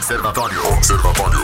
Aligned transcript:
Observatório. 0.00 0.66
Observatório. 0.72 1.40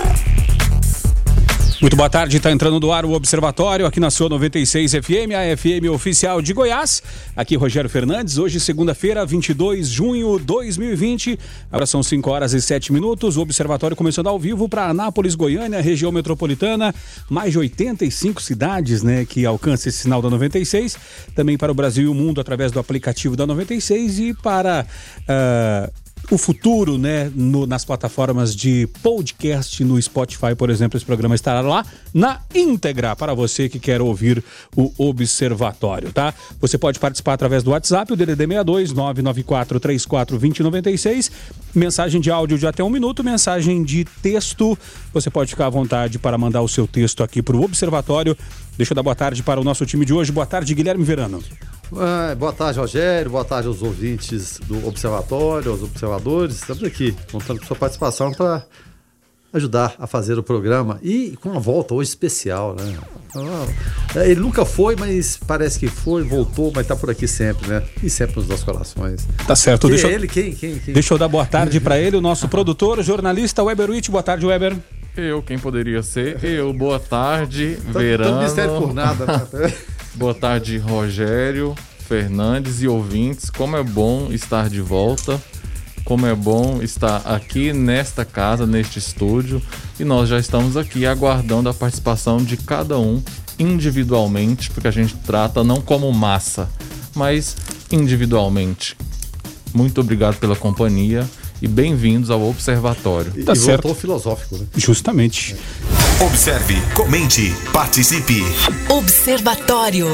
Muito 1.79 1.95
boa 1.95 2.09
tarde, 2.09 2.39
está 2.39 2.51
entrando 2.51 2.81
no 2.81 2.91
ar 2.91 3.05
o 3.05 3.13
Observatório 3.13 3.85
aqui 3.85 4.01
na 4.01 4.11
sua 4.11 4.31
96 4.31 4.93
FM, 4.93 5.33
a 5.37 5.55
FM 5.55 5.91
oficial 5.93 6.41
de 6.41 6.55
Goiás. 6.55 7.03
Aqui 7.37 7.55
Rogério 7.55 7.91
Fernandes, 7.91 8.39
hoje 8.39 8.59
segunda-feira, 8.59 9.27
22 9.27 9.91
de 9.91 9.95
junho 9.95 10.39
de 10.39 10.47
2020. 10.47 11.39
Agora 11.71 11.85
são 11.85 12.03
5 12.03 12.31
horas 12.31 12.55
e 12.55 12.63
7 12.63 12.95
minutos. 12.95 13.37
O 13.37 13.43
Observatório 13.43 13.95
começando 13.95 14.29
ao 14.29 14.39
vivo 14.39 14.71
para 14.71 14.89
Anápolis, 14.89 15.35
Goiânia, 15.35 15.83
região 15.83 16.11
metropolitana. 16.11 16.95
Mais 17.29 17.53
de 17.53 17.59
85 17.59 18.41
cidades 18.41 19.03
né, 19.03 19.27
que 19.27 19.45
alcançam 19.45 19.91
esse 19.91 19.99
sinal 19.99 20.23
da 20.23 20.31
96. 20.31 20.97
Também 21.35 21.59
para 21.59 21.71
o 21.71 21.75
Brasil 21.75 22.05
e 22.05 22.09
o 22.09 22.15
mundo 22.15 22.41
através 22.41 22.73
do 22.73 22.81
aplicativo 22.81 23.37
da 23.37 23.47
96 23.47 24.19
e 24.19 24.35
para. 24.35 24.87
Uh, 25.29 26.06
o 26.35 26.39
futuro, 26.39 26.99
né, 26.99 27.31
no, 27.35 27.67
nas 27.67 27.85
plataformas 27.85 28.55
de 28.55 28.89
podcast, 29.03 29.83
no 29.85 30.01
Spotify, 30.01 30.55
por 30.57 30.71
exemplo, 30.71 30.97
esse 30.97 31.07
programa 31.07 31.35
estará 31.35 31.61
lá 31.61 31.85
na 32.13 32.41
íntegra 32.55 33.15
para 33.15 33.33
você 33.35 33.69
que 33.69 33.79
quer 33.79 34.01
ouvir 34.01 34.43
o 34.75 34.93
Observatório, 34.99 36.13
tá? 36.13 36.35
Você 36.61 36.77
pode 36.77 36.99
participar 36.99 37.35
através 37.35 37.63
do 37.63 37.71
WhatsApp, 37.71 38.13
o 38.13 38.17
DDD 38.17 38.47
62 38.47 38.93
994 38.93 39.81
34 39.81 40.39
2096, 40.39 41.31
mensagem 41.75 42.21
de 42.21 42.31
áudio 42.31 42.59
de 42.59 42.67
até 42.67 42.83
um 42.83 42.91
minuto, 42.91 43.23
mensagem 43.23 43.83
de 43.85 44.05
texto. 44.23 44.77
Você 45.13 45.31
pode 45.31 45.51
ficar 45.51 45.67
à 45.67 45.71
vontade 45.71 46.19
para 46.19 46.37
mandar 46.37 46.63
o 46.63 46.69
seu 46.69 46.87
texto 46.87 47.23
aqui 47.23 47.43
para 47.43 47.57
o 47.57 47.63
Observatório. 47.63 48.37
Deixa 48.77 48.93
eu 48.93 48.97
dar 48.97 49.03
boa 49.03 49.15
tarde 49.15 49.43
para 49.43 49.61
o 49.61 49.65
nosso 49.65 49.87
time 49.87 50.05
de 50.05 50.13
hoje. 50.13 50.33
Boa 50.33 50.47
tarde, 50.47 50.75
Guilherme 50.75 51.05
Verano. 51.05 51.43
Ah, 51.95 52.35
boa 52.35 52.53
tarde, 52.53 52.79
Rogério. 52.79 53.31
Boa 53.31 53.45
tarde 53.45 53.69
aos 53.69 53.83
ouvintes 53.83 54.59
do 54.67 54.87
Observatório, 54.87 55.71
aos 55.71 55.83
observadores. 55.83 56.57
Estamos 56.57 56.83
aqui 56.83 57.15
contando 57.31 57.61
com 57.61 57.67
sua 57.67 57.77
participação 57.77 58.33
para 58.33 58.65
ajudar 59.53 59.95
a 59.99 60.07
fazer 60.07 60.39
o 60.39 60.43
programa 60.43 60.99
e 61.03 61.37
com 61.41 61.51
uma 61.51 61.61
volta 61.61 61.95
hoje 61.95 62.11
especial, 62.11 62.75
né? 62.75 62.99
Ah, 64.15 64.27
ele 64.27 64.41
nunca 64.41 64.65
foi, 64.65 64.97
mas 64.97 65.39
parece 65.47 65.79
que 65.79 65.87
foi, 65.87 66.23
voltou, 66.25 66.73
mas 66.75 66.83
está 66.83 66.97
por 66.97 67.11
aqui 67.11 67.29
sempre, 67.29 67.69
né? 67.69 67.83
E 68.03 68.11
sempre 68.11 68.37
nos 68.37 68.49
nossos 68.49 68.65
corações. 68.65 69.27
Tá 69.47 69.55
certo. 69.55 69.83
Quem 69.83 69.91
deixa 69.91 70.09
é 70.09 70.13
ele? 70.13 70.27
Quem, 70.27 70.53
quem, 70.53 70.79
quem? 70.79 70.93
Deixa 70.93 71.15
eu 71.15 71.19
dar 71.19 71.29
boa 71.29 71.47
tarde 71.47 71.81
para 71.81 71.99
ele, 71.99 72.17
o 72.17 72.21
nosso 72.21 72.49
produtor, 72.49 73.03
jornalista 73.03 73.63
Weber 73.63 73.91
Witt. 73.91 74.11
Boa 74.11 74.23
tarde, 74.23 74.45
Weber. 74.45 74.77
Eu, 75.17 75.43
quem 75.43 75.59
poderia 75.59 76.03
ser? 76.03 76.43
Eu, 76.45 76.73
boa 76.75 77.01
tarde, 77.01 77.79
Verano. 77.87 78.33
Tanto 78.33 78.43
mistério 78.43 78.77
por 78.79 78.93
nada, 78.93 79.25
né? 79.25 79.73
Boa 80.17 80.33
tarde, 80.33 80.79
Rogério, 80.79 81.75
Fernandes 82.09 82.81
e 82.81 82.89
ouvintes. 82.89 83.51
Como 83.51 83.77
é 83.77 83.83
bom 83.83 84.33
estar 84.33 84.71
de 84.71 84.81
volta. 84.81 85.39
Como 86.07 86.25
é 86.25 86.35
bom 86.35 86.81
estar 86.81 87.19
aqui 87.27 87.71
nesta 87.75 88.25
casa, 88.25 88.67
neste 88.67 88.99
estúdio. 88.99 89.61
E 90.01 90.05
nós 90.05 90.31
já 90.31 90.39
estamos 90.39 90.75
aqui 90.75 91.05
aguardando 91.05 91.69
a 91.69 91.75
participação 91.75 92.39
de 92.39 92.57
cada 92.57 92.99
um 92.99 93.23
individualmente, 93.59 94.71
porque 94.71 94.89
a 94.89 94.91
gente 94.91 95.15
trata 95.19 95.63
não 95.63 95.83
como 95.83 96.11
massa, 96.11 96.67
mas 97.15 97.55
individualmente. 97.93 98.97
Muito 99.75 100.01
obrigado 100.01 100.39
pela 100.39 100.57
companhia 100.57 101.29
e 101.61 101.69
bem-vindos 101.69 102.31
ao 102.31 102.43
Observatório. 102.43 103.33
Tá 103.45 103.53
e 103.53 103.57
certo. 103.57 103.95
filosófico, 103.95 104.57
né? 104.59 104.67
Justamente. 104.77 105.57
Observe, 106.21 106.75
comente, 106.95 107.55
participe. 107.73 108.43
Observatório. 108.89 110.07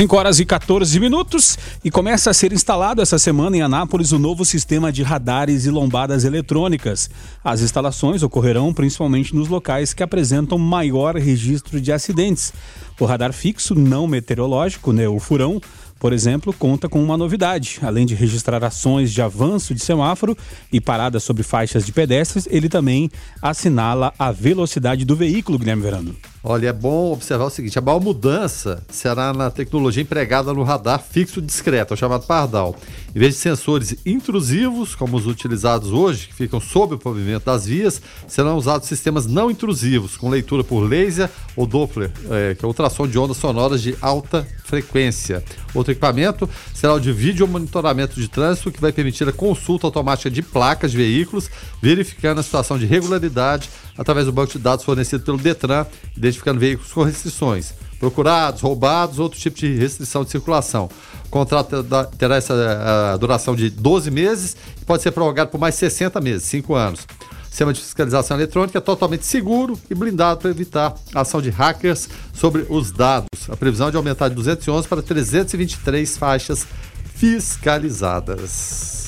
5 0.00 0.16
horas 0.16 0.38
e 0.38 0.44
14 0.44 0.98
minutos 1.00 1.58
e 1.84 1.90
começa 1.90 2.30
a 2.30 2.34
ser 2.34 2.52
instalado 2.52 3.02
essa 3.02 3.18
semana 3.18 3.56
em 3.56 3.60
Anápolis 3.60 4.12
o 4.12 4.20
novo 4.20 4.44
sistema 4.44 4.92
de 4.92 5.02
radares 5.02 5.66
e 5.66 5.70
lombadas 5.70 6.24
eletrônicas. 6.24 7.10
As 7.42 7.60
instalações 7.60 8.22
ocorrerão 8.22 8.72
principalmente 8.72 9.34
nos 9.34 9.48
locais 9.48 9.92
que 9.92 10.02
apresentam 10.02 10.56
maior 10.56 11.16
registro 11.16 11.80
de 11.80 11.92
acidentes. 11.92 12.52
O 13.00 13.04
radar 13.04 13.32
fixo 13.32 13.74
não 13.74 14.06
meteorológico, 14.06 14.92
né, 14.92 15.08
o 15.08 15.18
furão, 15.18 15.60
por 16.00 16.14
exemplo, 16.14 16.52
conta 16.52 16.88
com 16.88 17.00
uma 17.04 17.16
novidade. 17.16 17.78
Além 17.82 18.06
de 18.06 18.14
registrar 18.14 18.64
ações 18.64 19.12
de 19.12 19.20
avanço 19.20 19.74
de 19.74 19.84
semáforo 19.84 20.36
e 20.72 20.80
paradas 20.80 21.22
sobre 21.22 21.42
faixas 21.42 21.84
de 21.84 21.92
pedestres, 21.92 22.48
ele 22.50 22.70
também 22.70 23.10
assinala 23.42 24.12
a 24.18 24.32
velocidade 24.32 25.04
do 25.04 25.14
veículo, 25.14 25.58
Guilherme 25.58 25.82
Verano. 25.82 26.16
Olha, 26.42 26.68
é 26.68 26.72
bom 26.72 27.12
observar 27.12 27.44
o 27.44 27.50
seguinte: 27.50 27.78
a 27.78 27.82
maior 27.82 28.00
mudança 28.00 28.82
será 28.88 29.32
na 29.32 29.50
tecnologia 29.50 30.02
empregada 30.02 30.54
no 30.54 30.62
radar 30.62 31.02
fixo 31.02 31.42
discreto, 31.42 31.94
chamado 31.94 32.26
Pardal. 32.26 32.74
Em 33.14 33.18
vez 33.18 33.34
de 33.34 33.40
sensores 33.40 33.96
intrusivos, 34.06 34.94
como 34.94 35.18
os 35.18 35.26
utilizados 35.26 35.90
hoje, 35.90 36.28
que 36.28 36.34
ficam 36.34 36.58
sob 36.58 36.94
o 36.94 36.98
pavimento 36.98 37.44
das 37.44 37.66
vias, 37.66 38.00
serão 38.26 38.56
usados 38.56 38.88
sistemas 38.88 39.26
não 39.26 39.50
intrusivos, 39.50 40.16
com 40.16 40.30
leitura 40.30 40.64
por 40.64 40.80
laser 40.80 41.28
ou 41.54 41.66
Doppler, 41.66 42.10
é, 42.30 42.54
que 42.54 42.64
é 42.64 42.68
ultrassom 42.68 43.06
de 43.06 43.18
ondas 43.18 43.36
sonoras 43.36 43.82
de 43.82 43.94
alta 44.00 44.46
frequência. 44.64 45.44
Outro 45.74 45.92
equipamento 45.92 46.48
será 46.72 46.94
o 46.94 47.00
de 47.00 47.12
vídeo 47.12 47.46
monitoramento 47.46 48.18
de 48.18 48.28
trânsito, 48.28 48.70
que 48.70 48.80
vai 48.80 48.92
permitir 48.92 49.28
a 49.28 49.32
consulta 49.32 49.86
automática 49.86 50.30
de 50.30 50.40
placas 50.40 50.92
de 50.92 50.96
veículos, 50.96 51.50
verificando 51.82 52.38
a 52.38 52.42
situação 52.42 52.78
de 52.78 52.86
regularidade 52.86 53.68
através 53.98 54.24
do 54.24 54.32
banco 54.32 54.52
de 54.52 54.58
dados 54.58 54.84
fornecido 54.84 55.24
pelo 55.24 55.36
Detran, 55.36 55.84
identificando 56.30 56.58
veículos 56.58 56.92
com 56.92 57.02
restrições 57.02 57.74
procurados, 57.98 58.62
roubados, 58.62 59.18
outro 59.18 59.38
tipo 59.38 59.58
de 59.58 59.76
restrição 59.76 60.24
de 60.24 60.30
circulação. 60.30 60.88
O 61.26 61.28
contrato 61.28 61.84
terá 62.16 62.36
essa 62.36 63.16
duração 63.20 63.54
de 63.54 63.68
12 63.68 64.10
meses 64.10 64.56
e 64.80 64.84
pode 64.86 65.02
ser 65.02 65.10
prorrogado 65.10 65.50
por 65.50 65.60
mais 65.60 65.74
60 65.74 66.18
meses, 66.20 66.44
5 66.44 66.74
anos. 66.74 67.00
O 67.00 67.50
sistema 67.50 67.72
de 67.74 67.80
fiscalização 67.80 68.36
eletrônica 68.38 68.78
é 68.78 68.80
totalmente 68.80 69.26
seguro 69.26 69.78
e 69.90 69.94
blindado 69.94 70.40
para 70.40 70.50
evitar 70.50 70.94
a 71.14 71.20
ação 71.20 71.42
de 71.42 71.50
hackers 71.50 72.08
sobre 72.32 72.64
os 72.70 72.90
dados. 72.90 73.28
A 73.50 73.56
previsão 73.56 73.88
é 73.88 73.90
de 73.90 73.96
aumentar 73.98 74.28
de 74.28 74.34
211 74.36 74.88
para 74.88 75.02
323 75.02 76.16
faixas 76.16 76.66
fiscalizadas. 77.14 78.99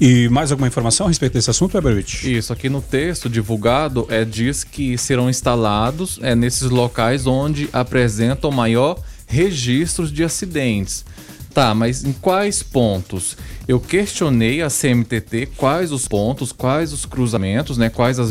E 0.00 0.28
mais 0.28 0.50
alguma 0.50 0.66
informação 0.66 1.06
a 1.06 1.08
respeito 1.08 1.34
desse 1.34 1.50
assunto, 1.50 1.78
Eberwitch? 1.78 2.24
Isso, 2.24 2.52
aqui 2.52 2.68
no 2.68 2.82
texto 2.82 3.28
divulgado 3.28 4.06
é, 4.10 4.24
diz 4.24 4.64
que 4.64 4.98
serão 4.98 5.30
instalados 5.30 6.18
é, 6.20 6.34
nesses 6.34 6.68
locais 6.68 7.26
onde 7.26 7.68
apresentam 7.72 8.50
maior 8.50 8.98
registros 9.26 10.12
de 10.12 10.24
acidentes. 10.24 11.04
Tá, 11.52 11.72
mas 11.72 12.04
em 12.04 12.12
quais 12.12 12.64
pontos? 12.64 13.36
Eu 13.68 13.78
questionei 13.78 14.60
a 14.60 14.68
CMTT 14.68 15.50
quais 15.56 15.92
os 15.92 16.08
pontos, 16.08 16.50
quais 16.50 16.92
os 16.92 17.06
cruzamentos, 17.06 17.78
né, 17.78 17.88
quais 17.88 18.18
as, 18.18 18.30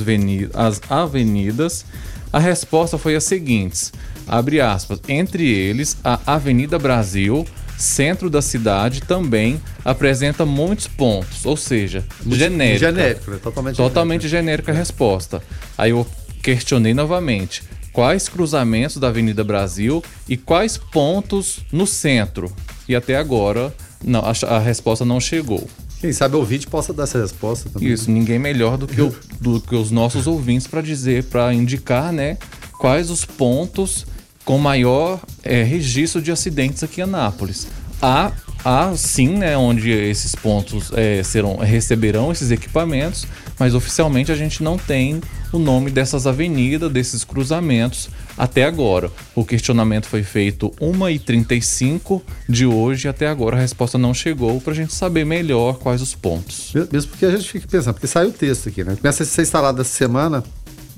as 0.54 0.82
avenidas. 0.90 1.86
A 2.34 2.40
resposta 2.40 2.98
foi 2.98 3.16
a 3.16 3.22
seguinte: 3.22 3.94
abre 4.28 4.60
aspas, 4.60 5.00
entre 5.08 5.50
eles 5.50 5.96
a 6.04 6.20
Avenida 6.26 6.78
Brasil, 6.78 7.46
centro 7.84 8.30
da 8.30 8.42
cidade 8.42 9.02
também 9.02 9.62
apresenta 9.84 10.46
muitos 10.46 10.88
pontos, 10.88 11.46
ou 11.46 11.58
seja, 11.58 12.04
genérica. 12.26 12.92
Genérico, 12.92 13.32
né? 13.32 13.38
totalmente, 13.42 13.76
totalmente 13.76 14.28
genérica 14.28 14.72
a 14.72 14.76
resposta. 14.76 15.44
Aí 15.78 15.92
eu 15.92 16.08
questionei 16.42 16.94
novamente 16.94 17.64
quais 17.92 18.28
cruzamentos 18.28 18.98
da 18.98 19.10
Avenida 19.10 19.44
Brasil 19.44 20.04
e 20.28 20.36
quais 20.36 20.78
pontos 20.78 21.60
no 21.72 21.86
centro. 21.86 22.52
E 22.88 22.96
até 22.96 23.16
agora 23.16 23.74
não, 24.04 24.22
a, 24.22 24.56
a 24.56 24.60
resposta 24.60 25.06
não 25.06 25.20
chegou. 25.20 25.68
Quem 26.02 26.12
sabe 26.12 26.36
o 26.36 26.40
ouvinte 26.40 26.68
possa 26.68 26.92
dar 26.92 27.04
essa 27.04 27.22
resposta 27.22 27.70
também. 27.70 27.90
Isso, 27.90 28.12
ninguém 28.12 28.38
melhor 28.38 28.78
do 28.78 28.88
que, 28.88 29.02
o, 29.02 29.16
do 29.40 29.62
que 29.62 29.76
os 29.76 29.90
nossos 29.90 30.28
ouvintes 30.28 30.68
para 30.68 30.82
dizer, 30.82 31.24
para 31.26 31.54
indicar, 31.54 32.12
né, 32.12 32.38
quais 32.78 33.10
os 33.10 33.24
pontos 33.24 34.06
com 34.46 34.58
maior 34.58 35.20
é, 35.44 35.64
registro 35.64 36.22
de 36.22 36.32
acidentes 36.32 36.84
aqui 36.84 37.02
em 37.02 37.04
Anápolis. 37.04 37.68
Há, 38.02 38.32
há 38.66 38.94
sim, 38.98 39.30
né, 39.38 39.56
onde 39.58 39.90
esses 39.90 40.36
pontos 40.36 40.92
é, 40.94 41.24
serão, 41.24 41.58
receberão 41.58 42.32
esses 42.32 42.52
equipamentos, 42.52 43.26
mas 43.58 43.74
oficialmente 43.74 44.32
a 44.32 44.36
gente 44.36 44.62
não 44.62 44.78
tem 44.78 45.22
o 45.54 45.60
nome 45.60 45.92
dessas 45.92 46.28
avenidas, 46.28 46.92
desses 46.92 47.24
cruzamentos 47.24 48.10
até 48.38 48.66
agora. 48.66 49.12
O 49.36 49.46
questionamento 49.46 50.08
foi 50.08 50.24
feito 50.24 50.72
1h35 50.82 52.22
de 52.50 52.66
hoje 52.66 53.08
até 53.08 53.28
agora 53.28 53.56
a 53.56 53.60
resposta 53.60 53.98
não 53.98 54.14
chegou 54.14 54.60
para 54.60 54.74
a 54.74 54.76
gente 54.76 54.94
saber 54.94 55.26
melhor 55.26 55.78
quais 55.78 56.02
os 56.02 56.16
pontos. 56.16 56.74
Mesmo 56.92 57.12
porque 57.12 57.26
a 57.26 57.32
gente 57.32 57.50
fica 57.50 57.68
pensando, 57.68 57.94
porque 57.94 58.08
saiu 58.08 58.30
o 58.30 58.34
texto 58.34 58.70
aqui, 58.70 58.84
né? 58.84 58.98
Começa 59.00 59.24
a 59.24 59.26
ser 59.26 59.44
instalado 59.44 59.80
essa 59.80 59.96
semana 59.96 60.44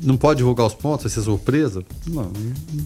não 0.01 0.17
pode 0.17 0.37
divulgar 0.37 0.65
os 0.67 0.73
pontos, 0.73 1.03
vai 1.03 1.11
ser 1.11 1.21
surpresa? 1.21 1.83
Não, 2.07 2.31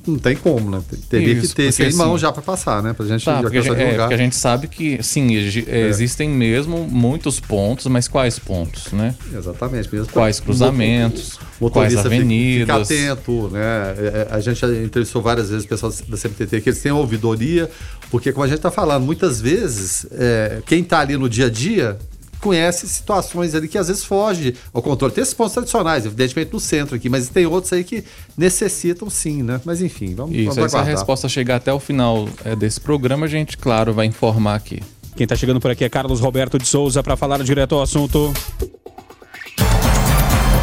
não 0.06 0.18
tem 0.18 0.36
como, 0.36 0.70
né? 0.70 0.82
Teria 1.10 1.34
isso, 1.34 1.56
que 1.56 1.72
ter 1.72 1.90
em 1.90 1.94
mão 1.94 2.14
assim, 2.14 2.22
já 2.22 2.32
para 2.32 2.42
passar, 2.42 2.84
né? 2.84 2.94
Pra 2.94 3.06
gente 3.06 3.26
tá, 3.26 3.42
porque, 3.42 3.58
a, 3.58 3.62
é, 3.62 3.98
porque 3.98 4.14
a 4.14 4.18
gente 4.18 4.36
sabe 4.36 4.68
que, 4.68 5.02
sim, 5.02 5.36
é. 5.68 5.88
existem 5.88 6.30
mesmo 6.30 6.88
muitos 6.88 7.40
pontos, 7.40 7.88
mas 7.88 8.08
quais 8.08 8.38
pontos, 8.38 8.92
né? 8.92 9.16
Exatamente. 9.34 9.90
Mesmo 9.94 10.12
quais 10.12 10.40
cruzamentos, 10.40 11.40
quais 11.72 11.96
avenidas. 11.96 12.88
Fica 12.88 13.06
atento, 13.08 13.50
né? 13.50 13.60
É, 13.60 14.28
é, 14.32 14.36
a 14.36 14.40
gente 14.40 14.60
já 14.60 14.68
entrevistou 14.68 15.22
várias 15.22 15.50
vezes 15.50 15.66
o 15.66 15.68
pessoal 15.68 15.92
da 16.08 16.18
CMTT 16.18 16.62
que 16.62 16.70
eles 16.70 16.82
têm 16.82 16.92
ouvidoria, 16.92 17.70
porque 18.12 18.32
como 18.32 18.44
a 18.44 18.48
gente 18.48 18.58
está 18.58 18.72
falando, 18.72 19.04
muitas 19.04 19.42
vezes, 19.42 20.06
é, 20.12 20.62
quem 20.66 20.82
está 20.82 21.00
ali 21.00 21.18
no 21.18 21.30
dia 21.30 21.48
a 21.48 21.50
dia 21.50 21.98
conhece 22.40 22.88
situações 22.88 23.54
ali 23.54 23.68
que 23.68 23.78
às 23.78 23.88
vezes 23.88 24.04
foge 24.04 24.56
ao 24.74 24.82
controle. 24.82 25.14
Tem 25.14 25.22
esses 25.22 25.34
pontos 25.34 25.54
tradicionais, 25.54 26.06
evidentemente 26.06 26.54
no 26.54 26.60
centro 26.60 26.96
aqui, 26.96 27.10
mas 27.10 27.30
tem 27.30 27.46
outros 27.46 27.74
aí 27.74 27.84
que 27.84 28.04
necessitam 28.38 29.10
sim, 29.10 29.44
né? 29.44 29.60
Mas 29.66 29.82
enfim, 29.82 30.16
vamos, 30.16 30.36
Isso, 30.36 30.46
vamos 30.46 30.58
aí, 30.58 30.70
se 30.70 30.76
a 30.76 30.80
aguardar. 30.80 30.98
resposta 30.98 31.30
chegar 31.30 31.58
até 31.58 31.74
o 31.74 31.80
final 31.80 32.28
é, 32.46 32.56
desse 32.56 32.80
programa, 32.80 33.26
a 33.26 33.30
gente, 33.30 33.58
claro, 33.58 33.94
vai 33.94 34.06
informar 34.06 34.56
aqui. 34.56 34.82
Quem 35.16 35.28
tá 35.28 35.36
chegando 35.36 35.60
por 35.60 35.70
aqui 35.70 35.84
é 35.84 35.90
Carlos 35.90 36.20
Roberto 36.20 36.58
de 36.58 36.66
Souza 36.66 37.04
para 37.04 37.18
falar 37.18 37.44
direto 37.44 37.76
ao 37.76 37.82
assunto. 37.82 38.34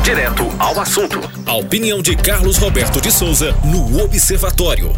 Direto 0.02 0.44
ao 0.58 0.80
assunto. 0.80 1.20
A 1.44 1.56
opinião 1.56 2.00
de 2.00 2.16
Carlos 2.16 2.56
Roberto 2.56 3.00
de 3.00 3.10
Souza 3.10 3.52
no 3.64 4.02
Observatório. 4.02 4.92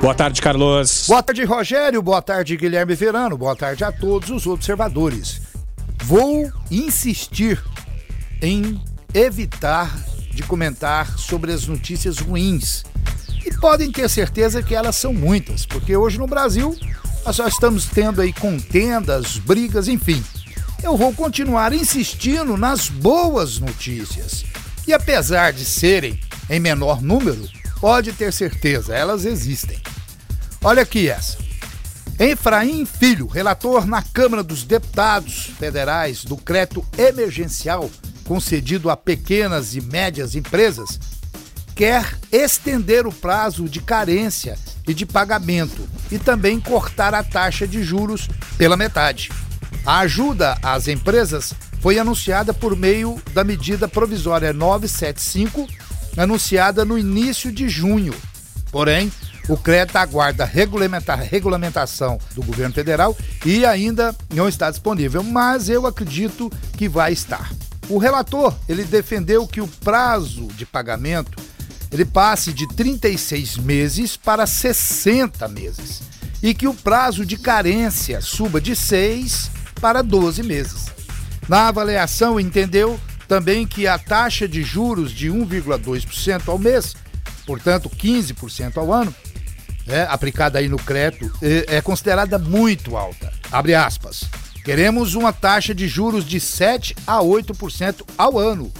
Boa 0.00 0.14
tarde, 0.14 0.40
Carlos. 0.40 1.04
Boa 1.06 1.22
tarde, 1.22 1.44
Rogério. 1.44 2.00
Boa 2.00 2.22
tarde, 2.22 2.56
Guilherme 2.56 2.94
Verano. 2.94 3.36
Boa 3.36 3.54
tarde 3.54 3.84
a 3.84 3.92
todos 3.92 4.30
os 4.30 4.46
observadores. 4.46 5.42
Vou 6.04 6.50
insistir 6.70 7.62
em 8.40 8.82
evitar 9.12 9.94
de 10.30 10.42
comentar 10.42 11.18
sobre 11.18 11.52
as 11.52 11.66
notícias 11.66 12.18
ruins. 12.18 12.82
E 13.44 13.52
podem 13.58 13.92
ter 13.92 14.08
certeza 14.08 14.62
que 14.62 14.74
elas 14.74 14.96
são 14.96 15.12
muitas, 15.12 15.66
porque 15.66 15.94
hoje 15.94 16.18
no 16.18 16.26
Brasil 16.26 16.74
nós 17.26 17.36
só 17.36 17.46
estamos 17.46 17.84
tendo 17.84 18.22
aí 18.22 18.32
contendas, 18.32 19.36
brigas, 19.36 19.86
enfim. 19.86 20.24
Eu 20.82 20.96
vou 20.96 21.12
continuar 21.12 21.74
insistindo 21.74 22.56
nas 22.56 22.88
boas 22.88 23.58
notícias. 23.58 24.46
E 24.88 24.94
apesar 24.94 25.52
de 25.52 25.66
serem 25.66 26.18
em 26.48 26.58
menor 26.58 27.02
número, 27.02 27.46
pode 27.80 28.12
ter 28.12 28.32
certeza, 28.32 28.94
elas 28.94 29.24
existem. 29.24 29.80
Olha 30.62 30.82
aqui 30.82 31.08
essa. 31.08 31.38
Efraim 32.18 32.84
Filho, 32.84 33.26
relator 33.26 33.86
na 33.86 34.02
Câmara 34.02 34.42
dos 34.42 34.62
Deputados 34.62 35.50
Federais 35.58 36.22
do 36.22 36.36
crédito 36.36 36.84
emergencial 36.98 37.90
concedido 38.30 38.90
a 38.90 38.96
pequenas 38.96 39.74
e 39.74 39.80
médias 39.80 40.36
empresas, 40.36 41.00
quer 41.74 42.16
estender 42.30 43.04
o 43.04 43.12
prazo 43.12 43.68
de 43.68 43.80
carência 43.80 44.56
e 44.86 44.94
de 44.94 45.04
pagamento 45.04 45.88
e 46.12 46.16
também 46.16 46.60
cortar 46.60 47.12
a 47.12 47.24
taxa 47.24 47.66
de 47.66 47.82
juros 47.82 48.28
pela 48.56 48.76
metade. 48.76 49.30
A 49.84 49.98
ajuda 50.00 50.56
às 50.62 50.86
empresas 50.86 51.52
foi 51.80 51.98
anunciada 51.98 52.54
por 52.54 52.76
meio 52.76 53.20
da 53.32 53.42
medida 53.42 53.88
provisória 53.88 54.52
975, 54.52 55.66
anunciada 56.16 56.84
no 56.84 56.98
início 56.98 57.50
de 57.52 57.68
junho. 57.68 58.14
Porém, 58.70 59.10
o 59.48 59.56
crédito 59.56 59.96
aguarda 59.96 60.44
regulamentar, 60.44 61.20
regulamentação 61.20 62.18
do 62.34 62.42
governo 62.42 62.74
federal 62.74 63.16
e 63.44 63.64
ainda 63.64 64.14
não 64.32 64.48
está 64.48 64.70
disponível, 64.70 65.22
mas 65.22 65.68
eu 65.68 65.86
acredito 65.86 66.50
que 66.76 66.88
vai 66.88 67.12
estar. 67.12 67.50
O 67.88 67.98
relator, 67.98 68.54
ele 68.68 68.84
defendeu 68.84 69.46
que 69.46 69.60
o 69.60 69.66
prazo 69.66 70.46
de 70.48 70.64
pagamento 70.64 71.36
ele 71.90 72.04
passe 72.04 72.52
de 72.52 72.68
36 72.68 73.56
meses 73.56 74.16
para 74.16 74.46
60 74.46 75.48
meses 75.48 76.02
e 76.40 76.54
que 76.54 76.68
o 76.68 76.74
prazo 76.74 77.26
de 77.26 77.36
carência 77.36 78.20
suba 78.20 78.60
de 78.60 78.76
6 78.76 79.50
para 79.80 80.02
12 80.02 80.42
meses. 80.44 80.86
Na 81.48 81.66
avaliação, 81.66 82.38
entendeu 82.38 82.98
também 83.30 83.64
que 83.64 83.86
a 83.86 83.96
taxa 83.96 84.48
de 84.48 84.60
juros 84.64 85.12
de 85.12 85.28
1,2% 85.28 86.48
ao 86.48 86.58
mês, 86.58 86.96
portanto 87.46 87.88
15% 87.88 88.76
ao 88.76 88.92
ano, 88.92 89.14
é, 89.86 90.02
aplicada 90.02 90.58
aí 90.58 90.68
no 90.68 90.76
crédito, 90.76 91.30
é, 91.40 91.76
é 91.76 91.80
considerada 91.80 92.40
muito 92.40 92.96
alta. 92.96 93.32
Abre 93.52 93.72
aspas. 93.72 94.24
Queremos 94.64 95.14
uma 95.14 95.32
taxa 95.32 95.72
de 95.72 95.86
juros 95.86 96.24
de 96.24 96.40
7 96.40 96.96
a 97.06 97.18
8% 97.20 98.02
ao 98.18 98.36
ano, 98.36 98.72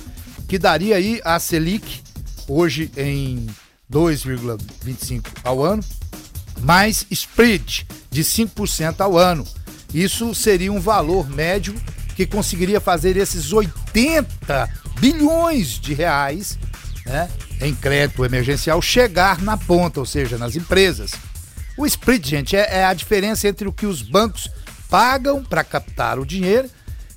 que 0.48 0.58
daria 0.58 0.96
aí 0.96 1.20
a 1.24 1.38
Selic, 1.38 2.00
hoje 2.48 2.90
em 2.96 3.46
2,25% 3.88 5.26
ao 5.44 5.62
ano, 5.62 5.84
mais 6.58 7.06
spread 7.08 7.86
de 8.10 8.24
5% 8.24 9.00
ao 9.00 9.16
ano. 9.16 9.46
Isso 9.94 10.34
seria 10.34 10.72
um 10.72 10.80
valor 10.80 11.30
médio 11.30 11.80
que 12.16 12.26
conseguiria 12.26 12.80
fazer 12.80 13.16
esses 13.16 13.52
80 13.52 14.68
bilhões 14.98 15.78
de 15.78 15.94
reais 15.94 16.58
né, 17.06 17.28
em 17.60 17.74
crédito 17.74 18.24
emergencial 18.24 18.80
chegar 18.80 19.40
na 19.40 19.56
ponta, 19.56 20.00
ou 20.00 20.06
seja, 20.06 20.38
nas 20.38 20.56
empresas. 20.56 21.12
O 21.76 21.86
spread, 21.86 22.28
gente, 22.28 22.56
é, 22.56 22.78
é 22.78 22.84
a 22.84 22.94
diferença 22.94 23.48
entre 23.48 23.66
o 23.66 23.72
que 23.72 23.86
os 23.86 24.02
bancos 24.02 24.50
pagam 24.88 25.42
para 25.42 25.64
captar 25.64 26.18
o 26.18 26.26
dinheiro 26.26 26.68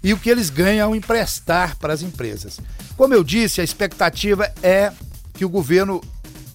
e 0.03 0.13
o 0.13 0.17
que 0.17 0.29
eles 0.29 0.49
ganham 0.49 0.89
ao 0.89 0.95
emprestar 0.95 1.77
para 1.77 1.93
as 1.93 2.01
empresas. 2.01 2.59
Como 2.95 3.13
eu 3.13 3.23
disse, 3.23 3.61
a 3.61 3.63
expectativa 3.63 4.51
é 4.61 4.91
que 5.33 5.45
o 5.45 5.49
governo 5.49 6.01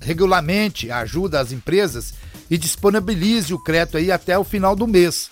regulamente 0.00 0.90
ajuda 0.90 1.40
as 1.40 1.50
empresas 1.50 2.14
e 2.50 2.56
disponibilize 2.56 3.52
o 3.52 3.58
crédito 3.58 3.96
aí 3.96 4.12
até 4.12 4.38
o 4.38 4.44
final 4.44 4.76
do 4.76 4.86
mês, 4.86 5.30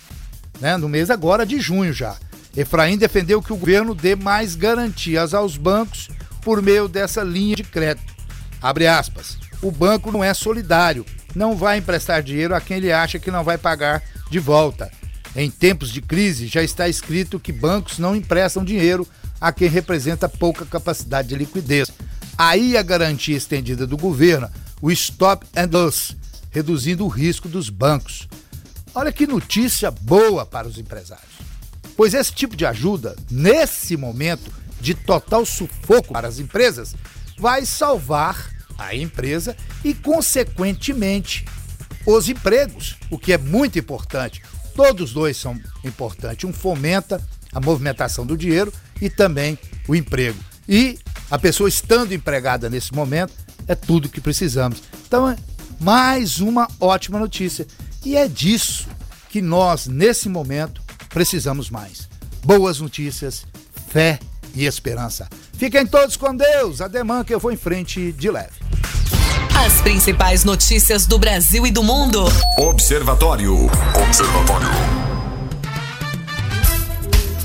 né? 0.61 0.77
No 0.77 0.89
mês 0.89 1.11
agora 1.11 1.47
de 1.47 1.61
junho 1.61 1.93
já. 1.93 2.17
Efraim 2.57 2.97
defendeu 2.97 3.43
que 3.43 3.53
o 3.53 3.57
governo 3.57 3.95
dê 3.95 4.17
mais 4.17 4.55
garantias 4.55 5.35
aos 5.35 5.57
bancos 5.57 6.09
por 6.41 6.63
meio 6.63 6.89
dessa 6.89 7.23
linha 7.23 7.57
de 7.57 7.65
crédito. 7.65 8.15
Abre 8.63 8.87
aspas. 8.87 9.37
O 9.61 9.71
banco 9.71 10.11
não 10.11 10.23
é 10.23 10.33
solidário, 10.33 11.05
não 11.35 11.57
vai 11.57 11.79
emprestar 11.79 12.23
dinheiro 12.23 12.55
a 12.55 12.61
quem 12.61 12.79
ele 12.79 12.93
acha 12.93 13.19
que 13.19 13.31
não 13.31 13.45
vai 13.45 13.59
pagar 13.59 14.03
de 14.31 14.39
volta. 14.39 14.91
Em 15.35 15.51
tempos 15.51 15.91
de 15.91 16.01
crise, 16.01 16.47
já 16.47 16.63
está 16.63 16.89
escrito 16.89 17.39
que 17.39 17.53
bancos 17.53 17.99
não 17.99 18.17
emprestam 18.17 18.65
dinheiro 18.65 19.07
a 19.41 19.53
quem 19.53 19.69
representa 19.69 20.29
pouca 20.29 20.65
capacidade 20.65 21.29
de 21.29 21.37
liquidez. 21.37 21.91
Aí 22.39 22.77
a 22.77 22.83
garantia 22.83 23.37
estendida 23.37 23.87
do 23.87 23.97
governo, 23.97 24.51
o 24.81 24.91
stop 24.91 25.47
and 25.55 25.69
loss, 25.73 26.17
reduzindo 26.51 27.05
o 27.05 27.09
risco 27.09 27.49
dos 27.49 27.69
bancos. 27.69 28.29
Olha 28.95 29.13
que 29.13 29.27
notícia 29.27 29.91
boa 29.91 30.47
para 30.47 30.67
os 30.67 30.79
empresários. 30.79 31.37
Pois 31.97 32.15
esse 32.15 32.33
tipo 32.33 32.57
de 32.57 32.67
ajuda, 32.67 33.17
nesse 33.31 33.97
momento 33.97 34.53
de 34.81 34.95
total 34.95 35.47
sufoco 35.47 36.13
para 36.13 36.29
as 36.29 36.39
empresas, 36.39 36.95
vai 37.39 37.65
salvar 37.65 38.51
a 38.79 38.95
empresa 38.95 39.57
e, 39.83 39.95
consequentemente, 39.95 41.45
os 42.07 42.29
empregos, 42.29 42.97
o 43.11 43.19
que 43.19 43.33
é 43.33 43.39
muito 43.39 43.79
importante. 43.79 44.43
Todos 44.75 45.13
dois 45.13 45.37
são 45.37 45.59
importantes. 45.83 46.49
Um 46.49 46.53
fomenta 46.53 47.21
a 47.53 47.61
movimentação 47.61 48.27
do 48.27 48.37
dinheiro 48.37 48.73
e 49.01 49.09
também 49.09 49.59
o 49.89 49.95
emprego. 49.95 50.39
E 50.69 50.99
a 51.31 51.39
pessoa 51.39 51.69
estando 51.69 52.13
empregada 52.13 52.69
nesse 52.69 52.95
momento 52.95 53.33
é 53.67 53.75
tudo 53.75 54.09
que 54.09 54.21
precisamos. 54.21 54.83
Então 55.07 55.29
é 55.29 55.37
mais 55.81 56.39
uma 56.39 56.69
ótima 56.79 57.19
notícia. 57.19 57.67
E 58.05 58.17
é 58.17 58.29
disso 58.29 58.87
que 59.31 59.41
nós, 59.41 59.87
nesse 59.87 60.29
momento, 60.29 60.83
precisamos 61.09 61.71
mais. 61.71 62.09
Boas 62.45 62.81
notícias, 62.81 63.45
fé 63.89 64.19
e 64.55 64.65
esperança. 64.67 65.29
Fiquem 65.55 65.87
todos 65.87 66.17
com 66.17 66.35
Deus. 66.35 66.81
Ademã 66.81 67.25
que 67.25 67.35
eu 67.35 67.41
vou 67.41 67.53
em 67.53 67.57
frente 67.57 68.13
de 68.13 68.31
leve. 68.31 68.53
As 69.55 69.81
principais 69.81 70.45
notícias 70.45 71.07
do 71.07 71.19
Brasil 71.19 71.67
e 71.67 71.71
do 71.71 71.83
mundo. 71.83 72.25
Observatório. 72.59 73.67
Observatório. 74.07 74.69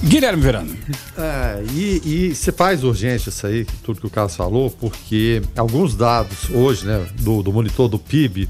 Guilherme 0.03 0.41
Verano. 0.41 0.77
É, 1.18 1.63
e, 1.74 2.30
e 2.32 2.36
se 2.36 2.51
faz 2.51 2.84
urgente 2.84 3.30
isso 3.30 3.46
aí, 3.46 3.65
tudo 3.84 4.01
que 4.01 4.08
o 4.08 4.10
Carlos 4.10 4.36
falou, 4.36 4.70
porque 4.72 5.41
alguns 5.56 5.96
dados 5.96 6.50
hoje, 6.50 6.86
né, 6.86 7.08
do, 7.22 7.44
do 7.44 7.53
monitor 7.53 7.88
do 7.88 8.00
PIB, 8.00 8.50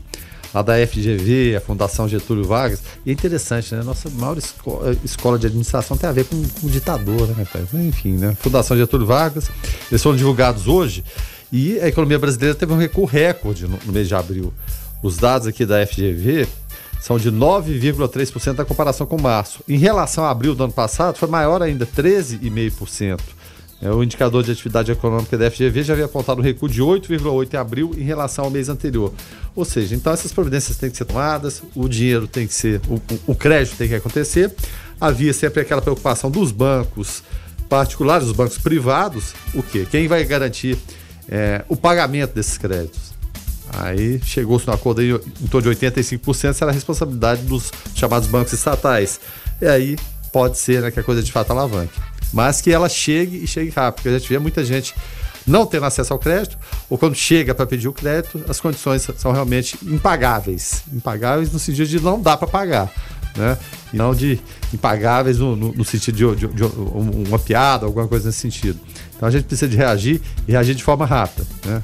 lá 0.53 0.61
da 0.61 0.75
FGV, 0.85 1.55
a 1.55 1.61
Fundação 1.61 2.07
Getúlio 2.07 2.43
Vargas, 2.43 2.81
e 3.05 3.09
é 3.09 3.13
interessante, 3.13 3.73
né? 3.73 3.83
Nossa 3.83 4.09
maior 4.09 4.37
esco 4.37 4.81
escola 5.03 5.39
de 5.39 5.47
administração 5.47 5.97
tem 5.97 6.09
a 6.09 6.13
ver 6.13 6.25
com, 6.25 6.41
com 6.59 6.67
ditador, 6.67 7.27
né, 7.27 7.35
rapaz? 7.37 7.73
Enfim, 7.73 8.17
né? 8.17 8.35
Fundação 8.39 8.75
Getúlio 8.77 9.07
Vargas, 9.07 9.49
eles 9.89 10.01
foram 10.01 10.17
divulgados 10.17 10.67
hoje 10.67 11.03
e 11.51 11.79
a 11.79 11.87
economia 11.87 12.19
brasileira 12.19 12.55
teve 12.55 12.71
um 12.73 12.77
recuo 12.77 13.05
recorde 13.05 13.67
no, 13.67 13.79
no 13.85 13.93
mês 13.93 14.07
de 14.07 14.15
abril. 14.15 14.53
Os 15.01 15.17
dados 15.17 15.47
aqui 15.47 15.65
da 15.65 15.85
FGV 15.85 16.47
são 17.01 17.17
de 17.17 17.31
9,3% 17.31 18.57
na 18.57 18.65
comparação 18.65 19.07
com 19.07 19.19
março. 19.19 19.63
Em 19.67 19.77
relação 19.77 20.23
a 20.23 20.29
abril 20.29 20.53
do 20.53 20.63
ano 20.63 20.73
passado, 20.73 21.17
foi 21.17 21.27
maior 21.27 21.61
ainda, 21.61 21.85
13,5%. 21.85 23.19
É, 23.81 23.89
o 23.89 24.03
indicador 24.03 24.43
de 24.43 24.51
atividade 24.51 24.91
econômica 24.91 25.35
da 25.35 25.49
FGV 25.49 25.83
já 25.83 25.93
havia 25.93 26.05
apontado 26.05 26.39
um 26.39 26.43
recuo 26.43 26.69
de 26.69 26.81
8,8% 26.81 27.53
em 27.53 27.57
abril 27.57 27.91
em 27.97 28.03
relação 28.03 28.45
ao 28.45 28.51
mês 28.51 28.69
anterior. 28.69 29.11
Ou 29.55 29.65
seja, 29.65 29.95
então 29.95 30.13
essas 30.13 30.31
providências 30.31 30.77
têm 30.77 30.91
que 30.91 30.97
ser 30.97 31.05
tomadas, 31.05 31.63
o 31.75 31.89
dinheiro 31.89 32.27
tem 32.27 32.45
que 32.45 32.53
ser, 32.53 32.79
o, 32.87 33.01
o 33.31 33.35
crédito 33.35 33.75
tem 33.77 33.87
que 33.87 33.95
acontecer. 33.95 34.53
Havia 34.99 35.33
sempre 35.33 35.61
aquela 35.61 35.81
preocupação 35.81 36.29
dos 36.29 36.51
bancos 36.51 37.23
particulares, 37.67 38.27
dos 38.27 38.35
bancos 38.35 38.59
privados, 38.59 39.33
o 39.55 39.63
quê? 39.63 39.87
Quem 39.89 40.07
vai 40.07 40.23
garantir 40.25 40.77
é, 41.27 41.65
o 41.67 41.75
pagamento 41.75 42.35
desses 42.35 42.57
créditos? 42.57 43.11
Aí 43.73 44.21
chegou-se 44.23 44.67
no 44.67 44.73
acordo 44.73 45.01
aí, 45.01 45.09
em 45.09 45.47
torno 45.47 45.73
de 45.73 45.87
85% 45.87 46.53
será 46.53 46.69
a 46.69 46.73
responsabilidade 46.73 47.43
dos 47.43 47.71
chamados 47.95 48.27
bancos 48.27 48.53
estatais. 48.53 49.19
E 49.59 49.65
aí 49.65 49.97
pode 50.31 50.57
ser 50.57 50.81
né, 50.81 50.91
que 50.91 50.99
a 50.99 51.03
coisa 51.03 51.23
de 51.23 51.31
fato 51.31 51.51
alavanque. 51.51 52.10
Mas 52.31 52.61
que 52.61 52.71
ela 52.71 52.87
chegue 52.87 53.43
e 53.43 53.47
chegue 53.47 53.69
rápido, 53.69 53.95
porque 53.95 54.09
a 54.09 54.19
gente 54.19 54.29
vê 54.29 54.39
muita 54.39 54.63
gente 54.63 54.95
não 55.45 55.65
tendo 55.65 55.85
acesso 55.85 56.13
ao 56.13 56.19
crédito, 56.19 56.57
ou 56.89 56.97
quando 56.97 57.15
chega 57.15 57.53
para 57.53 57.65
pedir 57.65 57.87
o 57.87 57.93
crédito, 57.93 58.43
as 58.47 58.59
condições 58.59 59.07
são 59.17 59.31
realmente 59.31 59.77
impagáveis. 59.83 60.83
Impagáveis 60.93 61.51
no 61.51 61.59
sentido 61.59 61.87
de 61.87 61.99
não 61.99 62.21
dá 62.21 62.37
para 62.37 62.47
pagar. 62.47 62.91
Né? 63.35 63.57
E 63.93 63.97
não 63.97 64.13
de 64.13 64.39
impagáveis 64.73 65.39
no, 65.39 65.55
no, 65.55 65.73
no 65.73 65.85
sentido 65.85 66.35
de, 66.35 66.47
de, 66.47 66.53
de, 66.53 66.63
uma 66.63 67.39
piada, 67.39 67.85
alguma 67.85 68.07
coisa 68.07 68.27
nesse 68.27 68.39
sentido. 68.39 68.79
Então 69.15 69.27
a 69.27 69.31
gente 69.31 69.45
precisa 69.45 69.69
de 69.69 69.77
reagir 69.77 70.21
e 70.47 70.51
reagir 70.51 70.75
de 70.75 70.83
forma 70.83 71.05
rápida. 71.05 71.45
Né? 71.65 71.81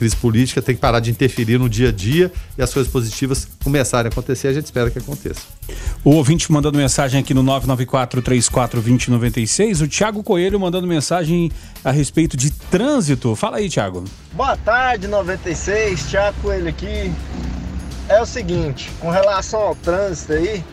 Crise 0.00 0.16
política 0.16 0.60
tem 0.62 0.74
que 0.74 0.80
parar 0.80 0.98
de 0.98 1.10
interferir 1.10 1.58
no 1.58 1.68
dia 1.68 1.90
a 1.90 1.92
dia 1.92 2.32
e 2.56 2.62
as 2.62 2.72
coisas 2.72 2.90
positivas 2.90 3.46
começarem 3.62 4.08
a 4.08 4.10
acontecer. 4.10 4.48
A 4.48 4.54
gente 4.54 4.64
espera 4.64 4.90
que 4.90 4.98
aconteça. 4.98 5.42
O 6.02 6.12
ouvinte 6.12 6.50
mandando 6.50 6.78
mensagem 6.78 7.20
aqui 7.20 7.34
no 7.34 7.44
994-34-2096. 7.44 9.82
O 9.82 9.88
Tiago 9.88 10.22
Coelho 10.22 10.58
mandando 10.58 10.86
mensagem 10.86 11.52
a 11.84 11.90
respeito 11.90 12.34
de 12.34 12.50
trânsito. 12.50 13.36
Fala 13.36 13.58
aí, 13.58 13.68
Tiago. 13.68 14.04
Boa 14.32 14.56
tarde, 14.56 15.06
96. 15.06 16.08
Tiago 16.08 16.34
Coelho 16.40 16.70
aqui. 16.70 17.12
É 18.08 18.22
o 18.22 18.26
seguinte, 18.26 18.90
com 19.00 19.10
relação 19.10 19.60
ao 19.60 19.74
trânsito 19.74 20.32
aí, 20.32 20.64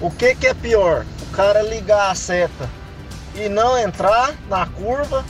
o 0.00 0.08
que, 0.08 0.36
que 0.36 0.46
é 0.46 0.54
pior? 0.54 1.04
O 1.20 1.26
cara 1.34 1.62
ligar 1.62 2.12
a 2.12 2.14
seta 2.14 2.70
e 3.34 3.48
não 3.48 3.76
entrar 3.76 4.36
na 4.48 4.66
curva 4.66 5.24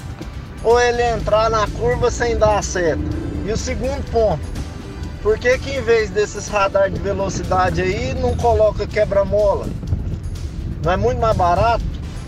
ou 0.67 0.81
ele 0.81 1.01
entrar 1.03 1.49
na 1.49 1.67
curva 1.69 2.11
sem 2.11 2.37
dar 2.37 2.59
a 2.59 2.63
seta? 2.63 3.01
E 3.47 3.53
o 3.53 3.57
segundo 3.57 4.03
ponto, 4.11 4.43
por 5.23 5.39
que 5.39 5.57
que 5.59 5.71
em 5.71 5.81
vez 5.81 6.11
desses 6.11 6.49
radar 6.49 6.91
de 6.91 7.01
velocidade 7.01 7.81
aí 7.81 8.13
não 8.15 8.37
coloca 8.37 8.85
quebra-mola? 8.85 9.69
Não 10.85 10.93
é 10.93 10.97
muito 10.97 11.21
mais 11.21 11.37
barato 11.37 11.85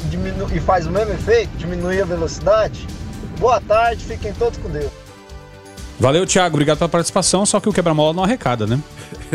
diminu 0.08 0.46
e 0.52 0.60
faz 0.60 0.86
o 0.86 0.90
mesmo 0.90 1.12
efeito, 1.12 1.50
diminuir 1.56 2.00
a 2.00 2.04
velocidade? 2.04 2.86
Boa 3.40 3.60
tarde, 3.60 4.04
fiquem 4.04 4.32
todos 4.32 4.56
com 4.58 4.70
Deus. 4.70 4.90
Valeu, 5.98 6.24
Thiago. 6.24 6.54
Obrigado 6.54 6.78
pela 6.78 6.88
participação. 6.88 7.44
Só 7.44 7.58
que 7.58 7.68
o 7.68 7.72
quebra-mola 7.72 8.12
não 8.14 8.22
arrecada, 8.22 8.66
né? 8.66 8.78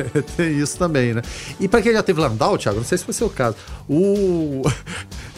Tem 0.35 0.57
isso 0.57 0.77
também, 0.77 1.13
né? 1.13 1.21
E 1.59 1.67
para 1.67 1.81
quem 1.81 1.93
já 1.93 2.03
teve 2.03 2.19
Landau, 2.19 2.57
Thiago, 2.57 2.77
não 2.77 2.85
sei 2.85 2.97
se 2.97 3.03
foi 3.03 3.13
seu 3.13 3.29
caso. 3.29 3.55
O. 3.89 4.61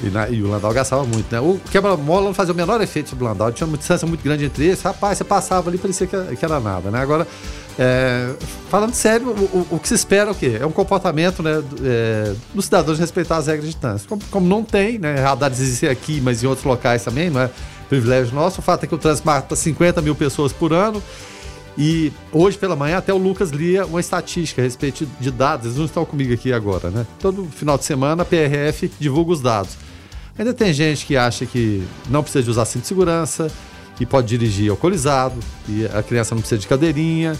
E, 0.03 0.09
na... 0.09 0.27
e 0.27 0.43
o 0.43 0.49
Landau 0.49 0.73
gastava 0.73 1.05
muito, 1.05 1.31
né? 1.31 1.39
O 1.39 1.57
quebra-mola 1.71 2.25
não 2.25 2.33
fazia 2.33 2.53
o 2.53 2.55
menor 2.55 2.81
efeito 2.81 3.09
sobre 3.09 3.23
o 3.23 3.27
Landau. 3.29 3.49
Tinha 3.53 3.65
uma 3.65 3.77
distância 3.77 4.05
muito 4.05 4.21
grande 4.21 4.43
entre 4.43 4.65
eles. 4.65 4.81
Rapaz, 4.81 5.17
você 5.17 5.23
passava 5.23 5.69
ali 5.69 5.77
parecia 5.77 6.05
que, 6.05 6.15
era 6.45 6.59
nada, 6.59 6.91
né? 6.91 6.99
Agora, 6.99 7.25
é... 7.79 8.33
falando 8.69 8.93
sério, 8.93 9.29
o, 9.29 9.67
o, 9.71 9.79
que 9.79 9.87
se 9.87 9.93
espera 9.93 10.29
é 10.29 10.31
o 10.33 10.35
quê? 10.35 10.57
É 10.59 10.65
um 10.65 10.71
comportamento 10.71 11.41
né, 11.41 11.63
é... 11.81 12.33
dos 12.53 12.65
cidadãos 12.65 12.99
respeitar 12.99 13.37
as 13.37 13.47
regras 13.47 13.69
de 13.69 13.77
trânsito. 13.77 14.09
Como, 14.09 14.21
como 14.29 14.45
não 14.45 14.65
tem, 14.65 14.99
né? 14.99 15.15
Radares 15.15 15.61
existem 15.61 15.87
aqui, 15.87 16.19
mas 16.19 16.43
em 16.43 16.47
outros 16.47 16.65
locais 16.65 17.01
também, 17.01 17.29
não 17.29 17.39
é? 17.39 17.49
privilégio 17.87 18.35
nosso. 18.35 18.59
O 18.59 18.63
fato 18.63 18.83
é 18.83 18.87
que 18.87 18.95
o 18.95 18.97
trânsito 18.97 19.25
mata 19.25 19.55
50 19.55 20.01
mil 20.01 20.15
pessoas 20.15 20.51
por 20.51 20.73
ano. 20.73 21.01
E 21.77 22.11
hoje 22.31 22.57
pela 22.57 22.75
manhã 22.75 22.97
até 22.97 23.13
o 23.13 23.17
Lucas 23.17 23.49
lia 23.49 23.85
uma 23.85 23.99
estatística 23.99 24.61
a 24.61 24.63
respeito 24.63 25.05
de 25.19 25.29
dados, 25.29 25.65
eles 25.65 25.77
não 25.77 25.85
estão 25.85 26.05
comigo 26.05 26.33
aqui 26.33 26.53
agora, 26.53 26.89
né? 26.89 27.05
Todo 27.19 27.45
final 27.45 27.77
de 27.77 27.83
semana 27.83 28.23
a 28.23 28.25
PRF 28.25 28.89
divulga 28.99 29.33
os 29.33 29.41
dados. 29.41 29.77
Ainda 30.37 30.53
tem 30.53 30.73
gente 30.73 31.05
que 31.05 31.15
acha 31.17 31.45
que 31.45 31.83
não 32.09 32.21
precisa 32.21 32.43
de 32.43 32.49
usar 32.49 32.65
cinto 32.65 32.83
de 32.83 32.87
segurança, 32.87 33.51
que 33.97 34.05
pode 34.05 34.27
dirigir 34.27 34.69
alcoolizado, 34.69 35.35
e 35.67 35.85
a 35.85 36.03
criança 36.03 36.35
não 36.35 36.41
precisa 36.41 36.59
de 36.59 36.67
cadeirinha. 36.67 37.37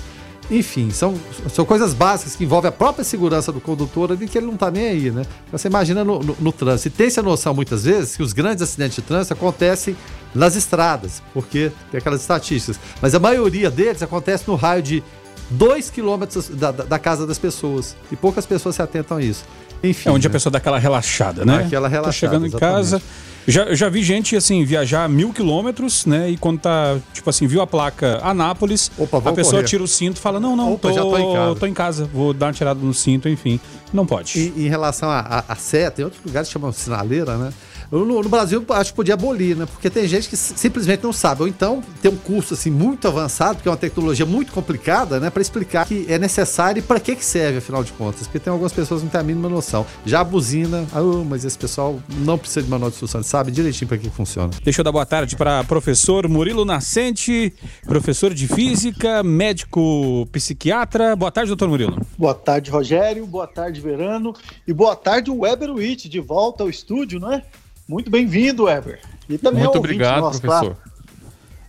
Enfim, 0.50 0.92
são, 0.92 1.16
são 1.52 1.66
coisas 1.66 1.94
básicas 1.94 2.36
que 2.36 2.44
envolvem 2.44 2.70
a 2.70 2.72
própria 2.72 3.04
segurança 3.04 3.52
do 3.52 3.60
condutor 3.60 4.12
ali 4.12 4.28
que 4.28 4.38
ele 4.38 4.46
não 4.46 4.54
está 4.54 4.70
nem 4.70 4.88
aí, 4.88 5.12
né? 5.12 5.24
Você 5.52 5.68
imagina 5.68 6.04
no, 6.04 6.20
no, 6.20 6.38
no 6.40 6.52
trânsito. 6.52 6.90
E 6.90 6.92
tem-se 6.92 7.20
a 7.20 7.24
noção 7.24 7.54
muitas 7.54 7.84
vezes 7.86 8.16
que 8.16 8.22
os 8.22 8.32
grandes 8.32 8.62
acidentes 8.62 8.96
de 8.96 9.02
trânsito 9.02 9.34
acontecem 9.34 9.96
nas 10.36 10.56
estradas, 10.56 11.24
porque 11.34 11.72
tem 11.92 11.98
aquelas 11.98 12.22
estatísticas. 12.22 12.80
Mas 13.02 13.16
a 13.16 13.20
maioria 13.20 13.72
deles 13.72 14.04
acontece 14.04 14.44
no 14.48 14.56
raio 14.56 14.84
de 14.84 15.04
2 15.50 15.90
quilômetros 15.90 16.50
da, 16.50 16.72
da, 16.72 17.00
casa 17.00 17.25
das 17.25 17.40
pessoas. 17.40 17.96
E 18.12 18.16
poucas 18.16 18.46
pessoas 18.46 18.75
se 18.75 18.82
atentam 18.82 19.18
a 19.18 19.22
isso. 19.22 19.46
Enfim. 19.84 20.10
É 20.10 20.12
onde 20.12 20.28
né? 20.28 20.30
a 20.30 20.32
pessoa 20.32 20.52
dá 20.52 20.58
aquela 20.58 20.78
relaxada, 20.78 21.44
né? 21.44 21.64
Aquela 21.66 21.88
relaxada. 21.88 22.06
Tá 22.06 22.12
chegando 22.12 22.46
em 22.46 22.52
casa 22.52 23.02
já, 23.48 23.74
já 23.75 23.90
vi 23.90 24.04
gente, 24.04 24.36
assim, 24.36 24.64
viajar 24.66 25.08
mil 25.08 25.32
quilômetros, 25.32 26.06
né? 26.06 26.30
E 26.30 26.38
quando 26.38 26.60
tá, 26.60 26.98
tipo 27.14 27.30
assim, 27.30 27.46
viu 27.48 27.62
a 27.62 27.68
placa 27.68 28.20
Anápolis, 28.24 28.92
Opa, 28.98 29.18
a 29.18 29.34
pessoa 29.34 29.58
correr. 29.58 29.68
tira 29.68 29.84
o 29.84 29.88
cinto 29.88 30.18
e 30.18 30.20
fala: 30.20 30.40
Não, 30.40 30.56
não, 30.56 30.74
Opa, 30.74 30.90
tô, 30.90 30.94
já 30.94 31.02
tô, 31.02 31.18
em 31.18 31.34
casa. 31.34 31.56
tô 31.60 31.66
em 31.66 31.74
casa, 31.74 32.10
vou 32.12 32.34
dar 32.34 32.48
uma 32.48 32.54
tirada 32.54 32.80
no 32.80 32.94
cinto, 32.94 33.30
enfim. 33.30 33.60
Não 33.94 34.06
pode. 34.06 34.40
E, 34.40 34.66
em 34.66 34.68
relação 34.68 35.10
a, 35.10 35.44
seta, 35.58 36.02
em 36.02 36.04
outros 36.06 36.24
lugares 36.25 36.50
chamam 36.50 36.72
sinaleira, 36.72 37.38
né? 37.38 37.54
No, 37.92 38.06
no, 38.06 38.30
Brasil, 38.30 38.65
acho 38.70 38.92
que 38.92 38.96
podia 38.96 39.13
abolir, 39.13 39.56
né? 39.56 39.65
Porque 39.65 39.89
tem 39.89 40.08
gente 40.08 40.30
que 40.30 40.36
simplesmente 40.36 41.04
não 41.04 41.13
sabe. 41.13 41.42
Ou 41.42 41.48
então 41.48 41.84
tem 42.01 42.12
um 42.12 42.18
curso 42.18 42.54
assim 42.54 42.70
muito 42.70 43.08
avançado, 43.08 43.56
porque 43.56 43.70
é 43.70 43.72
uma 43.72 43.77
tecnologia 43.77 44.25
muito 44.25 44.51
complicada, 44.51 45.20
né? 45.20 45.30
Para 45.30 45.42
explicar 45.42 45.86
que 45.86 46.06
é 46.10 46.18
necessário 46.18 46.80
e 46.80 46.82
para 46.82 47.00
que, 47.00 47.15
que 47.15 47.25
serve, 47.25 47.60
afinal 47.60 47.84
de 47.84 47.92
contas. 47.94 48.24
Porque 48.24 48.39
tem 48.39 48.51
algumas 48.51 48.74
pessoas 48.74 49.01
que 49.01 49.06
não 49.06 49.12
têm 49.12 49.22
a 49.22 49.24
mínima 49.24 49.50
noção. 49.50 49.86
Já 50.06 50.22
a 50.22 50.24
buzina, 50.24 50.86
oh, 50.96 51.24
mas 51.24 51.46
esse 51.46 51.58
pessoal 51.58 52.00
não 52.20 52.38
precisa 52.38 52.63
de 52.63 52.70
manual 52.70 52.89
de 52.89 52.96
instrução, 52.96 53.22
sabe 53.24 53.51
direitinho 53.51 53.88
para 53.88 53.98
que, 53.98 54.10
que 54.10 54.15
funciona. 54.15 54.51
Deixa 54.63 54.82
eu 54.82 54.84
dar 54.84 54.92
boa 54.92 55.06
tarde 55.06 55.36
para 55.36 55.63
professor 55.63 56.27
Murilo 56.27 56.65
Nascente, 56.65 57.54
professor 57.86 58.34
de 58.34 58.48
física, 58.48 59.24
médico 59.24 60.27
psiquiatra. 60.32 61.15
Boa 61.15 61.32
tarde, 61.32 61.50
doutor 61.50 61.70
Murilo. 61.70 62.01
Boa 62.18 62.34
tarde, 62.34 62.72
Rogério. 62.72 63.25
Boa 63.25 63.48
tarde, 63.48 63.82
Verano. 63.82 64.34
E 64.68 64.74
boa 64.74 64.96
tarde, 64.96 65.32
Weber 65.32 65.72
Witt, 65.72 66.10
de 66.10 66.20
volta 66.20 66.63
ao 66.63 66.70
estúdio, 66.70 67.20
não 67.20 67.32
é? 67.32 67.44
Muito 67.88 68.10
bem-vindo, 68.10 68.63
Weber. 68.63 69.00
E 69.30 69.38
também 69.38 69.63
Muito 69.63 69.77
obrigado, 69.77 70.22
nosso, 70.22 70.42
professor. 70.42 70.75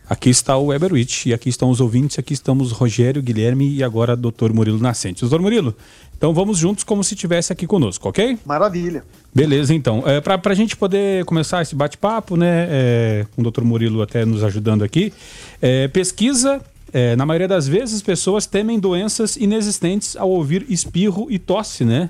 Aqui 0.09 0.31
está 0.31 0.57
o 0.57 0.67
Weber 0.67 0.93
Witt, 0.93 1.29
e 1.29 1.35
aqui 1.35 1.49
estão 1.49 1.69
os 1.69 1.81
ouvintes, 1.81 2.19
aqui 2.19 2.33
estamos 2.33 2.73
Rogério, 2.73 3.21
Guilherme 3.21 3.69
e 3.69 3.83
agora 3.83 4.17
Dr. 4.17 4.53
Murilo 4.55 4.79
Nascente. 4.79 5.21
Doutor 5.21 5.43
Murilo, 5.43 5.77
então 6.17 6.33
vamos 6.33 6.57
juntos 6.57 6.85
como 6.85 7.05
se 7.05 7.15
estivesse 7.15 7.53
aqui 7.53 7.67
conosco, 7.67 8.09
ok? 8.09 8.39
Maravilha. 8.47 9.05
Beleza, 9.35 9.75
então. 9.75 10.05
É, 10.07 10.21
Para 10.21 10.41
a 10.45 10.55
gente 10.55 10.75
poder 10.77 11.25
começar 11.27 11.61
esse 11.61 11.75
bate-papo, 11.75 12.37
né, 12.37 12.67
é, 12.71 13.27
com 13.35 13.43
o 13.43 13.51
Dr. 13.51 13.63
Murilo 13.63 14.01
até 14.01 14.25
nos 14.25 14.43
ajudando 14.43 14.85
aqui, 14.85 15.13
é, 15.61 15.89
pesquisa 15.89 16.63
é, 16.93 17.15
na 17.17 17.27
maioria 17.27 17.49
das 17.49 17.69
vezes, 17.69 18.01
pessoas 18.01 18.47
temem 18.47 18.79
doenças 18.79 19.37
inexistentes 19.37 20.17
ao 20.17 20.31
ouvir 20.31 20.65
espirro 20.69 21.27
e 21.29 21.39
tosse, 21.39 21.85
né? 21.85 22.09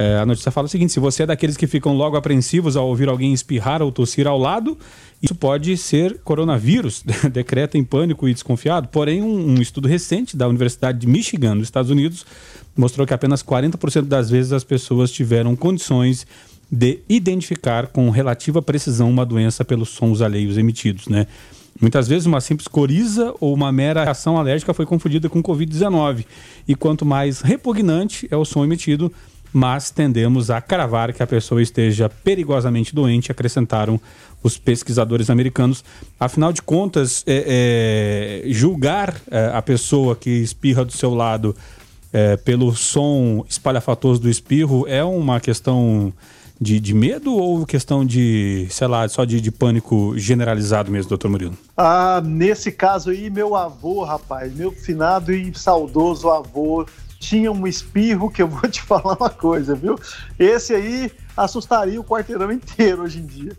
É, 0.00 0.16
a 0.16 0.24
notícia 0.24 0.50
fala 0.50 0.64
o 0.64 0.68
seguinte: 0.68 0.94
se 0.94 0.98
você 0.98 1.24
é 1.24 1.26
daqueles 1.26 1.58
que 1.58 1.66
ficam 1.66 1.94
logo 1.94 2.16
apreensivos 2.16 2.74
ao 2.74 2.88
ouvir 2.88 3.06
alguém 3.06 3.34
espirrar 3.34 3.82
ou 3.82 3.92
tossir 3.92 4.26
ao 4.26 4.38
lado, 4.38 4.78
isso 5.22 5.34
pode 5.34 5.76
ser 5.76 6.20
coronavírus, 6.24 7.04
decreta 7.30 7.76
em 7.76 7.84
pânico 7.84 8.26
e 8.26 8.32
desconfiado. 8.32 8.88
Porém, 8.88 9.22
um, 9.22 9.50
um, 9.50 9.60
estudo 9.60 9.86
recente 9.86 10.38
da 10.38 10.48
Universidade 10.48 10.98
de 10.98 11.06
Michigan, 11.06 11.56
nos 11.56 11.64
Estados 11.66 11.90
Unidos, 11.90 12.24
mostrou 12.74 13.06
que 13.06 13.12
apenas 13.12 13.42
40% 13.42 14.06
das 14.06 14.30
vezes 14.30 14.52
as 14.52 14.64
pessoas 14.64 15.12
tiveram 15.12 15.54
condições 15.54 16.26
de 16.72 17.00
identificar 17.06 17.88
com 17.88 18.08
relativa 18.08 18.62
precisão 18.62 19.10
uma 19.10 19.26
doença 19.26 19.66
pelos 19.66 19.90
sons 19.90 20.22
alheios 20.22 20.56
emitidos, 20.56 21.08
né? 21.08 21.26
Muitas 21.78 22.08
vezes 22.08 22.26
uma 22.26 22.40
simples 22.40 22.66
coriza 22.66 23.34
ou 23.38 23.52
uma 23.52 23.70
mera 23.70 24.04
reação 24.04 24.38
alérgica 24.38 24.72
foi 24.72 24.86
confundida 24.86 25.28
com 25.28 25.42
Covid-19. 25.42 26.24
E 26.66 26.74
quanto 26.74 27.04
mais 27.04 27.40
repugnante 27.40 28.26
é 28.30 28.36
o 28.36 28.44
som 28.44 28.64
emitido, 28.64 29.12
mas 29.52 29.90
tendemos 29.90 30.50
a 30.50 30.60
cravar 30.60 31.12
que 31.12 31.22
a 31.22 31.26
pessoa 31.26 31.62
esteja 31.62 32.08
perigosamente 32.08 32.94
doente, 32.94 33.30
acrescentaram 33.32 34.00
os 34.42 34.56
pesquisadores 34.56 35.28
americanos. 35.28 35.84
Afinal 36.18 36.52
de 36.52 36.62
contas, 36.62 37.24
é, 37.26 38.42
é, 38.46 38.52
julgar 38.52 39.20
é, 39.30 39.50
a 39.52 39.60
pessoa 39.60 40.16
que 40.16 40.30
espirra 40.30 40.84
do 40.84 40.92
seu 40.92 41.14
lado 41.14 41.54
é, 42.12 42.36
pelo 42.36 42.74
som 42.74 43.44
espalhafatoso 43.48 44.20
do 44.20 44.28
espirro 44.28 44.86
é 44.88 45.04
uma 45.04 45.40
questão 45.40 46.12
de, 46.60 46.78
de, 46.78 46.92
medo 46.92 47.34
ou 47.34 47.64
questão 47.64 48.04
de, 48.04 48.66
sei 48.70 48.86
lá, 48.86 49.08
só 49.08 49.24
de, 49.24 49.40
de, 49.40 49.50
pânico 49.50 50.12
generalizado 50.18 50.90
mesmo, 50.90 51.08
doutor 51.08 51.30
Murilo? 51.30 51.56
Ah, 51.76 52.20
nesse 52.22 52.70
caso 52.70 53.10
aí, 53.10 53.30
meu 53.30 53.54
avô, 53.54 54.04
rapaz, 54.04 54.54
meu 54.54 54.70
finado 54.70 55.32
e 55.32 55.56
saudoso 55.56 56.28
avô 56.28 56.84
tinha 57.20 57.52
um 57.52 57.66
espirro 57.66 58.30
que 58.30 58.42
eu 58.42 58.48
vou 58.48 58.68
te 58.68 58.82
falar 58.82 59.16
uma 59.16 59.30
coisa, 59.30 59.74
viu? 59.74 59.96
Esse 60.38 60.74
aí 60.74 61.12
assustaria 61.36 62.00
o 62.00 62.04
quarteirão 62.04 62.50
inteiro 62.50 63.02
hoje 63.02 63.20
em 63.20 63.26
dia. 63.26 63.56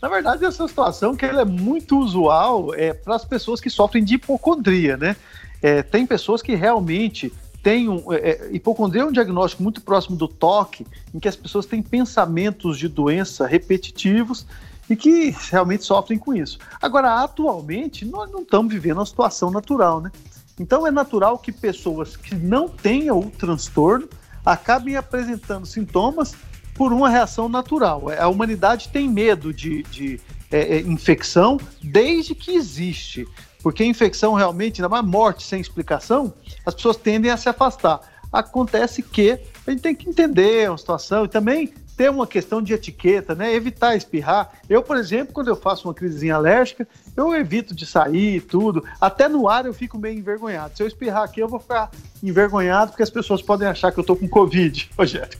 Na 0.00 0.08
verdade, 0.08 0.44
essa 0.44 0.68
situação 0.68 1.16
que 1.16 1.24
ela 1.24 1.40
é 1.40 1.44
muito 1.44 1.98
usual 1.98 2.72
é 2.74 2.92
para 2.92 3.16
as 3.16 3.24
pessoas 3.24 3.60
que 3.60 3.68
sofrem 3.68 4.04
de 4.04 4.14
hipocondria, 4.14 4.96
né? 4.96 5.16
É, 5.60 5.82
tem 5.82 6.06
pessoas 6.06 6.40
que 6.40 6.54
realmente 6.54 7.32
têm 7.64 7.88
um, 7.88 8.12
é, 8.12 8.30
é, 8.30 8.48
hipocondria 8.52 9.02
é 9.02 9.04
um 9.04 9.10
diagnóstico 9.10 9.60
muito 9.62 9.80
próximo 9.80 10.16
do 10.16 10.28
toque, 10.28 10.86
em 11.12 11.18
que 11.18 11.26
as 11.26 11.34
pessoas 11.34 11.66
têm 11.66 11.82
pensamentos 11.82 12.78
de 12.78 12.86
doença 12.86 13.44
repetitivos 13.44 14.46
e 14.88 14.94
que 14.94 15.34
realmente 15.50 15.82
sofrem 15.82 16.18
com 16.18 16.32
isso. 16.32 16.58
Agora, 16.80 17.22
atualmente, 17.22 18.04
nós 18.04 18.30
não 18.30 18.42
estamos 18.42 18.72
vivendo 18.72 18.98
uma 18.98 19.06
situação 19.06 19.50
natural, 19.50 20.00
né? 20.00 20.12
Então 20.58 20.86
é 20.86 20.90
natural 20.90 21.38
que 21.38 21.52
pessoas 21.52 22.16
que 22.16 22.34
não 22.34 22.68
tenham 22.68 23.18
o 23.18 23.30
transtorno 23.30 24.08
acabem 24.44 24.96
apresentando 24.96 25.66
sintomas 25.66 26.34
por 26.74 26.92
uma 26.92 27.08
reação 27.08 27.48
natural. 27.48 28.04
A 28.18 28.28
humanidade 28.28 28.88
tem 28.88 29.08
medo 29.08 29.52
de, 29.52 29.82
de 29.84 30.20
é, 30.50 30.76
é, 30.76 30.80
infecção 30.80 31.58
desde 31.82 32.34
que 32.34 32.52
existe. 32.52 33.26
Porque 33.62 33.84
infecção 33.84 34.34
realmente, 34.34 34.80
ainda 34.80 34.88
mais 34.88 35.04
morte 35.04 35.44
sem 35.44 35.60
explicação, 35.60 36.32
as 36.64 36.74
pessoas 36.74 36.96
tendem 36.96 37.30
a 37.30 37.36
se 37.36 37.48
afastar. 37.48 38.00
Acontece 38.32 39.02
que 39.02 39.38
a 39.66 39.70
gente 39.70 39.82
tem 39.82 39.94
que 39.94 40.08
entender 40.08 40.70
a 40.70 40.76
situação 40.76 41.24
e 41.24 41.28
também 41.28 41.74
ter 41.98 42.08
uma 42.08 42.28
questão 42.28 42.62
de 42.62 42.72
etiqueta, 42.72 43.34
né? 43.34 43.52
Evitar 43.52 43.96
espirrar. 43.96 44.52
Eu, 44.70 44.84
por 44.84 44.96
exemplo, 44.96 45.34
quando 45.34 45.48
eu 45.48 45.56
faço 45.56 45.88
uma 45.88 45.92
crisezinha 45.92 46.36
alérgica, 46.36 46.86
eu 47.16 47.34
evito 47.34 47.74
de 47.74 47.84
sair 47.84 48.36
e 48.36 48.40
tudo. 48.40 48.84
Até 49.00 49.28
no 49.28 49.48
ar 49.48 49.66
eu 49.66 49.74
fico 49.74 49.98
meio 49.98 50.16
envergonhado. 50.16 50.76
Se 50.76 50.82
eu 50.84 50.86
espirrar 50.86 51.24
aqui, 51.24 51.40
eu 51.40 51.48
vou 51.48 51.58
ficar 51.58 51.90
envergonhado 52.22 52.92
porque 52.92 53.02
as 53.02 53.10
pessoas 53.10 53.42
podem 53.42 53.66
achar 53.66 53.90
que 53.90 53.98
eu 53.98 54.04
tô 54.04 54.14
com 54.14 54.28
Covid, 54.28 54.88
Rogério. 54.96 55.36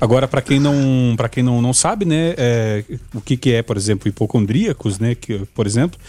Agora, 0.00 0.26
para 0.26 0.42
quem 0.42 0.58
não 0.58 1.14
para 1.16 1.28
quem 1.28 1.44
não, 1.44 1.62
não 1.62 1.72
sabe, 1.72 2.04
né, 2.04 2.34
é, 2.36 2.84
o 3.14 3.20
que, 3.20 3.36
que 3.36 3.52
é, 3.52 3.62
por 3.62 3.76
exemplo, 3.76 4.08
hipocondríacos, 4.08 4.98
né, 4.98 5.14
que, 5.14 5.46
por 5.54 5.64
exemplo, 5.64 6.00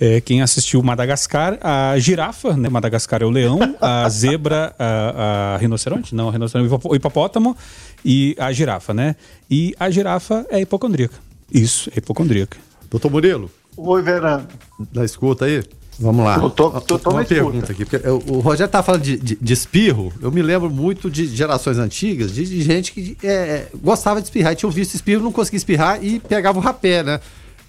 é, 0.00 0.20
quem 0.20 0.42
assistiu 0.42 0.82
Madagascar, 0.82 1.58
a 1.60 1.98
girafa, 1.98 2.56
né, 2.56 2.68
Madagascar 2.68 3.22
é 3.22 3.24
o 3.24 3.30
leão, 3.30 3.58
a 3.80 4.08
zebra, 4.10 4.74
a, 4.78 5.54
a 5.54 5.56
rinoceronte, 5.58 6.14
não, 6.14 6.28
a 6.28 6.32
rinoceronte, 6.32 6.74
o 6.84 6.94
hipopótamo 6.94 7.56
e 8.04 8.34
a 8.38 8.52
girafa, 8.52 8.92
né? 8.92 9.16
E 9.50 9.74
a 9.78 9.90
girafa 9.90 10.46
é 10.50 10.60
hipocondríaca. 10.60 11.16
Isso, 11.52 11.90
é 11.94 11.98
hipocondríaca. 11.98 12.58
Doutor 12.90 13.10
Murilo. 13.10 13.50
Oi, 13.76 14.02
Verano. 14.02 14.46
Da 14.92 15.04
escuta 15.04 15.44
aí? 15.44 15.62
Vamos 15.98 16.24
lá. 16.24 16.36
Eu 16.36 16.50
tô, 16.50 16.70
tô, 16.80 16.98
tô 16.98 17.10
Uma 17.10 17.24
pergunta 17.24 17.72
aqui. 17.72 17.84
Porque 17.84 18.08
o 18.08 18.40
Rogério 18.40 18.70
tá 18.70 18.82
falando 18.82 19.02
de, 19.02 19.16
de, 19.16 19.38
de, 19.40 19.52
espirro. 19.52 20.12
Eu 20.20 20.32
me 20.32 20.42
lembro 20.42 20.70
muito 20.70 21.10
de 21.10 21.26
gerações 21.26 21.78
antigas, 21.78 22.32
de, 22.32 22.44
de 22.44 22.62
gente 22.62 22.92
que 22.92 23.16
é, 23.22 23.66
gostava 23.82 24.20
de 24.20 24.26
espirrar. 24.26 24.52
E 24.52 24.56
tinha 24.56 24.70
visto 24.70 24.94
espirro, 24.94 25.22
não 25.22 25.32
conseguia 25.32 25.58
espirrar 25.58 26.02
e 26.02 26.18
pegava 26.18 26.58
o 26.58 26.62
rapé, 26.62 27.02
né? 27.02 27.20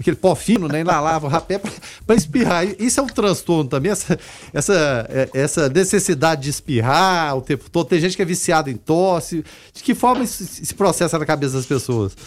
Aquele 0.03 0.17
pó 0.17 0.36
fino, 0.36 0.67
né? 0.67 0.81
Inalava 0.81 1.27
o 1.27 1.29
rapé 1.29 1.57
para 2.05 2.15
espirrar. 2.15 2.65
Isso 2.77 3.00
é 3.00 3.03
um 3.03 3.07
transtorno 3.07 3.69
também, 3.69 3.89
essa, 3.89 4.19
essa, 4.53 5.07
é, 5.10 5.29
essa 5.33 5.69
necessidade 5.69 6.41
de 6.41 6.50
espirrar 6.50 7.38
o 7.38 7.41
tempo 7.41 7.69
todo. 7.69 7.88
Tem 7.88 8.01
gente 8.01 8.17
que 8.17 8.22
é 8.22 8.25
viciada 8.25 8.69
em 8.69 8.75
tosse. 8.75 9.45
De 9.74 9.81
que 9.81 9.95
forma 9.95 10.25
isso 10.25 10.43
se 10.43 10.74
processa 10.74 11.17
na 11.17 11.25
cabeça 11.25 11.53
das 11.53 11.65
pessoas? 11.65 12.17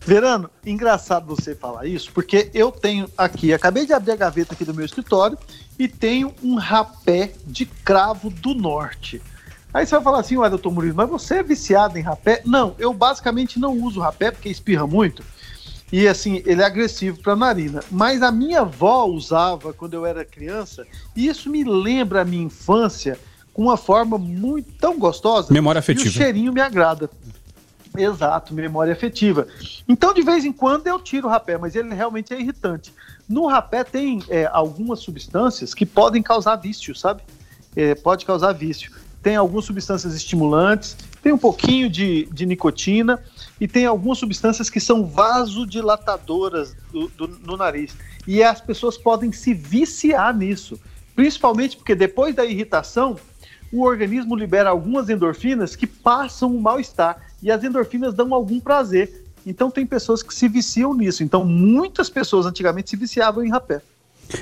Verano, 0.00 0.48
engraçado 0.64 1.26
você 1.26 1.54
falar 1.54 1.84
isso, 1.84 2.10
porque 2.12 2.48
eu 2.54 2.72
tenho 2.72 3.06
aqui, 3.18 3.52
acabei 3.52 3.84
de 3.84 3.92
abrir 3.92 4.12
a 4.12 4.16
gaveta 4.16 4.54
aqui 4.54 4.64
do 4.64 4.72
meu 4.72 4.86
escritório 4.86 5.36
e 5.78 5.88
tenho 5.88 6.32
um 6.42 6.54
rapé 6.54 7.32
de 7.46 7.66
cravo 7.66 8.30
do 8.30 8.54
norte. 8.54 9.20
Aí 9.74 9.84
você 9.84 9.94
vai 9.96 10.04
falar 10.04 10.20
assim, 10.20 10.38
ué, 10.38 10.48
doutor 10.48 10.72
Murilo, 10.72 10.94
mas 10.94 11.10
você 11.10 11.34
é 11.34 11.42
viciado 11.42 11.98
em 11.98 12.02
rapé? 12.02 12.40
Não, 12.46 12.74
eu 12.78 12.94
basicamente 12.94 13.58
não 13.58 13.78
uso 13.82 14.00
rapé 14.00 14.30
porque 14.30 14.48
espirra 14.48 14.86
muito. 14.86 15.22
E 15.92 16.08
assim, 16.08 16.42
ele 16.44 16.62
é 16.62 16.64
agressivo 16.64 17.18
para 17.22 17.34
a 17.34 17.36
narina. 17.36 17.82
Mas 17.90 18.22
a 18.22 18.32
minha 18.32 18.60
avó 18.60 19.04
usava 19.06 19.72
quando 19.72 19.94
eu 19.94 20.04
era 20.04 20.24
criança, 20.24 20.86
e 21.14 21.28
isso 21.28 21.48
me 21.48 21.62
lembra 21.62 22.22
a 22.22 22.24
minha 22.24 22.44
infância 22.44 23.18
com 23.52 23.62
uma 23.62 23.76
forma 23.76 24.18
muito 24.18 24.72
tão 24.72 24.98
gostosa. 24.98 25.52
Memória 25.52 25.78
afetiva. 25.78 26.08
O 26.08 26.12
cheirinho 26.12 26.52
me 26.52 26.60
agrada. 26.60 27.08
Exato, 27.96 28.52
memória 28.52 28.92
afetiva. 28.92 29.46
Então, 29.88 30.12
de 30.12 30.20
vez 30.22 30.44
em 30.44 30.52
quando, 30.52 30.86
eu 30.86 31.00
tiro 31.00 31.26
o 31.26 31.30
rapé, 31.30 31.56
mas 31.56 31.74
ele 31.74 31.94
realmente 31.94 32.34
é 32.34 32.38
irritante. 32.38 32.92
No 33.28 33.46
rapé 33.46 33.82
tem 33.82 34.22
é, 34.28 34.48
algumas 34.52 35.00
substâncias 35.00 35.72
que 35.72 35.86
podem 35.86 36.22
causar 36.22 36.56
vício, 36.56 36.94
sabe? 36.94 37.22
É, 37.74 37.94
pode 37.94 38.26
causar 38.26 38.52
vício. 38.52 38.92
Tem 39.22 39.36
algumas 39.36 39.64
substâncias 39.64 40.14
estimulantes, 40.14 40.96
tem 41.22 41.32
um 41.32 41.38
pouquinho 41.38 41.88
de, 41.88 42.28
de 42.32 42.46
nicotina 42.46 43.22
e 43.60 43.66
tem 43.66 43.86
algumas 43.86 44.18
substâncias 44.18 44.68
que 44.68 44.80
são 44.80 45.06
vasodilatadoras 45.06 46.76
do, 46.92 47.08
do, 47.08 47.28
no 47.28 47.56
nariz. 47.56 47.96
E 48.26 48.42
as 48.42 48.60
pessoas 48.60 48.98
podem 48.98 49.32
se 49.32 49.54
viciar 49.54 50.36
nisso. 50.36 50.78
Principalmente 51.14 51.76
porque 51.76 51.94
depois 51.94 52.34
da 52.34 52.44
irritação, 52.44 53.16
o 53.72 53.82
organismo 53.82 54.36
libera 54.36 54.70
algumas 54.70 55.08
endorfinas 55.08 55.74
que 55.74 55.86
passam 55.86 56.54
o 56.54 56.60
mal-estar 56.60 57.18
e 57.42 57.50
as 57.50 57.64
endorfinas 57.64 58.14
dão 58.14 58.34
algum 58.34 58.60
prazer. 58.60 59.24
Então 59.46 59.70
tem 59.70 59.86
pessoas 59.86 60.22
que 60.22 60.34
se 60.34 60.48
viciam 60.48 60.92
nisso. 60.92 61.22
Então 61.22 61.44
muitas 61.44 62.10
pessoas 62.10 62.46
antigamente 62.46 62.90
se 62.90 62.96
viciavam 62.96 63.44
em 63.44 63.50
rapé. 63.50 63.80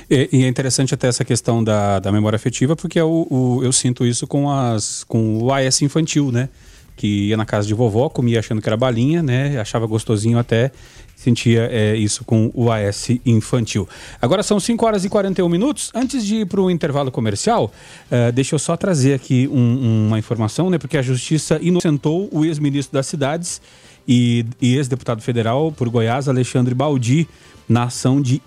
E, 0.09 0.29
e, 0.31 0.43
é 0.43 0.47
interessante 0.47 0.93
até 0.93 1.07
essa 1.07 1.23
questão 1.23 1.63
da, 1.63 1.99
da 1.99 2.11
memória 2.11 2.35
afetiva, 2.35 2.75
porque 2.75 2.99
eu, 2.99 3.27
o, 3.29 3.61
eu 3.63 3.71
sinto 3.71 4.03
isso 4.05 4.25
com, 4.25 4.49
as, 4.49 5.03
com 5.03 5.43
o 5.43 5.53
AS 5.53 5.81
infantil, 5.81 6.31
né? 6.31 6.49
Que 6.95 7.27
ia 7.27 7.37
na 7.37 7.45
casa 7.45 7.67
de 7.67 7.73
vovó, 7.73 8.07
comia 8.09 8.39
achando 8.39 8.61
que 8.61 8.69
era 8.69 8.77
balinha, 8.77 9.21
né? 9.21 9.59
Achava 9.59 9.85
gostosinho 9.85 10.39
até, 10.39 10.71
sentia 11.15 11.67
é, 11.71 11.95
isso 11.95 12.23
com 12.23 12.51
o 12.53 12.71
AS 12.71 13.09
infantil. 13.25 13.87
Agora 14.21 14.43
são 14.43 14.59
5 14.59 14.85
horas 14.85 15.03
e 15.03 15.09
41 15.09 15.49
minutos. 15.49 15.91
Antes 15.93 16.25
de 16.25 16.37
ir 16.37 16.45
para 16.45 16.61
o 16.61 16.71
intervalo 16.71 17.11
comercial, 17.11 17.71
uh, 18.11 18.31
deixa 18.31 18.55
eu 18.55 18.59
só 18.59 18.77
trazer 18.77 19.13
aqui 19.13 19.47
um, 19.51 20.07
uma 20.07 20.19
informação, 20.19 20.69
né? 20.69 20.77
Porque 20.77 20.97
a 20.97 21.01
Justiça 21.01 21.59
inocentou 21.61 22.29
o 22.31 22.45
ex-ministro 22.45 22.93
das 22.93 23.07
Cidades 23.07 23.61
e, 24.07 24.45
e 24.61 24.75
ex-deputado 24.75 25.21
federal 25.21 25.71
por 25.71 25.89
Goiás, 25.89 26.29
Alexandre 26.29 26.73
Baldi, 26.73 27.27
na 27.67 27.83
ação 27.85 28.21
de 28.21 28.41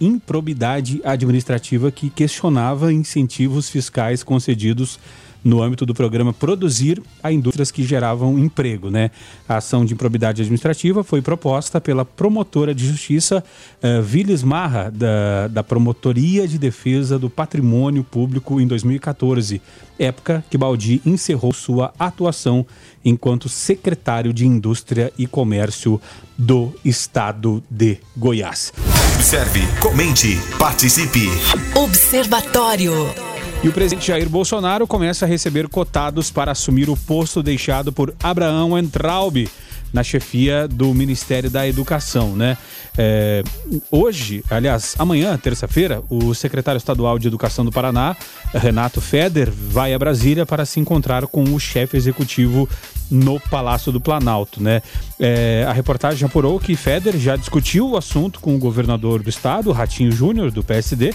improbidade 0.00 1.00
administrativa 1.04 1.90
que 1.90 2.08
questionava 2.08 2.92
incentivos 2.92 3.68
fiscais 3.68 4.22
concedidos 4.22 4.98
no 5.46 5.62
âmbito 5.62 5.86
do 5.86 5.94
programa 5.94 6.32
Produzir 6.32 7.00
a 7.22 7.30
indústrias 7.30 7.70
que 7.70 7.84
geravam 7.84 8.36
emprego. 8.36 8.90
Né? 8.90 9.12
A 9.48 9.58
ação 9.58 9.84
de 9.84 9.94
improbidade 9.94 10.42
administrativa 10.42 11.04
foi 11.04 11.22
proposta 11.22 11.80
pela 11.80 12.04
promotora 12.04 12.74
de 12.74 12.84
justiça 12.84 13.44
uh, 13.80 14.02
Viles 14.02 14.42
Marra, 14.42 14.90
da, 14.90 15.46
da 15.46 15.62
Promotoria 15.62 16.48
de 16.48 16.58
Defesa 16.58 17.16
do 17.16 17.30
Patrimônio 17.30 18.02
Público 18.02 18.60
em 18.60 18.66
2014, 18.66 19.62
época 19.96 20.44
que 20.50 20.58
Baldi 20.58 21.00
encerrou 21.06 21.52
sua 21.52 21.94
atuação 21.96 22.66
enquanto 23.04 23.48
secretário 23.48 24.32
de 24.32 24.44
Indústria 24.44 25.12
e 25.16 25.28
Comércio 25.28 26.00
do 26.36 26.74
Estado 26.84 27.62
de 27.70 27.98
Goiás. 28.16 28.72
Observe, 29.14 29.60
comente, 29.80 30.36
participe. 30.58 31.28
Observatório. 31.76 33.35
E 33.62 33.68
o 33.68 33.72
presidente 33.72 34.06
Jair 34.08 34.28
Bolsonaro 34.28 34.86
começa 34.86 35.24
a 35.24 35.28
receber 35.28 35.68
cotados 35.68 36.30
para 36.30 36.52
assumir 36.52 36.88
o 36.88 36.96
posto 36.96 37.42
deixado 37.42 37.92
por 37.92 38.14
Abraão 38.22 38.78
Entraub 38.78 39.48
na 39.92 40.02
chefia 40.02 40.68
do 40.68 40.92
Ministério 40.92 41.50
da 41.50 41.66
Educação, 41.66 42.36
né? 42.36 42.56
É, 42.98 43.42
hoje, 43.90 44.44
aliás, 44.50 44.94
amanhã, 44.98 45.36
terça-feira, 45.38 46.02
o 46.08 46.34
secretário 46.34 46.78
estadual 46.78 47.18
de 47.18 47.28
Educação 47.28 47.64
do 47.64 47.72
Paraná, 47.72 48.16
Renato 48.54 49.00
Feder, 49.00 49.50
vai 49.50 49.94
a 49.94 49.98
Brasília 49.98 50.44
para 50.44 50.64
se 50.64 50.80
encontrar 50.80 51.26
com 51.26 51.42
o 51.44 51.58
chefe 51.58 51.96
executivo 51.96 52.68
no 53.10 53.38
Palácio 53.38 53.92
do 53.92 54.00
Planalto, 54.00 54.62
né? 54.62 54.82
É, 55.18 55.64
a 55.68 55.72
reportagem 55.72 56.26
apurou 56.26 56.58
que 56.58 56.74
Feder 56.74 57.16
já 57.18 57.36
discutiu 57.36 57.90
o 57.90 57.96
assunto 57.96 58.40
com 58.40 58.54
o 58.54 58.58
governador 58.58 59.22
do 59.22 59.30
estado, 59.30 59.72
Ratinho 59.72 60.12
Júnior, 60.12 60.50
do 60.50 60.62
PSD, 60.62 61.14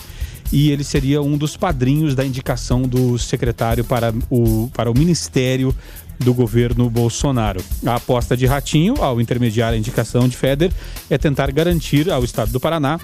e 0.51 0.71
ele 0.71 0.83
seria 0.83 1.21
um 1.21 1.37
dos 1.37 1.55
padrinhos 1.55 2.13
da 2.15 2.25
indicação 2.25 2.81
do 2.81 3.17
secretário 3.17 3.83
para 3.83 4.13
o, 4.29 4.69
para 4.73 4.91
o 4.91 4.97
Ministério 4.97 5.75
do 6.19 6.33
governo 6.33 6.89
Bolsonaro. 6.89 7.63
A 7.85 7.95
aposta 7.95 8.37
de 8.37 8.45
Ratinho, 8.45 8.95
ao 9.01 9.19
intermediar 9.19 9.73
a 9.73 9.77
indicação 9.77 10.27
de 10.27 10.37
Feder, 10.37 10.71
é 11.09 11.17
tentar 11.17 11.51
garantir 11.51 12.11
ao 12.11 12.23
Estado 12.23 12.51
do 12.51 12.59
Paraná 12.59 12.99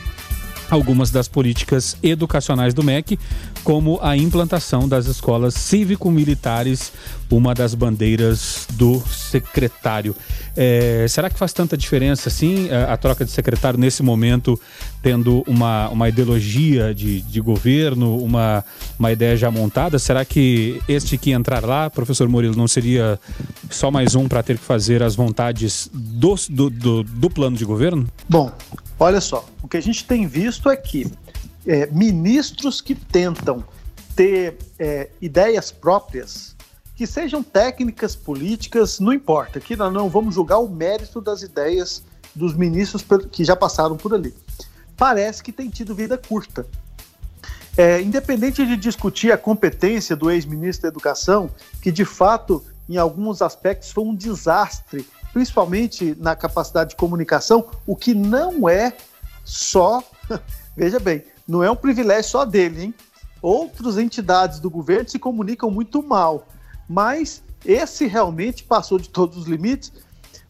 algumas 0.69 1.09
das 1.09 1.27
políticas 1.27 1.97
educacionais 2.03 2.73
do 2.73 2.83
MEC, 2.83 3.17
como 3.67 3.99
a 4.01 4.15
implantação 4.15 4.87
das 4.87 5.07
escolas 5.07 5.53
cívico-militares, 5.53 6.93
uma 7.29 7.53
das 7.53 7.75
bandeiras 7.75 8.65
do 8.75 9.01
secretário. 9.09 10.15
É, 10.55 11.05
será 11.09 11.29
que 11.29 11.37
faz 11.37 11.51
tanta 11.51 11.75
diferença, 11.75 12.29
assim, 12.29 12.69
a, 12.71 12.93
a, 12.93 12.97
troca 12.97 13.25
de 13.25 13.31
secretário 13.31 13.77
nesse 13.77 14.01
momento, 14.01 14.57
tendo 15.03 15.43
uma, 15.45 15.89
uma 15.89 16.07
ideologia 16.07 16.95
de, 16.95 17.19
de 17.19 17.41
governo, 17.41 18.17
uma, 18.19 18.63
uma 18.97 19.11
ideia 19.11 19.35
já 19.35 19.51
montada? 19.51 19.99
Será 19.99 20.23
que 20.23 20.81
este 20.87 21.17
que 21.17 21.31
entrar 21.31 21.65
lá, 21.65 21.89
professor 21.89 22.29
Murilo, 22.29 22.55
não 22.55 22.69
seria 22.69 23.19
só 23.69 23.91
mais 23.91 24.15
um 24.15 24.29
para 24.29 24.41
ter 24.41 24.57
que 24.57 24.63
fazer 24.63 25.03
as 25.03 25.13
vontades 25.13 25.89
do, 25.93 26.35
do, 26.49 26.69
do, 26.69 27.03
do 27.03 27.29
plano 27.29 27.57
de 27.57 27.65
governo? 27.65 28.07
Bom, 28.29 28.49
olha 28.97 29.19
só, 29.19 29.45
o 29.61 29.67
que 29.67 29.75
a 29.75 29.81
gente 29.81 30.05
tem 30.05 30.25
visto 30.25 30.69
é 30.69 30.77
que 30.77 31.11
é, 31.67 31.85
ministros 31.87 32.79
que 32.81 32.95
tentam 32.95 33.63
ter 34.15 34.57
é, 34.79 35.09
ideias 35.21 35.71
próprias, 35.71 36.55
que 36.95 37.05
sejam 37.05 37.43
técnicas 37.43 38.15
políticas, 38.15 38.99
não 38.99 39.13
importa, 39.13 39.59
que 39.59 39.75
nós 39.75 39.93
não 39.93 40.09
vamos 40.09 40.33
julgar 40.33 40.57
o 40.57 40.67
mérito 40.67 41.21
das 41.21 41.43
ideias 41.43 42.01
dos 42.33 42.55
ministros 42.55 43.05
que 43.31 43.43
já 43.43 43.55
passaram 43.55 43.97
por 43.97 44.13
ali. 44.13 44.33
Parece 44.95 45.43
que 45.43 45.51
tem 45.51 45.69
tido 45.69 45.93
vida 45.93 46.17
curta. 46.17 46.65
É, 47.77 48.01
independente 48.01 48.65
de 48.65 48.75
discutir 48.75 49.31
a 49.31 49.37
competência 49.37 50.15
do 50.15 50.31
ex-ministro 50.31 50.83
da 50.83 50.87
Educação, 50.87 51.51
que 51.79 51.91
de 51.91 52.03
fato, 52.03 52.65
em 52.89 52.97
alguns 52.97 53.43
aspectos, 53.43 53.91
foi 53.91 54.03
um 54.03 54.15
desastre 54.15 55.05
principalmente 55.31 56.15
na 56.19 56.35
capacidade 56.35 56.91
de 56.91 56.95
comunicação, 56.95 57.67
o 57.85 57.95
que 57.95 58.15
não 58.15 58.67
é 58.67 58.91
só, 59.43 60.03
veja 60.75 60.99
bem, 60.99 61.23
não 61.47 61.63
é 61.63 61.71
um 61.71 61.75
privilégio 61.75 62.29
só 62.31 62.45
dele, 62.45 62.83
hein? 62.83 62.93
Outras 63.41 63.97
entidades 63.97 64.59
do 64.59 64.69
governo 64.69 65.09
se 65.09 65.19
comunicam 65.19 65.69
muito 65.69 66.03
mal, 66.03 66.47
mas 66.89 67.43
esse 67.65 68.07
realmente 68.07 68.63
passou 68.63 68.97
de 68.97 69.09
todos 69.09 69.37
os 69.37 69.45
limites. 69.45 69.91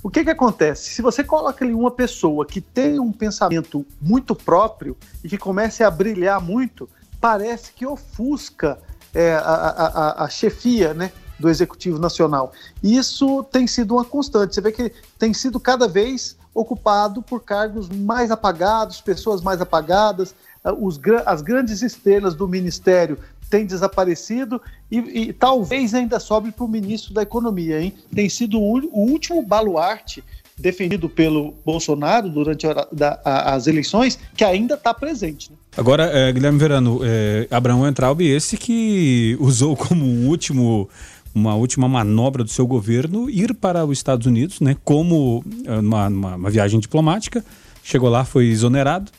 O 0.02 0.10
que, 0.10 0.24
que 0.24 0.30
acontece? 0.30 0.92
Se 0.92 1.02
você 1.02 1.24
coloca 1.24 1.66
ali 1.66 1.74
uma 1.74 1.92
pessoa 1.92 2.46
que 2.46 2.62
tem 2.62 3.00
um 3.00 3.12
pensamento 3.12 3.86
muito 4.02 4.36
próprio 4.36 4.96
e 5.24 5.28
que 5.28 5.38
comece 5.38 5.84
a 5.84 5.92
brilhar 5.92 6.40
muito, 6.40 6.90
parece 7.20 7.74
que 7.74 7.86
ofusca 7.86 8.80
é, 9.14 9.34
a, 9.34 9.40
a, 9.40 10.24
a, 10.24 10.30
chefia 10.30 10.94
né, 10.94 11.12
do 11.40 11.50
Executivo 11.50 11.98
Nacional. 11.98 12.52
Isso 12.82 13.44
tem 13.46 13.66
sido 13.66 13.96
uma 13.96 14.06
constante. 14.06 14.56
Você 14.56 14.62
vê 14.62 14.72
que 14.72 14.92
tem 15.18 15.34
sido 15.34 15.60
cada 15.60 15.88
vez 15.88 16.38
ocupado 16.54 17.22
por 17.22 17.44
cargos 17.44 17.90
mais 17.90 18.32
apagados, 18.32 19.02
pessoas 19.02 19.42
mais 19.42 19.60
apagadas. 19.62 20.36
Ah, 20.64 20.74
os, 20.74 21.00
as 21.26 21.42
grandes 21.42 21.82
estrelas 21.82 22.36
do 22.36 22.48
Ministério 22.48 23.18
têm 23.50 23.66
desaparecido 23.66 24.62
e, 24.92 24.98
e 24.98 25.34
talvez 25.34 25.94
ainda 25.94 26.20
sobre 26.20 26.52
para 26.52 26.66
o 26.66 26.68
ministro 26.68 27.14
da 27.14 27.22
Economia. 27.22 27.82
Hein? 27.82 27.94
Tem 28.14 28.30
sido 28.30 28.60
o, 28.60 28.78
o 28.92 29.10
último 29.10 29.42
baluarte 29.42 30.24
defendido 30.58 31.08
pelo 31.08 31.54
Bolsonaro 31.64 32.30
durante 32.30 32.66
a, 32.66 32.88
da, 32.92 33.20
a, 33.24 33.54
as 33.54 33.68
eleições, 33.68 34.18
que 34.36 34.44
ainda 34.44 34.74
está 34.74 34.94
presente. 34.94 35.52
Né? 35.52 35.58
Agora, 35.78 36.06
é, 36.06 36.32
Guilherme 36.32 36.58
Verano, 36.58 37.00
é, 37.04 37.48
Abraão 37.52 37.88
Entraub, 37.88 38.22
esse 38.22 38.58
que 38.58 39.38
usou 39.40 39.76
como 39.76 40.04
um 40.04 40.28
último 40.28 40.90
uma 41.36 41.54
última 41.54 41.88
manobra 41.88 42.44
do 42.44 42.50
seu 42.50 42.66
governo 42.66 43.30
ir 43.30 43.54
para 43.54 43.86
os 43.86 44.00
Estados 44.00 44.26
Unidos, 44.26 44.60
né, 44.60 44.76
como 44.84 45.44
é, 45.66 45.78
uma, 45.78 46.08
uma, 46.08 46.36
uma 46.36 46.50
viagem 46.50 46.80
diplomática, 46.80 47.46
chegou 47.84 48.10
lá, 48.10 48.26
foi 48.26 48.48
exonerado, 48.48 49.12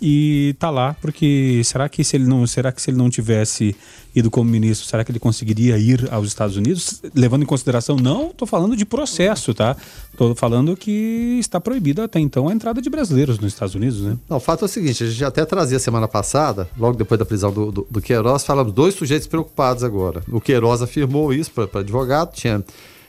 e 0.00 0.54
tá 0.58 0.70
lá 0.70 0.94
porque 1.00 1.62
será 1.64 1.88
que 1.88 2.02
se 2.02 2.16
ele 2.16 2.26
não 2.26 2.46
será 2.46 2.72
que 2.72 2.80
se 2.80 2.90
ele 2.90 2.96
não 2.96 3.10
tivesse 3.10 3.76
ido 4.14 4.30
como 4.30 4.50
ministro 4.50 4.86
será 4.86 5.04
que 5.04 5.12
ele 5.12 5.18
conseguiria 5.18 5.76
ir 5.78 6.08
aos 6.10 6.28
Estados 6.28 6.56
Unidos? 6.56 7.02
Levando 7.14 7.42
em 7.42 7.46
consideração 7.46 7.96
não 7.96 8.30
estou 8.30 8.46
falando 8.46 8.76
de 8.76 8.84
processo 8.84 9.52
tá? 9.52 9.76
Estou 10.10 10.34
falando 10.34 10.76
que 10.76 11.38
está 11.38 11.60
proibida 11.60 12.04
até 12.04 12.18
então 12.18 12.48
a 12.48 12.52
entrada 12.52 12.80
de 12.80 12.88
brasileiros 12.88 13.38
nos 13.38 13.52
Estados 13.52 13.74
Unidos 13.74 14.00
né? 14.00 14.16
Não 14.28 14.38
o 14.38 14.40
fato 14.40 14.64
é 14.64 14.66
o 14.66 14.68
seguinte 14.68 15.04
a 15.04 15.06
gente 15.06 15.24
até 15.24 15.44
trazia 15.44 15.78
semana 15.78 16.08
passada 16.08 16.68
logo 16.78 16.96
depois 16.96 17.18
da 17.18 17.24
prisão 17.24 17.52
do, 17.52 17.70
do, 17.70 17.86
do 17.90 18.00
Queiroz 18.00 18.44
falamos 18.44 18.72
dois 18.72 18.94
sujeitos 18.94 19.26
preocupados 19.28 19.84
agora. 19.84 20.22
O 20.28 20.40
Queiroz 20.40 20.82
afirmou 20.82 21.32
isso 21.32 21.50
para 21.50 21.80
advogado 21.80 22.34
tinha 22.34 22.64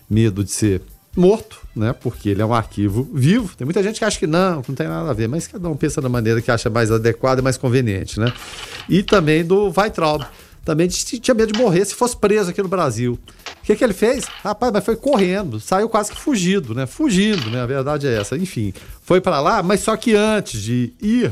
medo 0.10 0.44
de 0.44 0.52
ser 0.52 0.82
morto, 1.16 1.60
né? 1.76 1.94
Porque 1.94 2.30
ele 2.30 2.42
é 2.42 2.46
um 2.46 2.54
arquivo 2.54 3.10
vivo. 3.14 3.56
Tem 3.56 3.66
muita 3.66 3.84
gente 3.84 4.00
que 4.00 4.06
acha 4.06 4.18
que 4.18 4.28
não, 4.28 4.62
que 4.62 4.70
não 4.70 4.76
tem 4.76 4.88
nada 4.88 5.10
a 5.10 5.14
ver, 5.14 5.28
mas 5.28 5.48
cada 5.48 5.68
um 5.68 5.76
pensa 5.76 6.02
da 6.02 6.10
maneira 6.10 6.42
que 6.42 6.50
acha 6.50 6.70
mais 6.70 6.92
adequada 6.92 7.42
e 7.42 7.44
mais 7.44 7.58
conveniente, 7.58 8.20
né? 8.20 8.32
E 8.90 9.04
também 9.04 9.44
do 9.44 9.72
Weitraub. 9.76 10.26
Também 10.64 10.88
tinha 10.88 11.34
medo 11.34 11.52
de 11.52 11.60
morrer 11.60 11.84
se 11.86 11.96
fosse 11.96 12.16
preso 12.16 12.52
aqui 12.52 12.62
no 12.62 12.68
Brasil. 12.68 13.18
O 13.62 13.64
que, 13.64 13.76
que 13.76 13.84
ele 13.84 13.94
fez? 13.94 14.26
Rapaz, 14.44 14.72
mas 14.72 14.86
foi 14.86 14.96
correndo, 14.96 15.60
saiu 15.60 15.90
quase 15.90 16.12
que 16.12 16.20
fugido, 16.20 16.76
né? 16.76 16.86
Fugindo, 16.86 17.50
né? 17.50 17.62
A 17.62 17.66
verdade 17.66 18.08
é 18.08 18.20
essa. 18.20 18.38
Enfim, 18.38 18.72
foi 19.02 19.20
para 19.20 19.42
lá, 19.42 19.64
mas 19.64 19.80
só 19.80 19.98
que 19.98 20.16
antes 20.16 20.62
de 20.62 20.94
ir, 21.02 21.32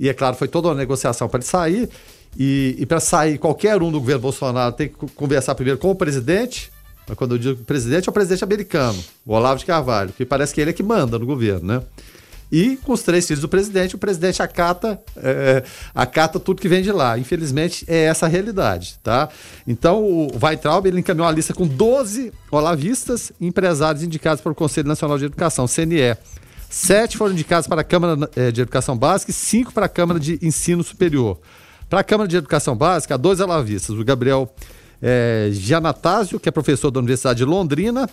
e 0.00 0.08
é 0.08 0.14
claro, 0.14 0.36
foi 0.36 0.48
toda 0.48 0.68
uma 0.68 0.74
negociação 0.74 1.28
para 1.28 1.38
ele 1.38 1.46
sair, 1.46 1.88
e, 2.36 2.76
e 2.78 2.86
para 2.86 3.00
sair 3.00 3.38
qualquer 3.38 3.80
um 3.80 3.90
do 3.90 4.00
governo 4.00 4.22
Bolsonaro 4.22 4.74
tem 4.74 4.88
que 4.88 4.94
conversar 5.14 5.54
primeiro 5.54 5.78
com 5.78 5.90
o 5.90 5.94
presidente, 5.94 6.70
mas 7.06 7.16
quando 7.16 7.34
eu 7.34 7.38
digo 7.38 7.64
presidente, 7.64 8.08
é 8.08 8.10
o 8.10 8.12
presidente 8.12 8.42
americano, 8.42 8.98
o 9.24 9.32
Olavo 9.32 9.58
de 9.58 9.66
Carvalho, 9.66 10.12
que 10.12 10.24
parece 10.24 10.54
que 10.54 10.60
ele 10.60 10.70
é 10.70 10.72
que 10.72 10.82
manda 10.82 11.18
no 11.18 11.26
governo, 11.26 11.66
né? 11.66 11.82
E 12.50 12.76
com 12.76 12.92
os 12.92 13.02
três 13.02 13.26
filhos 13.26 13.40
do 13.40 13.48
presidente, 13.48 13.96
o 13.96 13.98
presidente 13.98 14.40
acata, 14.40 15.00
é, 15.16 15.64
acata 15.94 16.38
tudo 16.38 16.60
que 16.60 16.68
vem 16.68 16.80
de 16.80 16.92
lá. 16.92 17.18
Infelizmente, 17.18 17.84
é 17.88 18.04
essa 18.04 18.26
a 18.26 18.28
realidade, 18.28 18.98
tá? 19.02 19.28
Então, 19.66 20.02
o 20.04 20.30
Weitraub, 20.40 20.86
ele 20.86 21.00
encaminhou 21.00 21.26
a 21.28 21.32
lista 21.32 21.52
com 21.52 21.66
12 21.66 22.32
olavistas 22.50 23.32
empresários 23.40 24.04
indicados 24.04 24.40
para 24.40 24.52
o 24.52 24.54
Conselho 24.54 24.86
Nacional 24.86 25.18
de 25.18 25.24
Educação, 25.24 25.66
CNE. 25.66 26.16
Sete 26.70 27.16
foram 27.16 27.32
indicados 27.32 27.66
para 27.66 27.80
a 27.80 27.84
Câmara 27.84 28.30
é, 28.36 28.52
de 28.52 28.60
Educação 28.60 28.96
Básica 28.96 29.30
e 29.30 29.34
cinco 29.34 29.72
para 29.72 29.86
a 29.86 29.88
Câmara 29.88 30.20
de 30.20 30.38
Ensino 30.42 30.84
Superior. 30.84 31.38
Para 31.88 32.00
a 32.00 32.04
Câmara 32.04 32.28
de 32.28 32.36
Educação 32.36 32.76
Básica, 32.76 33.14
há 33.14 33.16
dois 33.16 33.40
olavistas, 33.40 33.96
o 33.96 34.04
Gabriel 34.04 34.52
é, 35.00 35.48
Gianatásio, 35.52 36.40
que 36.40 36.48
é 36.48 36.52
professor 36.52 36.90
da 36.90 36.98
Universidade 36.98 37.38
de 37.38 37.44
Londrina, 37.44 38.08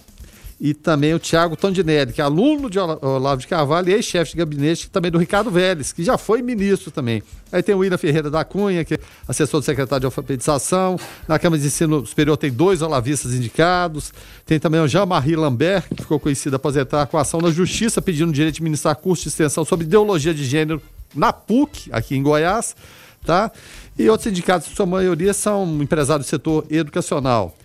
e 0.60 0.74
também 0.74 1.14
o 1.14 1.20
Tiago 1.20 1.58
Tondinelli, 1.58 2.14
que 2.14 2.22
é 2.22 2.24
aluno 2.24 2.70
de 2.70 2.80
Olavo 2.80 3.42
de 3.42 3.48
Carvalho 3.48 3.90
e 3.90 3.94
ex-chefe 3.94 4.32
de 4.32 4.38
gabinete 4.38 4.90
também 4.90 5.12
do 5.12 5.18
Ricardo 5.18 5.52
Vélez, 5.52 5.92
que 5.92 6.04
já 6.04 6.18
foi 6.18 6.42
ministro 6.42 6.90
também. 6.90 7.22
Aí 7.52 7.62
tem 7.62 7.76
o 7.76 7.80
William 7.80 7.98
Ferreira 7.98 8.30
da 8.30 8.46
Cunha, 8.46 8.86
que 8.86 8.94
é 8.94 9.00
assessor 9.28 9.60
do 9.60 9.66
secretário 9.66 10.00
de 10.00 10.06
alfabetização. 10.06 10.98
Na 11.28 11.38
Câmara 11.38 11.60
de 11.62 11.68
Ensino 11.68 12.06
Superior 12.06 12.38
tem 12.38 12.52
dois 12.52 12.82
olavistas 12.82 13.34
indicados. 13.34 14.14
Tem 14.46 14.58
também 14.58 14.80
o 14.80 14.88
Jean-Marie 14.88 15.36
Lambert, 15.36 15.90
que 15.90 16.02
ficou 16.02 16.20
conhecido 16.20 16.56
aposentar 16.56 17.08
com 17.08 17.18
ação 17.18 17.42
na 17.42 17.52
Justiça, 17.52 18.02
pedindo 18.02 18.32
direito 18.32 18.56
de 18.56 18.64
ministrar 18.64 18.96
curso 18.96 19.24
de 19.24 19.30
extensão 19.30 19.66
sobre 19.66 19.86
ideologia 19.86 20.34
de 20.34 20.46
gênero 20.46 20.82
na 21.14 21.34
PUC, 21.34 21.90
aqui 21.92 22.16
em 22.16 22.24
Goiás. 22.24 22.76
Tá? 23.26 23.52
E 23.98 24.10
outros 24.10 24.24
sindicatos, 24.24 24.68
sua 24.74 24.86
maioria, 24.86 25.34
são 25.34 25.82
empresários 25.82 26.26
do 26.26 26.30
setor 26.30 26.66
educacional. 26.70 27.56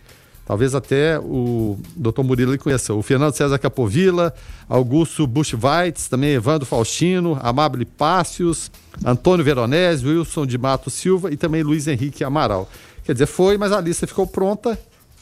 Talvez 0.48 0.74
até 0.74 1.18
o 1.18 1.78
doutor 1.94 2.24
Murilo 2.24 2.56
conheça. 2.58 2.94
O 2.94 3.02
Fernando 3.02 3.34
César 3.34 3.58
Capovilla, 3.58 4.32
Augusto 4.66 5.26
Bushweitz, 5.26 6.08
também 6.08 6.30
Evandro 6.30 6.64
Faustino, 6.64 7.38
Amable 7.42 7.84
Pácios, 7.84 8.70
Antônio 9.04 9.44
Veronese, 9.44 10.06
Wilson 10.06 10.46
de 10.46 10.56
Mato 10.56 10.88
Silva 10.88 11.30
e 11.30 11.36
também 11.36 11.62
Luiz 11.62 11.86
Henrique 11.86 12.24
Amaral. 12.24 12.66
Quer 13.04 13.12
dizer, 13.12 13.26
foi, 13.26 13.58
mas 13.58 13.72
a 13.72 13.80
lista 13.80 14.06
ficou 14.06 14.26
pronta. 14.26 14.78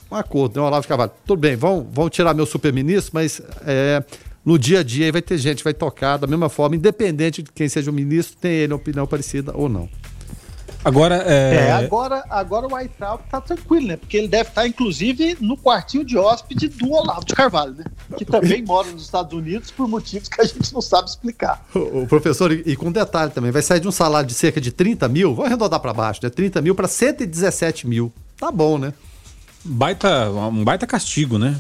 Um 0.09 0.15
acordo, 0.15 0.61
né? 0.61 0.65
Olavo 0.65 0.83
de 0.83 0.89
Carvalho. 0.89 1.11
Tudo 1.27 1.41
bem, 1.41 1.57
vão, 1.57 1.85
vão 1.93 2.09
tirar 2.09 2.33
meu 2.33 2.47
super-ministro, 2.47 3.11
mas 3.13 3.43
é, 3.67 4.05
no 4.45 4.57
dia 4.57 4.79
a 4.79 4.83
dia 4.85 5.11
vai 5.11 5.23
ter 5.23 5.39
gente, 5.39 5.65
vai 5.65 5.75
tocar 5.75 6.19
da 6.19 6.29
mesma 6.29 6.49
forma, 6.49 6.77
independente 6.77 7.43
de 7.43 7.51
quem 7.51 7.69
seja 7.69 7.91
o 7.91 7.95
ministro, 7.95 8.37
tem 8.41 8.53
ele 8.53 8.73
uma 8.73 8.77
opinião 8.77 9.09
parecida 9.09 9.53
ou 9.57 9.69
não. 9.69 9.89
Agora, 10.87 11.17
é... 11.27 11.67
é... 11.67 11.73
agora, 11.73 12.25
agora 12.31 12.69
o 12.69 12.73
Weintraub 12.73 13.21
tá 13.29 13.41
tranquilo, 13.41 13.89
né? 13.89 13.97
Porque 13.97 14.17
ele 14.17 14.29
deve 14.29 14.51
estar, 14.51 14.69
inclusive, 14.69 15.37
no 15.41 15.57
quartinho 15.57 16.05
de 16.05 16.17
hóspede 16.17 16.69
do 16.69 16.93
Olavo 16.93 17.25
de 17.25 17.35
Carvalho, 17.35 17.75
né? 17.75 17.85
Que 18.17 18.25
também 18.25 18.63
mora 18.65 18.87
nos 18.93 19.03
Estados 19.03 19.37
Unidos 19.37 19.73
por 19.73 19.89
motivos 19.89 20.29
que 20.29 20.41
a 20.41 20.45
gente 20.45 20.73
não 20.73 20.81
sabe 20.81 21.09
explicar. 21.09 21.67
O, 21.75 22.03
o 22.03 22.07
professor, 22.07 22.53
e, 22.53 22.63
e, 22.65 22.77
com 22.77 22.93
detalhe 22.93 23.33
também, 23.33 23.51
vai 23.51 23.63
sair 23.63 23.81
de 23.81 23.89
um 23.89 23.91
salário 23.91 24.29
de 24.29 24.35
cerca 24.35 24.61
de 24.61 24.71
30 24.71 25.09
mil, 25.09 25.35
vou 25.35 25.45
arredondar 25.45 25.81
para 25.81 25.93
baixo, 25.93 26.21
né? 26.23 26.31
30 26.31 26.63
mil 26.63 26.77
para 26.77 26.87
117 26.87 27.85
mil. 27.89 28.13
Tá 28.39 28.53
bom, 28.53 28.79
né? 28.79 28.95
Baita, 29.65 30.31
um 30.31 30.63
baita 30.63 30.87
castigo, 30.87 31.37
né? 31.37 31.57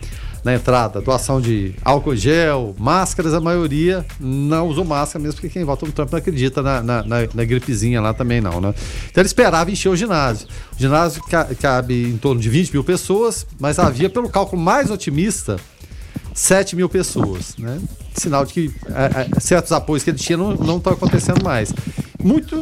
na 0.44 0.54
entrada 0.54 1.00
doação 1.00 1.40
de 1.40 1.74
álcool 1.82 2.14
gel, 2.14 2.74
máscaras, 2.78 3.32
a 3.32 3.40
maioria 3.40 4.04
não 4.20 4.68
usou 4.68 4.84
máscara 4.84 5.22
mesmo, 5.22 5.40
porque 5.40 5.48
quem 5.48 5.64
vota 5.64 5.86
no 5.86 5.92
Trump 5.92 6.12
não 6.12 6.18
acredita 6.18 6.62
na, 6.62 6.82
na, 6.82 7.02
na, 7.02 7.16
na 7.34 7.44
gripezinha 7.44 8.00
lá 8.00 8.12
também 8.12 8.40
não, 8.40 8.60
né? 8.60 8.74
Então 9.10 9.22
ele 9.22 9.26
esperava 9.26 9.70
encher 9.70 9.88
o 9.88 9.96
ginásio. 9.96 10.46
O 10.76 10.80
ginásio 10.80 11.22
ca, 11.24 11.46
cabe 11.54 12.10
em 12.10 12.18
torno 12.18 12.40
de 12.40 12.48
20 12.50 12.72
mil 12.72 12.84
pessoas, 12.84 13.46
mas 13.58 13.78
havia, 13.78 14.10
pelo 14.10 14.28
cálculo 14.28 14.60
mais 14.60 14.90
otimista, 14.90 15.56
7 16.34 16.74
mil 16.74 16.88
pessoas, 16.88 17.56
né? 17.56 17.80
Sinal 18.12 18.44
de 18.44 18.52
que 18.52 18.74
é, 18.88 19.36
é, 19.36 19.40
certos 19.40 19.70
apoios 19.70 20.02
que 20.02 20.10
ele 20.10 20.18
tinha 20.18 20.36
não 20.36 20.76
estão 20.76 20.92
acontecendo 20.92 21.42
mais. 21.44 21.72
Muito 22.22 22.58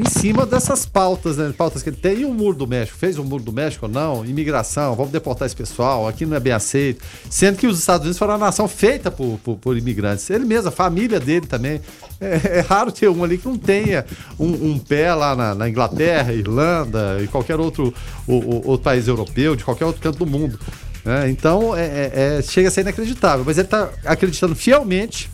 em 0.00 0.08
cima 0.08 0.46
dessas 0.46 0.86
pautas, 0.86 1.36
né? 1.36 1.52
Pautas 1.56 1.82
que 1.82 1.90
ele 1.90 1.96
tem. 1.96 2.20
E 2.20 2.24
o 2.24 2.32
Muro 2.32 2.56
do 2.56 2.66
México? 2.66 2.96
Fez 2.96 3.18
o 3.18 3.24
Muro 3.24 3.42
do 3.42 3.52
México 3.52 3.86
ou 3.86 3.92
não? 3.92 4.24
Imigração, 4.24 4.94
vamos 4.94 5.12
deportar 5.12 5.46
esse 5.46 5.56
pessoal, 5.56 6.08
aqui 6.08 6.24
não 6.24 6.36
é 6.36 6.40
bem 6.40 6.52
aceito. 6.52 7.04
Sendo 7.28 7.58
que 7.58 7.66
os 7.66 7.78
Estados 7.78 8.02
Unidos 8.02 8.18
foram 8.18 8.34
uma 8.34 8.46
nação 8.46 8.66
feita 8.66 9.10
por, 9.10 9.38
por, 9.44 9.56
por 9.58 9.76
imigrantes. 9.76 10.30
Ele 10.30 10.44
mesmo, 10.46 10.68
a 10.68 10.72
família 10.72 11.20
dele 11.20 11.46
também. 11.46 11.80
É, 12.20 12.58
é, 12.58 12.60
raro 12.60 12.92
ter 12.92 13.08
um 13.08 13.24
ali 13.24 13.38
que 13.38 13.48
não 13.48 13.56
tenha 13.56 14.04
um, 14.38 14.72
um 14.72 14.78
pé 14.78 15.14
lá 15.14 15.34
na, 15.34 15.54
na, 15.54 15.68
Inglaterra, 15.68 16.34
Irlanda 16.34 17.18
e 17.22 17.26
qualquer 17.26 17.58
outro, 17.58 17.94
o, 18.26 18.34
o, 18.34 18.68
outro 18.68 18.84
país 18.84 19.08
europeu, 19.08 19.56
de 19.56 19.64
qualquer 19.64 19.86
outro 19.86 20.02
canto 20.02 20.18
do 20.18 20.26
mundo. 20.26 20.58
Né? 21.04 21.30
Então, 21.30 21.76
é, 21.76 21.84
é, 21.84 22.12
é, 22.38 22.42
chega 22.42 22.68
a 22.68 22.70
ser 22.70 22.82
inacreditável. 22.82 23.44
Mas 23.44 23.58
ele 23.58 23.66
está 23.66 23.90
acreditando 24.04 24.54
fielmente 24.54 25.30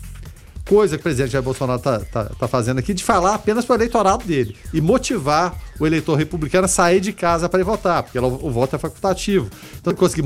coisa 0.67 0.97
que 0.97 1.01
o 1.01 1.03
presidente 1.03 1.31
Jair 1.31 1.43
Bolsonaro 1.43 1.79
está 1.79 1.99
tá, 1.99 2.25
tá 2.25 2.47
fazendo 2.47 2.79
aqui, 2.79 2.93
de 2.93 3.03
falar 3.03 3.35
apenas 3.35 3.63
para 3.63 3.73
o 3.73 3.77
eleitorado 3.77 4.25
dele 4.25 4.55
e 4.73 4.81
motivar 4.81 5.55
o 5.79 5.87
eleitor 5.87 6.15
republicano 6.15 6.65
a 6.65 6.67
sair 6.67 6.99
de 6.99 7.13
casa 7.13 7.47
para 7.47 7.59
ir 7.59 7.63
votar, 7.63 8.03
porque 8.03 8.17
ela, 8.17 8.27
o 8.27 8.51
voto 8.51 8.75
é 8.75 8.79
facultativo. 8.79 9.49
Então 9.79 9.91
ele 9.91 9.99
conseguiu 9.99 10.25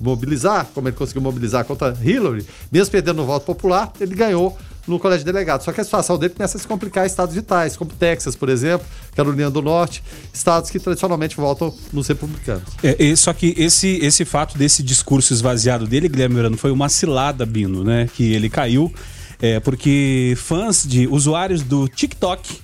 mobilizar, 0.00 0.68
como 0.72 0.88
ele 0.88 0.96
conseguiu 0.96 1.22
mobilizar 1.22 1.64
contra 1.64 1.96
Hillary, 2.00 2.46
mesmo 2.70 2.92
perdendo 2.92 3.22
o 3.22 3.26
voto 3.26 3.44
popular, 3.44 3.92
ele 4.00 4.14
ganhou 4.14 4.56
no 4.90 4.98
colégio 4.98 5.24
de 5.24 5.32
delegados. 5.32 5.64
Só 5.64 5.72
que 5.72 5.80
a 5.80 5.84
situação 5.84 6.18
dele 6.18 6.34
começa 6.34 6.58
a 6.58 6.60
se 6.60 6.66
complicar 6.66 7.04
em 7.04 7.06
estados 7.06 7.34
vitais, 7.34 7.76
como 7.76 7.90
Texas, 7.92 8.36
por 8.36 8.48
exemplo, 8.48 8.86
Carolina 9.14 9.50
do 9.50 9.62
Norte, 9.62 10.02
estados 10.32 10.70
que 10.70 10.78
tradicionalmente 10.78 11.36
votam 11.36 11.74
nos 11.92 12.06
republicanos. 12.08 12.64
É, 12.82 13.16
só 13.16 13.32
que 13.32 13.54
esse, 13.56 13.98
esse 14.02 14.24
fato 14.24 14.58
desse 14.58 14.82
discurso 14.82 15.32
esvaziado 15.32 15.86
dele, 15.86 16.08
Guilherme 16.08 16.34
Verano, 16.34 16.56
foi 16.56 16.70
uma 16.70 16.88
cilada, 16.88 17.46
Bino, 17.46 17.84
né? 17.84 18.08
Que 18.14 18.32
ele 18.32 18.50
caiu 18.50 18.92
é, 19.40 19.58
porque 19.58 20.34
fãs 20.36 20.84
de 20.86 21.06
usuários 21.06 21.62
do 21.62 21.88
TikTok 21.88 22.58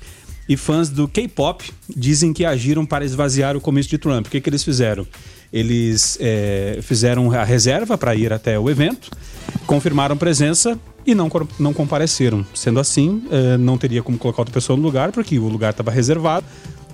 e 0.48 0.56
fãs 0.56 0.90
do 0.90 1.08
K-pop 1.08 1.72
dizem 1.88 2.32
que 2.32 2.44
agiram 2.44 2.84
para 2.84 3.04
esvaziar 3.04 3.56
o 3.56 3.60
começo 3.60 3.88
de 3.88 3.98
Trump. 3.98 4.26
O 4.26 4.30
que, 4.30 4.40
que 4.40 4.48
eles 4.48 4.62
fizeram? 4.62 5.06
Eles 5.52 6.18
é, 6.20 6.78
fizeram 6.82 7.32
a 7.32 7.44
reserva 7.44 7.96
para 7.96 8.14
ir 8.14 8.32
até 8.32 8.58
o 8.58 8.68
evento, 8.68 9.10
confirmaram 9.66 10.16
presença 10.16 10.78
e 11.06 11.14
não, 11.14 11.30
não 11.58 11.72
compareceram. 11.72 12.44
Sendo 12.54 12.80
assim, 12.80 13.22
é, 13.30 13.56
não 13.56 13.78
teria 13.78 14.02
como 14.02 14.18
colocar 14.18 14.42
outra 14.42 14.52
pessoa 14.52 14.76
no 14.76 14.82
lugar, 14.82 15.12
porque 15.12 15.38
o 15.38 15.48
lugar 15.48 15.70
estava 15.70 15.90
reservado 15.90 16.44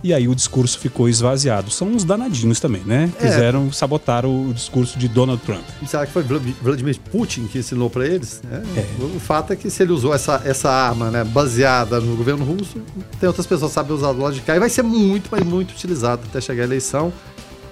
e 0.04 0.12
aí 0.12 0.26
o 0.26 0.34
discurso 0.34 0.78
ficou 0.78 1.08
esvaziado. 1.08 1.70
São 1.70 1.88
uns 1.88 2.04
danadinhos 2.04 2.58
também, 2.58 2.82
né? 2.84 3.10
É. 3.18 3.22
Quiseram 3.22 3.70
sabotar 3.72 4.26
o 4.26 4.52
discurso 4.52 4.98
de 4.98 5.06
Donald 5.06 5.40
Trump. 5.42 5.62
Será 5.86 6.04
que 6.04 6.12
foi 6.12 6.24
Vladimir 6.24 6.98
Putin 7.10 7.46
que 7.46 7.58
ensinou 7.58 7.88
para 7.88 8.06
eles? 8.06 8.42
É. 8.50 8.80
É. 8.80 8.86
O 9.04 9.20
fato 9.20 9.52
é 9.52 9.56
que 9.56 9.70
se 9.70 9.82
ele 9.82 9.92
usou 9.92 10.12
essa, 10.12 10.42
essa 10.44 10.70
arma 10.70 11.10
né, 11.10 11.22
baseada 11.22 12.00
no 12.00 12.16
governo 12.16 12.44
russo, 12.44 12.80
tem 13.20 13.28
outras 13.28 13.46
pessoas 13.46 13.70
que 13.70 13.74
sabem 13.74 13.94
usar 13.94 14.12
do 14.12 14.20
lado 14.20 14.34
de 14.34 14.40
cá 14.40 14.56
e 14.56 14.58
vai 14.58 14.68
ser 14.68 14.82
muito, 14.82 15.28
mas 15.30 15.44
muito 15.44 15.70
utilizado 15.70 16.22
até 16.28 16.40
chegar 16.40 16.64
a 16.64 16.66
eleição. 16.66 17.12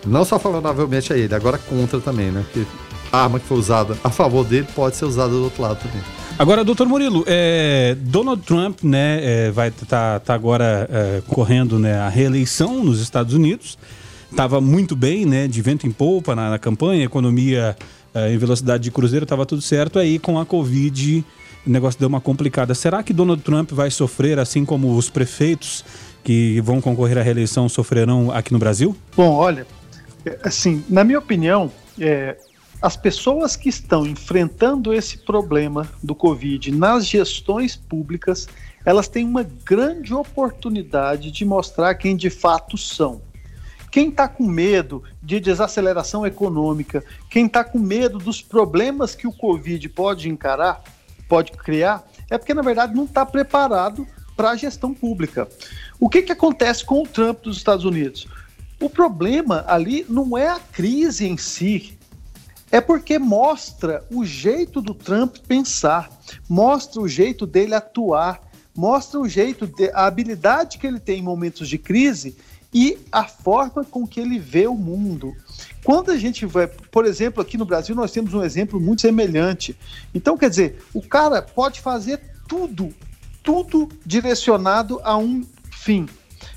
Não 0.06 0.24
só 0.24 0.38
favoravelmente 0.38 1.12
a 1.12 1.16
ele, 1.16 1.34
agora 1.34 1.58
contra 1.58 2.00
também, 2.00 2.30
né? 2.30 2.44
Porque 2.44 2.66
a 3.12 3.24
arma 3.24 3.40
que 3.40 3.46
foi 3.46 3.58
usada 3.58 3.96
a 4.04 4.08
favor 4.08 4.44
dele 4.44 4.66
pode 4.74 4.96
ser 4.96 5.04
usada 5.04 5.30
do 5.30 5.44
outro 5.44 5.62
lado 5.62 5.80
também. 5.80 6.00
Agora, 6.40 6.64
doutor 6.64 6.88
Murilo, 6.88 7.22
é, 7.26 7.94
Donald 8.00 8.42
Trump 8.44 8.82
né, 8.82 9.20
é, 9.22 9.50
vai 9.50 9.68
estar 9.68 9.84
tá, 9.84 10.20
tá 10.20 10.32
agora 10.32 10.88
é, 10.90 11.22
correndo 11.26 11.78
né, 11.78 11.98
a 11.98 12.08
reeleição 12.08 12.82
nos 12.82 12.98
Estados 13.02 13.34
Unidos. 13.34 13.76
Estava 14.30 14.58
muito 14.58 14.96
bem, 14.96 15.26
né, 15.26 15.46
de 15.46 15.60
vento 15.60 15.86
em 15.86 15.90
polpa 15.90 16.34
na, 16.34 16.48
na 16.48 16.58
campanha, 16.58 17.04
economia 17.04 17.76
é, 18.14 18.32
em 18.32 18.38
velocidade 18.38 18.84
de 18.84 18.90
cruzeiro, 18.90 19.24
estava 19.24 19.44
tudo 19.44 19.60
certo. 19.60 19.98
Aí 19.98 20.18
com 20.18 20.38
a 20.38 20.46
Covid 20.46 21.22
o 21.66 21.70
negócio 21.70 22.00
deu 22.00 22.08
uma 22.08 22.22
complicada. 22.22 22.74
Será 22.74 23.02
que 23.02 23.12
Donald 23.12 23.42
Trump 23.42 23.72
vai 23.72 23.90
sofrer 23.90 24.38
assim 24.38 24.64
como 24.64 24.96
os 24.96 25.10
prefeitos 25.10 25.84
que 26.24 26.58
vão 26.62 26.80
concorrer 26.80 27.18
à 27.18 27.22
reeleição 27.22 27.68
sofrerão 27.68 28.32
aqui 28.32 28.50
no 28.50 28.58
Brasil? 28.58 28.96
Bom, 29.14 29.34
olha, 29.34 29.66
é, 30.24 30.38
assim, 30.42 30.82
na 30.88 31.04
minha 31.04 31.18
opinião, 31.18 31.70
é, 32.00 32.34
as 32.82 32.96
pessoas 32.96 33.56
que 33.56 33.68
estão 33.68 34.06
enfrentando 34.06 34.94
esse 34.94 35.18
problema 35.18 35.88
do 36.02 36.14
Covid 36.14 36.70
nas 36.72 37.06
gestões 37.06 37.76
públicas, 37.76 38.48
elas 38.84 39.06
têm 39.06 39.24
uma 39.24 39.42
grande 39.42 40.14
oportunidade 40.14 41.30
de 41.30 41.44
mostrar 41.44 41.94
quem 41.96 42.16
de 42.16 42.30
fato 42.30 42.78
são. 42.78 43.20
Quem 43.90 44.08
está 44.08 44.28
com 44.28 44.46
medo 44.46 45.02
de 45.22 45.40
desaceleração 45.40 46.24
econômica, 46.24 47.04
quem 47.28 47.46
está 47.46 47.62
com 47.64 47.78
medo 47.78 48.18
dos 48.18 48.40
problemas 48.40 49.14
que 49.14 49.26
o 49.26 49.32
Covid 49.32 49.86
pode 49.90 50.28
encarar, 50.28 50.82
pode 51.28 51.52
criar, 51.52 52.08
é 52.30 52.38
porque 52.38 52.54
na 52.54 52.62
verdade 52.62 52.94
não 52.94 53.04
está 53.04 53.26
preparado 53.26 54.06
para 54.36 54.50
a 54.50 54.56
gestão 54.56 54.94
pública. 54.94 55.46
O 55.98 56.08
que, 56.08 56.22
que 56.22 56.32
acontece 56.32 56.84
com 56.84 57.02
o 57.02 57.06
Trump 57.06 57.42
dos 57.42 57.58
Estados 57.58 57.84
Unidos? 57.84 58.26
O 58.80 58.88
problema 58.88 59.64
ali 59.66 60.06
não 60.08 60.38
é 60.38 60.48
a 60.48 60.60
crise 60.60 61.26
em 61.26 61.36
si, 61.36 61.98
é 62.70 62.80
porque 62.80 63.18
mostra 63.18 64.04
o 64.10 64.24
jeito 64.24 64.80
do 64.80 64.94
Trump 64.94 65.36
pensar, 65.46 66.10
mostra 66.48 67.00
o 67.00 67.08
jeito 67.08 67.46
dele 67.46 67.74
atuar, 67.74 68.40
mostra 68.76 69.18
o 69.18 69.28
jeito, 69.28 69.66
de, 69.66 69.90
a 69.90 70.06
habilidade 70.06 70.78
que 70.78 70.86
ele 70.86 71.00
tem 71.00 71.18
em 71.18 71.22
momentos 71.22 71.68
de 71.68 71.78
crise 71.78 72.36
e 72.72 72.98
a 73.10 73.24
forma 73.24 73.84
com 73.84 74.06
que 74.06 74.20
ele 74.20 74.38
vê 74.38 74.66
o 74.66 74.76
mundo. 74.76 75.34
Quando 75.82 76.10
a 76.10 76.16
gente 76.16 76.46
vai, 76.46 76.68
por 76.68 77.04
exemplo, 77.04 77.42
aqui 77.42 77.56
no 77.56 77.64
Brasil, 77.64 77.94
nós 77.94 78.12
temos 78.12 78.32
um 78.32 78.44
exemplo 78.44 78.80
muito 78.80 79.02
semelhante. 79.02 79.76
Então, 80.14 80.36
quer 80.36 80.50
dizer, 80.50 80.82
o 80.94 81.02
cara 81.02 81.42
pode 81.42 81.80
fazer 81.80 82.20
tudo, 82.46 82.94
tudo 83.42 83.88
direcionado 84.06 85.00
a 85.02 85.16
um 85.16 85.44
fim, 85.72 86.06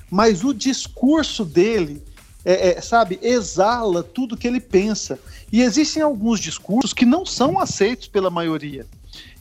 mas 0.10 0.44
o 0.44 0.54
discurso 0.54 1.44
dele, 1.44 2.04
é, 2.46 2.72
é, 2.72 2.82
sabe, 2.82 3.18
exala 3.22 4.04
tudo 4.04 4.38
que 4.38 4.48
ele 4.48 4.60
pensa. 4.60 5.18
E 5.54 5.62
existem 5.62 6.02
alguns 6.02 6.40
discursos 6.40 6.94
que 6.94 7.06
não 7.06 7.28
são 7.28 7.60
aceitos 7.60 8.08
pela 8.08 8.32
maioria. 8.32 8.88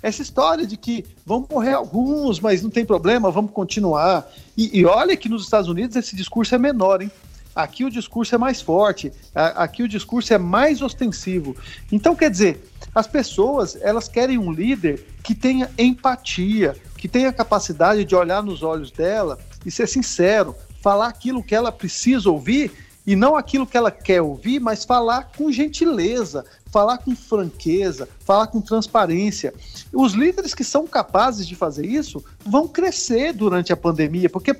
Essa 0.03 0.21
história 0.21 0.67
de 0.67 0.77
que 0.77 1.07
vão 1.25 1.47
morrer 1.51 1.73
alguns, 1.73 2.39
mas 2.39 2.61
não 2.61 2.69
tem 2.69 2.85
problema, 2.85 3.31
vamos 3.31 3.51
continuar. 3.51 4.31
E, 4.55 4.79
e 4.79 4.85
olha 4.85 5.17
que 5.17 5.27
nos 5.27 5.43
Estados 5.43 5.71
Unidos 5.71 5.97
esse 5.97 6.15
discurso 6.15 6.55
é 6.55 6.59
menor, 6.59 7.01
hein? 7.01 7.11
Aqui 7.57 7.83
o 7.83 7.91
discurso 7.91 8.35
é 8.35 8.39
mais 8.39 8.61
forte, 8.61 9.11
aqui 9.35 9.83
o 9.83 9.89
discurso 9.89 10.35
é 10.35 10.39
mais 10.39 10.83
ostensivo. 10.83 11.57
Então, 11.91 12.15
quer 12.15 12.31
dizer, 12.31 12.63
as 12.95 13.07
pessoas 13.07 13.79
elas 13.81 14.07
querem 14.07 14.37
um 14.37 14.53
líder 14.53 15.07
que 15.23 15.35
tenha 15.35 15.71
empatia, 15.79 16.77
que 16.99 17.09
tenha 17.09 17.33
capacidade 17.33 18.05
de 18.05 18.15
olhar 18.15 18.43
nos 18.43 18.63
olhos 18.63 18.91
dela 18.91 19.39
e 19.65 19.71
ser 19.71 19.89
sincero, 19.89 20.55
falar 20.83 21.09
aquilo 21.09 21.43
que 21.43 21.55
ela 21.55 21.73
precisa 21.73 22.31
ouvir 22.31 22.71
e 23.07 23.17
não 23.17 23.37
aquilo 23.37 23.67
que 23.67 23.77
ela 23.77 23.91
quer 23.91 24.23
ouvir, 24.23 24.61
mas 24.61 24.85
falar 24.85 25.31
com 25.37 25.51
gentileza, 25.51 26.45
falar 26.71 26.99
com 26.99 27.15
franqueza, 27.17 28.09
falar 28.25 28.47
com 28.47 28.61
transparência. 28.61 29.53
Os 29.93 30.13
líderes 30.13 30.55
que 30.55 30.63
são 30.63 30.87
capazes 30.87 31.47
de 31.47 31.57
fazer 31.57 31.87
isso 31.87 32.25
vão 32.45 32.69
crescer 32.69 33.33
durante 33.33 33.73
a 33.73 33.77
pandemia, 33.77 34.31
porque 34.31 34.57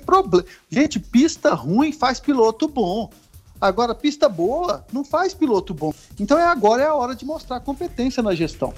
gente, 0.69 0.99
pista 0.99 1.53
ruim 1.53 1.91
faz 1.91 2.19
piloto 2.19 2.67
bom. 2.67 3.09
Agora, 3.59 3.95
pista 3.95 4.27
boa 4.27 4.85
não 4.91 5.05
faz 5.05 5.33
piloto 5.33 5.73
bom. 5.73 5.93
Então 6.19 6.37
é 6.37 6.43
agora 6.43 6.83
é 6.83 6.85
a 6.85 6.93
hora 6.93 7.15
de 7.15 7.23
mostrar 7.23 7.61
competência 7.61 8.21
na 8.21 8.35
gestão. 8.35 8.73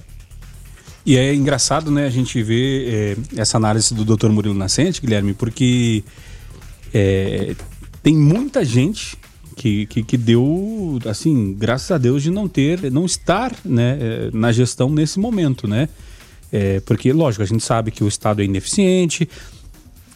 E 1.04 1.18
é 1.18 1.34
engraçado, 1.34 1.92
né, 1.92 2.06
a 2.06 2.10
gente 2.10 2.42
ver 2.42 3.18
é, 3.36 3.42
essa 3.42 3.58
análise 3.58 3.94
do 3.94 4.04
Dr. 4.04 4.30
Murilo 4.30 4.56
Nascente, 4.56 5.02
Guilherme, 5.02 5.34
porque 5.34 6.04
é, 6.94 7.56
tem 8.02 8.16
muita 8.16 8.64
gente 8.66 9.18
que, 9.56 9.86
que, 9.86 10.04
que, 10.04 10.18
deu, 10.18 11.00
assim, 11.06 11.56
graças 11.58 11.90
a 11.92 11.98
Deus 11.98 12.22
de 12.22 12.30
não 12.30 12.48
ter, 12.48 12.92
não 12.92 13.06
estar 13.06 13.56
né, 13.64 13.98
eh, 14.00 14.30
na 14.34 14.52
gestão 14.52 14.90
nesse 14.90 15.20
momento, 15.20 15.68
né? 15.68 15.88
É, 16.52 16.80
porque, 16.82 17.12
lógico, 17.12 17.44
a 17.44 17.46
gente 17.46 17.64
sabe 17.64 17.92
que 17.92 18.04
o 18.04 18.08
Estado 18.08 18.42
é 18.42 18.46
ineficiente, 18.46 19.28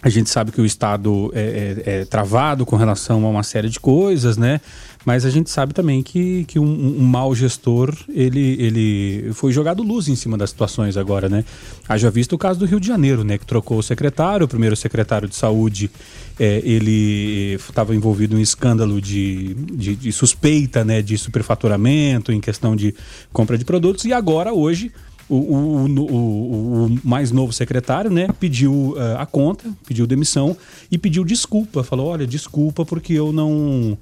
A 0.02 0.08
gente 0.08 0.30
sabe 0.30 0.52
que 0.52 0.62
o 0.62 0.66
Estado 0.66 1.30
é, 1.36 1.42
é, 1.86 2.00
é, 2.02 2.06
travado 2.06 2.66
com 2.66 2.78
relação 2.78 3.26
a 3.26 3.30
uma 3.30 3.44
série 3.44 3.70
de 3.70 3.82
coisas, 3.82 4.38
né? 4.38 4.62
Mas 5.06 5.26
a 5.26 5.30
gente 5.30 5.50
sabe 5.50 5.74
também 5.74 6.02
que, 6.02 6.46
que 6.46 6.58
um, 6.58 7.00
um 7.00 7.04
mau 7.04 7.36
gestor, 7.36 7.94
ele, 8.08 8.56
ele 8.62 9.34
foi 9.34 9.52
jogado 9.52 9.84
luz 9.84 10.08
em 10.08 10.16
cima 10.16 10.38
das 10.38 10.52
situações 10.52 10.96
agora, 10.96 11.28
né? 11.28 11.44
Haja 11.88 12.10
visto 12.10 12.34
o 12.34 12.38
caso 12.38 12.60
do 12.60 12.66
Rio 12.66 12.80
de 12.80 12.88
Janeiro, 12.88 13.26
né? 13.26 13.38
Que 13.38 13.46
trocou 13.46 13.80
o 13.80 13.84
secretário, 13.84 14.46
o 14.46 14.48
primeiro 14.48 14.76
secretário 14.76 15.28
de 15.28 15.36
saúde, 15.36 15.92
é, 16.40 16.62
ele 16.64 17.56
estava 17.56 17.94
envolvido 17.94 18.36
em 18.36 18.40
um 18.40 18.42
escândalo 18.42 19.02
de, 19.02 19.54
de, 19.54 19.96
de 19.98 20.12
suspeita, 20.14 20.86
né? 20.86 21.02
De 21.02 21.18
superfaturamento, 21.18 22.32
em 22.32 22.40
questão 22.40 22.74
de 22.74 22.96
compra 23.34 23.58
de 23.58 23.66
produtos. 23.66 24.06
E 24.06 24.14
agora, 24.14 24.54
hoje 24.54 24.94
o, 25.30 25.36
o, 25.36 25.86
o, 25.86 26.86
o, 26.86 27.00
mais 27.04 27.32
novo 27.32 27.54
secretário, 27.54 28.10
né, 28.10 28.28
pediu 28.40 28.96
uh, 28.98 29.18
a 29.20 29.26
conta, 29.26 29.72
pediu 29.88 30.08
demissão 30.08 30.58
e 30.92 30.98
pediu 30.98 31.24
desculpa. 31.24 31.84
Falou: 31.84 32.08
olha, 32.08 32.26
desculpa 32.26 32.84
porque 32.84 33.14
eu 33.14 33.32
não 33.32 33.98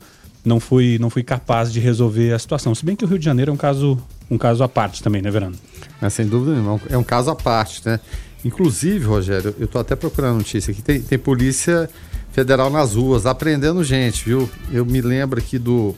não 0.45 0.61
fui, 0.61 0.97
não 0.97 1.09
fui 1.09 1.23
capaz 1.23 1.73
de 1.73 1.79
resolver 1.79 2.31
a 2.31 2.39
situação. 2.39 2.73
Se 2.73 2.85
bem 2.85 2.95
que 2.95 3.03
o 3.03 3.07
Rio 3.07 3.19
de 3.19 3.25
Janeiro 3.25 3.51
é 3.51 3.53
um 3.53 3.57
caso, 3.57 3.99
um 4.31 4.37
caso 4.37 4.63
à 4.63 4.69
parte 4.69 5.03
também, 5.03 5.21
né, 5.21 5.29
Verano? 5.29 5.57
É, 6.01 6.09
sem 6.09 6.25
dúvida 6.25 6.53
nenhuma, 6.53 6.79
é 6.89 6.97
um 6.97 7.03
caso 7.03 7.29
à 7.29 7.35
parte, 7.35 7.81
né? 7.85 7.99
Inclusive, 8.45 9.05
Rogério, 9.05 9.53
eu 9.59 9.65
estou 9.65 9.81
até 9.81 9.95
procurando 9.95 10.37
notícia 10.37 10.71
aqui, 10.71 10.81
tem, 10.81 11.01
tem 11.01 11.19
polícia 11.19 11.89
federal 12.31 12.69
nas 12.69 12.95
ruas, 12.95 13.25
aprendendo 13.25 13.83
gente, 13.83 14.23
viu? 14.23 14.49
Eu 14.71 14.85
me 14.85 15.01
lembro 15.01 15.39
aqui 15.39 15.59
do 15.59 15.93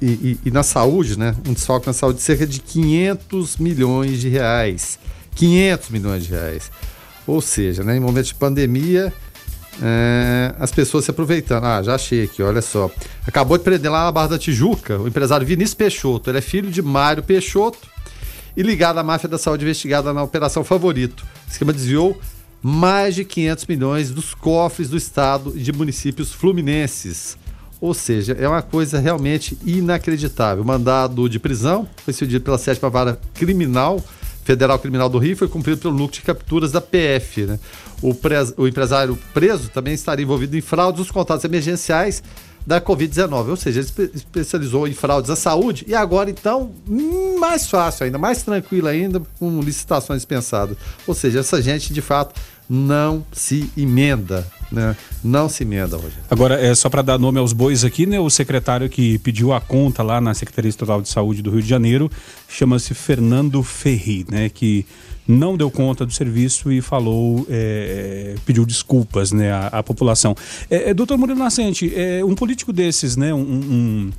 e, 0.00 0.06
e, 0.06 0.38
e, 0.46 0.50
na 0.50 0.62
saúde, 0.62 1.18
né? 1.18 1.34
Um 1.46 1.52
desfalque 1.52 1.86
na 1.86 1.92
saúde 1.92 2.18
de 2.18 2.24
cerca 2.24 2.46
de 2.46 2.60
500 2.60 3.56
milhões 3.58 4.20
de 4.20 4.28
reais. 4.28 4.98
500 5.34 5.90
milhões 5.90 6.24
de 6.24 6.30
reais. 6.30 6.70
Ou 7.26 7.40
seja, 7.40 7.84
né, 7.84 7.96
em 7.96 8.00
momento 8.00 8.26
de 8.26 8.34
pandemia, 8.34 9.12
é, 9.82 10.54
as 10.58 10.70
pessoas 10.70 11.04
se 11.04 11.10
aproveitando. 11.10 11.64
Ah, 11.64 11.82
já 11.82 11.94
achei 11.94 12.24
aqui, 12.24 12.42
olha 12.42 12.62
só. 12.62 12.90
Acabou 13.26 13.56
de 13.56 13.64
prender 13.64 13.90
lá 13.90 14.04
na 14.04 14.12
Barra 14.12 14.28
da 14.28 14.38
Tijuca 14.38 14.98
o 14.98 15.06
empresário 15.06 15.46
Vinícius 15.46 15.74
Peixoto. 15.74 16.30
Ele 16.30 16.38
é 16.38 16.42
filho 16.42 16.70
de 16.70 16.82
Mário 16.82 17.22
Peixoto 17.22 17.88
e 18.56 18.62
ligado 18.62 18.98
à 18.98 19.02
máfia 19.02 19.28
da 19.28 19.38
saúde 19.38 19.64
investigada 19.64 20.12
na 20.12 20.22
Operação 20.22 20.64
Favorito. 20.64 21.24
O 21.46 21.50
esquema 21.50 21.72
desviou 21.72 22.18
mais 22.62 23.14
de 23.14 23.24
500 23.24 23.66
milhões 23.66 24.10
dos 24.10 24.34
cofres 24.34 24.90
do 24.90 24.96
estado 24.96 25.52
e 25.56 25.60
de 25.60 25.72
municípios 25.72 26.32
fluminenses. 26.32 27.38
Ou 27.80 27.94
seja, 27.94 28.36
é 28.38 28.46
uma 28.46 28.60
coisa 28.60 28.98
realmente 28.98 29.56
inacreditável. 29.64 30.62
O 30.62 30.66
mandado 30.66 31.28
de 31.28 31.38
prisão 31.38 31.88
foi 32.04 32.12
cedido 32.12 32.44
pela 32.44 32.58
sétima 32.58 32.90
vara 32.90 33.18
criminal, 33.34 34.02
Federal 34.44 34.78
Criminal 34.78 35.08
do 35.08 35.18
Rio, 35.18 35.36
foi 35.36 35.48
cumprido 35.48 35.80
pelo 35.80 35.94
núcleo 35.94 36.20
de 36.20 36.22
capturas 36.22 36.72
da 36.72 36.80
PF. 36.80 37.46
Né? 37.46 37.58
O, 38.02 38.14
pres, 38.14 38.52
o 38.56 38.66
empresário 38.66 39.18
preso 39.32 39.68
também 39.68 39.94
estaria 39.94 40.24
envolvido 40.24 40.56
em 40.56 40.60
fraudes 40.60 40.98
dos 40.98 41.10
contatos 41.10 41.44
emergenciais 41.44 42.22
da 42.66 42.80
Covid-19. 42.80 43.48
Ou 43.48 43.56
seja, 43.56 43.80
ele 43.80 44.10
especializou 44.14 44.88
em 44.88 44.92
fraudes 44.92 45.30
à 45.30 45.36
saúde 45.36 45.84
e 45.86 45.94
agora, 45.94 46.30
então, 46.30 46.72
mais 47.38 47.68
fácil 47.68 48.04
ainda, 48.04 48.18
mais 48.18 48.42
tranquilo 48.42 48.88
ainda, 48.88 49.22
com 49.38 49.60
licitações 49.60 50.18
dispensadas. 50.18 50.76
Ou 51.06 51.14
seja, 51.14 51.40
essa 51.40 51.60
gente, 51.62 51.92
de 51.92 52.02
fato, 52.02 52.38
não 52.68 53.24
se 53.32 53.70
emenda. 53.76 54.46
Né? 54.70 54.96
Não 55.22 55.48
se 55.48 55.64
emenda, 55.64 55.96
Rogério. 55.96 56.24
Agora, 56.30 56.60
é 56.60 56.74
só 56.74 56.88
para 56.88 57.02
dar 57.02 57.18
nome 57.18 57.38
aos 57.38 57.52
bois 57.52 57.84
aqui, 57.84 58.06
né? 58.06 58.20
O 58.20 58.30
secretário 58.30 58.88
que 58.88 59.18
pediu 59.18 59.52
a 59.52 59.60
conta 59.60 60.02
lá 60.02 60.20
na 60.20 60.32
Secretaria 60.32 60.68
Estadual 60.68 61.02
de 61.02 61.08
Saúde 61.08 61.42
do 61.42 61.50
Rio 61.50 61.62
de 61.62 61.68
Janeiro 61.68 62.10
chama-se 62.48 62.94
Fernando 62.94 63.62
Ferri, 63.62 64.24
né? 64.30 64.48
Que 64.48 64.86
não 65.26 65.56
deu 65.56 65.70
conta 65.70 66.04
do 66.06 66.12
serviço 66.12 66.72
e 66.72 66.80
falou, 66.80 67.46
é, 67.48 68.34
pediu 68.44 68.64
desculpas 68.66 69.32
né, 69.32 69.52
à, 69.52 69.66
à 69.66 69.82
população. 69.82 70.34
É, 70.68 70.90
é, 70.90 70.94
doutor 70.94 71.16
Murilo 71.16 71.38
Nascente, 71.38 71.92
é, 71.94 72.24
um 72.24 72.34
político 72.34 72.72
desses, 72.72 73.16
né? 73.16 73.32
um, 73.32 73.40
um 73.40 74.10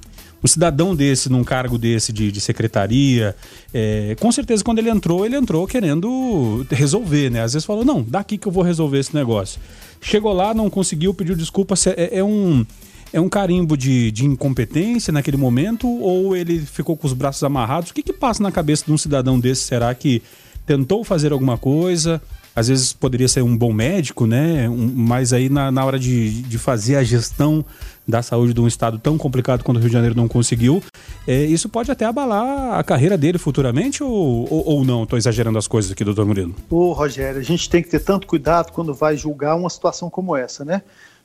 um 0.43 0.47
cidadão 0.47 0.95
desse, 0.95 1.29
num 1.29 1.43
cargo 1.43 1.77
desse 1.77 2.11
de, 2.11 2.31
de 2.31 2.41
secretaria, 2.41 3.35
é, 3.73 4.15
com 4.19 4.31
certeza 4.31 4.63
quando 4.63 4.79
ele 4.79 4.89
entrou, 4.89 5.25
ele 5.25 5.35
entrou 5.35 5.67
querendo 5.67 6.65
resolver, 6.71 7.29
né? 7.29 7.41
Às 7.43 7.53
vezes 7.53 7.65
falou, 7.65 7.85
não, 7.85 8.01
daqui 8.01 8.37
que 8.37 8.47
eu 8.47 8.51
vou 8.51 8.63
resolver 8.63 8.99
esse 8.99 9.13
negócio. 9.13 9.61
Chegou 10.01 10.33
lá, 10.33 10.53
não 10.53 10.69
conseguiu, 10.69 11.13
pediu 11.13 11.35
desculpa. 11.35 11.75
É, 11.95 12.17
é 12.17 12.23
um, 12.23 12.65
é 13.13 13.21
um 13.21 13.29
carimbo 13.29 13.77
de, 13.77 14.11
de 14.11 14.25
incompetência 14.25 15.13
naquele 15.13 15.37
momento 15.37 15.87
ou 15.87 16.35
ele 16.35 16.59
ficou 16.59 16.97
com 16.97 17.07
os 17.07 17.13
braços 17.13 17.43
amarrados? 17.43 17.91
O 17.91 17.93
que, 17.93 18.03
que 18.03 18.13
passa 18.13 18.41
na 18.41 18.51
cabeça 18.51 18.85
de 18.85 18.91
um 18.91 18.97
cidadão 18.97 19.39
desse? 19.39 19.63
Será 19.63 19.93
que 19.93 20.21
tentou 20.65 21.03
fazer 21.03 21.31
alguma 21.31 21.57
coisa? 21.57 22.21
às 22.55 22.67
vezes 22.67 22.91
poderia 22.93 23.27
ser 23.27 23.41
um 23.41 23.57
bom 23.57 23.71
médico, 23.71 24.27
né? 24.27 24.69
Um, 24.69 24.91
mas 24.93 25.31
aí 25.33 25.49
na, 25.49 25.71
na 25.71 25.85
hora 25.85 25.97
de, 25.97 26.41
de 26.41 26.57
fazer 26.57 26.97
a 26.97 27.03
gestão 27.03 27.63
da 28.11 28.21
saúde 28.21 28.53
de 28.53 28.61
um 28.61 28.67
estado 28.67 28.99
tão 28.99 29.17
complicado 29.17 29.63
quanto 29.63 29.77
o 29.77 29.79
Rio 29.79 29.89
de 29.89 29.93
Janeiro 29.93 30.15
não 30.15 30.27
conseguiu, 30.27 30.83
é, 31.27 31.45
isso 31.45 31.67
pode 31.67 31.89
até 31.89 32.05
abalar 32.05 32.77
a 32.77 32.83
carreira 32.83 33.17
dele 33.17 33.39
futuramente 33.39 34.03
ou, 34.03 34.47
ou, 34.51 34.67
ou 34.67 34.85
não? 34.85 35.03
Estou 35.03 35.17
exagerando 35.17 35.57
as 35.57 35.67
coisas 35.67 35.91
aqui, 35.91 36.03
doutor 36.03 36.25
Murilo. 36.25 36.53
Ô, 36.69 36.91
Rogério, 36.91 37.39
a 37.39 37.43
gente 37.43 37.69
tem 37.69 37.81
que 37.81 37.89
ter 37.89 38.01
tanto 38.01 38.27
cuidado 38.27 38.71
quando 38.71 38.93
vai 38.93 39.17
julgar 39.17 39.55
uma 39.55 39.69
situação 39.69 40.09
como 40.09 40.35
essa, 40.35 40.63
né? 40.63 40.83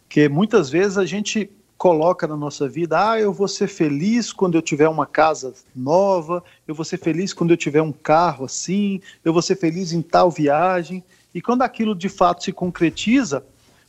Porque 0.09 0.29
muitas 0.29 0.71
vezes 0.71 0.97
a 0.97 1.05
gente 1.05 1.51
coloca 1.77 2.27
na 2.27 2.37
nossa 2.37 2.69
vida, 2.69 3.11
ah, 3.11 3.21
eu 3.21 3.33
vou 3.33 3.49
ser 3.49 3.67
feliz 3.67 4.33
quando 4.33 4.55
eu 4.55 4.63
tiver 4.63 4.89
uma 4.89 5.05
casa 5.05 5.53
nova, 5.75 6.43
eu 6.67 6.75
vou 6.75 6.85
ser 6.85 6.99
feliz 6.99 7.35
quando 7.35 7.51
eu 7.51 7.57
tiver 7.57 7.83
um 7.83 7.93
carro 7.93 8.47
assim, 8.47 9.01
eu 9.25 9.33
vou 9.33 9.43
ser 9.43 9.57
feliz 9.57 9.93
em 9.93 10.01
tal 10.01 10.31
viagem. 10.31 11.05
E 11.35 11.43
quando 11.43 11.63
aquilo 11.63 11.95
de 11.95 12.09
fato 12.09 12.45
se 12.45 12.53
concretiza, 12.53 13.45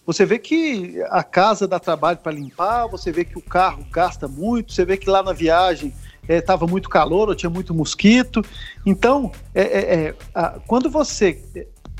você 0.07 0.25
vê 0.25 0.39
que 0.39 1.03
a 1.09 1.21
casa 1.21 1.67
dá 1.67 1.81
trabalho 1.81 2.17
para 2.19 2.31
limpar, 2.31 2.87
você 2.87 3.11
vê 3.11 3.25
que 3.25 3.37
o 3.37 3.41
carro 3.41 3.85
gasta 3.91 4.25
muito, 4.25 4.71
você 4.71 4.85
vê 4.85 4.95
que 4.95 5.09
lá 5.09 5.21
na 5.21 5.33
viagem 5.33 5.93
estava 6.29 6.65
é, 6.65 6.69
muito 6.69 6.87
calor 6.87 7.27
ou 7.27 7.35
tinha 7.35 7.49
muito 7.49 7.73
mosquito. 7.73 8.41
Então, 8.85 9.33
é, 9.53 9.61
é, 9.61 9.93
é 9.95 10.15
a, 10.33 10.59
quando 10.65 10.89
você 10.89 11.43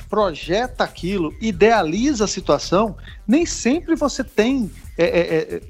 projeta 0.09 0.85
aquilo, 0.85 1.35
idealiza 1.41 2.23
a 2.23 2.27
situação, 2.29 2.95
nem 3.27 3.45
sempre 3.45 3.93
você 3.93 4.23
tem 4.23 4.71
é, 4.97 5.05
é, 5.05 5.61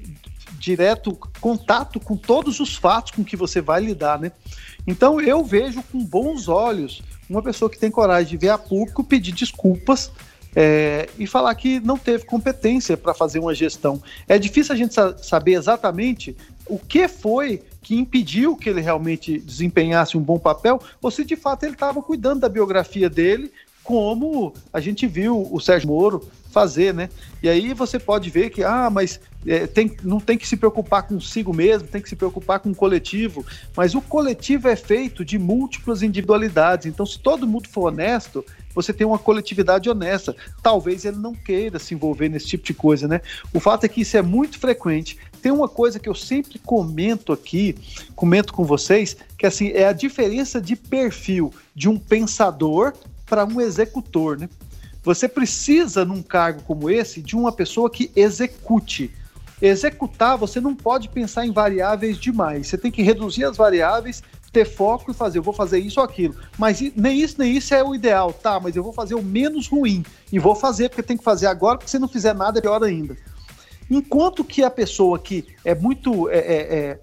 direto 0.60 1.18
contato 1.40 1.98
com 1.98 2.16
todos 2.16 2.60
os 2.60 2.76
fatos 2.76 3.10
com 3.10 3.24
que 3.24 3.36
você 3.36 3.60
vai 3.60 3.80
lidar, 3.80 4.16
né? 4.16 4.30
Então 4.86 5.20
eu 5.20 5.42
vejo 5.42 5.82
com 5.82 6.04
bons 6.04 6.46
olhos 6.46 7.02
uma 7.28 7.42
pessoa 7.42 7.68
que 7.68 7.78
tem 7.78 7.90
coragem 7.90 8.28
de 8.28 8.36
ver 8.36 8.50
a 8.50 8.58
público 8.58 9.02
pedir 9.02 9.32
desculpas 9.32 10.12
é, 10.60 11.08
e 11.16 11.24
falar 11.24 11.54
que 11.54 11.78
não 11.78 11.96
teve 11.96 12.24
competência 12.24 12.96
para 12.96 13.14
fazer 13.14 13.38
uma 13.38 13.54
gestão. 13.54 14.02
É 14.26 14.36
difícil 14.40 14.74
a 14.74 14.76
gente 14.76 14.92
sa 14.92 15.16
saber 15.16 15.52
exatamente 15.52 16.36
o 16.66 16.80
que 16.80 17.06
foi 17.06 17.62
que 17.80 17.94
impediu 17.94 18.56
que 18.56 18.68
ele 18.68 18.80
realmente 18.80 19.38
desempenhasse 19.38 20.18
um 20.18 20.20
bom 20.20 20.36
papel, 20.36 20.82
ou 21.00 21.12
se 21.12 21.24
de 21.24 21.36
fato 21.36 21.62
ele 21.62 21.74
estava 21.74 22.02
cuidando 22.02 22.40
da 22.40 22.48
biografia 22.48 23.08
dele, 23.08 23.52
como 23.84 24.52
a 24.72 24.80
gente 24.80 25.06
viu 25.06 25.48
o 25.48 25.60
Sérgio 25.60 25.90
Moro 25.90 26.28
fazer, 26.58 26.92
né? 26.92 27.08
E 27.40 27.48
aí 27.48 27.72
você 27.72 28.00
pode 28.00 28.28
ver 28.30 28.50
que, 28.50 28.64
ah, 28.64 28.90
mas 28.90 29.20
é, 29.46 29.66
tem, 29.66 29.96
não 30.02 30.18
tem 30.18 30.36
que 30.36 30.46
se 30.46 30.56
preocupar 30.56 31.04
consigo 31.04 31.54
mesmo, 31.54 31.86
tem 31.86 32.02
que 32.02 32.08
se 32.08 32.16
preocupar 32.16 32.58
com 32.58 32.70
o 32.70 32.74
coletivo, 32.74 33.46
mas 33.76 33.94
o 33.94 34.00
coletivo 34.00 34.66
é 34.66 34.74
feito 34.74 35.24
de 35.24 35.38
múltiplas 35.38 36.02
individualidades, 36.02 36.86
então 36.86 37.06
se 37.06 37.16
todo 37.20 37.46
mundo 37.46 37.68
for 37.68 37.92
honesto, 37.92 38.44
você 38.74 38.92
tem 38.92 39.06
uma 39.06 39.18
coletividade 39.18 39.88
honesta. 39.88 40.34
Talvez 40.62 41.04
ele 41.04 41.16
não 41.16 41.34
queira 41.34 41.78
se 41.78 41.94
envolver 41.94 42.28
nesse 42.28 42.46
tipo 42.46 42.64
de 42.64 42.74
coisa, 42.74 43.06
né? 43.06 43.20
O 43.52 43.60
fato 43.60 43.84
é 43.84 43.88
que 43.88 44.00
isso 44.00 44.16
é 44.16 44.22
muito 44.22 44.58
frequente. 44.58 45.16
Tem 45.40 45.50
uma 45.52 45.68
coisa 45.68 45.98
que 45.98 46.08
eu 46.08 46.14
sempre 46.14 46.58
comento 46.58 47.32
aqui, 47.32 47.76
comento 48.14 48.52
com 48.52 48.64
vocês, 48.64 49.16
que 49.36 49.46
assim 49.46 49.68
é 49.68 49.86
a 49.86 49.92
diferença 49.92 50.60
de 50.60 50.76
perfil 50.76 51.52
de 51.74 51.88
um 51.88 51.98
pensador 51.98 52.92
para 53.26 53.44
um 53.44 53.60
executor, 53.60 54.38
né? 54.38 54.48
Você 55.08 55.26
precisa, 55.26 56.04
num 56.04 56.20
cargo 56.22 56.62
como 56.64 56.90
esse, 56.90 57.22
de 57.22 57.34
uma 57.34 57.50
pessoa 57.50 57.88
que 57.88 58.12
execute. 58.14 59.10
Executar, 59.60 60.36
você 60.36 60.60
não 60.60 60.76
pode 60.76 61.08
pensar 61.08 61.46
em 61.46 61.50
variáveis 61.50 62.18
demais. 62.18 62.66
Você 62.66 62.76
tem 62.76 62.90
que 62.90 63.00
reduzir 63.00 63.44
as 63.44 63.56
variáveis, 63.56 64.22
ter 64.52 64.66
foco 64.66 65.10
e 65.10 65.14
fazer, 65.14 65.38
eu 65.38 65.42
vou 65.42 65.54
fazer 65.54 65.78
isso 65.78 65.98
ou 65.98 66.04
aquilo. 66.04 66.36
Mas 66.58 66.82
nem 66.94 67.22
isso, 67.22 67.36
nem 67.38 67.56
isso 67.56 67.74
é 67.74 67.82
o 67.82 67.94
ideal, 67.94 68.34
tá? 68.34 68.60
Mas 68.60 68.76
eu 68.76 68.82
vou 68.82 68.92
fazer 68.92 69.14
o 69.14 69.22
menos 69.22 69.66
ruim. 69.66 70.04
E 70.30 70.38
vou 70.38 70.54
fazer 70.54 70.90
porque 70.90 71.02
tem 71.02 71.16
que 71.16 71.24
fazer 71.24 71.46
agora, 71.46 71.78
porque 71.78 71.90
se 71.90 71.98
não 71.98 72.06
fizer 72.06 72.34
nada 72.34 72.58
é 72.58 72.60
pior 72.60 72.84
ainda. 72.84 73.16
Enquanto 73.90 74.44
que 74.44 74.62
a 74.62 74.70
pessoa 74.70 75.18
que 75.18 75.46
é 75.64 75.74
muito 75.74 76.28
é, 76.28 76.36
é, 76.36 76.76
é 76.76 76.98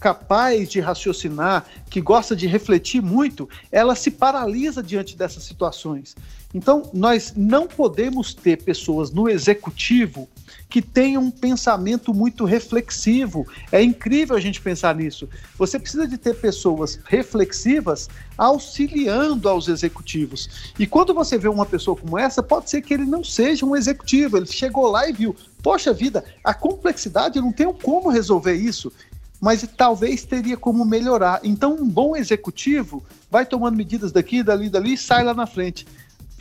capaz 0.00 0.70
de 0.70 0.80
raciocinar, 0.80 1.66
que 1.90 2.00
gosta 2.00 2.34
de 2.34 2.46
refletir 2.46 3.02
muito, 3.02 3.48
ela 3.70 3.94
se 3.94 4.10
paralisa 4.10 4.82
diante 4.82 5.14
dessas 5.14 5.44
situações. 5.44 6.16
Então, 6.52 6.90
nós 6.92 7.34
não 7.36 7.68
podemos 7.68 8.34
ter 8.34 8.62
pessoas 8.62 9.12
no 9.12 9.28
executivo 9.28 10.28
que 10.68 10.80
tenham 10.82 11.24
um 11.24 11.30
pensamento 11.30 12.14
muito 12.14 12.44
reflexivo. 12.44 13.46
É 13.70 13.82
incrível 13.82 14.36
a 14.36 14.40
gente 14.40 14.60
pensar 14.60 14.94
nisso. 14.94 15.28
Você 15.56 15.78
precisa 15.78 16.08
de 16.08 16.16
ter 16.16 16.34
pessoas 16.34 16.98
reflexivas 17.04 18.08
auxiliando 18.38 19.48
aos 19.48 19.68
executivos. 19.68 20.72
E 20.78 20.86
quando 20.86 21.12
você 21.12 21.36
vê 21.36 21.48
uma 21.48 21.66
pessoa 21.66 21.96
como 21.96 22.18
essa, 22.18 22.42
pode 22.42 22.70
ser 22.70 22.82
que 22.82 22.94
ele 22.94 23.04
não 23.04 23.22
seja 23.22 23.66
um 23.66 23.76
executivo. 23.76 24.36
Ele 24.36 24.46
chegou 24.46 24.90
lá 24.90 25.08
e 25.08 25.12
viu, 25.12 25.36
poxa 25.62 25.92
vida, 25.92 26.24
a 26.42 26.54
complexidade, 26.54 27.36
eu 27.36 27.42
não 27.42 27.52
tenho 27.52 27.72
como 27.72 28.08
resolver 28.08 28.54
isso 28.54 28.92
mas 29.40 29.66
talvez 29.76 30.24
teria 30.24 30.56
como 30.56 30.84
melhorar. 30.84 31.40
Então, 31.42 31.74
um 31.74 31.88
bom 31.88 32.14
executivo 32.14 33.02
vai 33.30 33.46
tomando 33.46 33.76
medidas 33.76 34.12
daqui, 34.12 34.42
dali, 34.42 34.68
dali 34.68 34.94
e 34.94 34.98
sai 34.98 35.24
lá 35.24 35.32
na 35.32 35.46
frente 35.46 35.86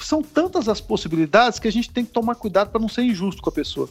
são 0.06 0.22
tantas 0.22 0.68
as 0.68 0.80
possibilidades 0.80 1.60
que 1.60 1.68
a 1.68 1.72
gente 1.72 1.90
tem 1.90 2.06
que 2.06 2.12
tomar 2.12 2.36
cuidado 2.36 2.70
para 2.70 2.80
não 2.80 2.88
ser 2.88 3.04
injusto 3.04 3.42
com 3.42 3.50
a 3.50 3.54
pessoa. 3.54 3.90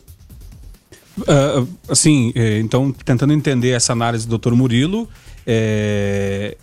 Uh, 1.19 1.69
assim, 1.89 2.33
é, 2.35 2.59
então, 2.61 2.93
tentando 2.93 3.33
entender 3.33 3.71
essa 3.71 3.93
análise 3.93 4.27
do 4.27 4.39
Dr. 4.39 4.53
Murilo, 4.53 5.09
é, 5.47 6.57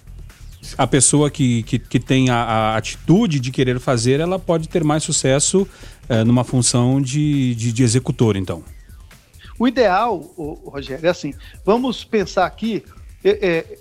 a 0.78 0.88
pessoa 0.88 1.30
que, 1.30 1.64
que, 1.64 1.78
que 1.78 2.00
tem 2.00 2.30
a, 2.30 2.36
a, 2.36 2.78
atitude 2.78 3.40
de 3.40 3.52
querer 3.52 3.80
fazer, 3.80 4.20
ela 4.20 4.40
pode 4.40 4.70
ter 4.70 4.84
mais 4.84 5.04
sucesso 5.04 5.68
é, 6.08 6.24
numa 6.24 6.44
função 6.44 7.02
de, 7.02 7.54
de, 7.56 7.72
de, 7.74 7.84
executor, 7.84 8.38
então. 8.38 8.64
O 9.58 9.68
ideal, 9.68 10.18
Rogério, 10.66 11.06
é 11.06 11.10
assim, 11.10 11.34
vamos 11.64 12.04
pensar 12.04 12.46
aqui, 12.46 12.84
é, 13.24 13.48
é 13.48 13.78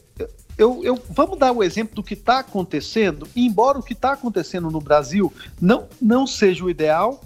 eu, 0.56 0.84
eu, 0.84 1.02
vamos 1.10 1.38
dar 1.38 1.52
o 1.52 1.64
exemplo 1.64 1.96
do 1.96 2.02
que 2.02 2.14
está 2.14 2.38
acontecendo, 2.38 3.26
embora 3.34 3.78
o 3.78 3.82
que 3.82 3.92
está 3.92 4.12
acontecendo 4.12 4.70
no 4.70 4.80
Brasil 4.80 5.32
não, 5.60 5.88
não 6.00 6.26
seja 6.26 6.64
o 6.64 6.70
ideal 6.70 7.20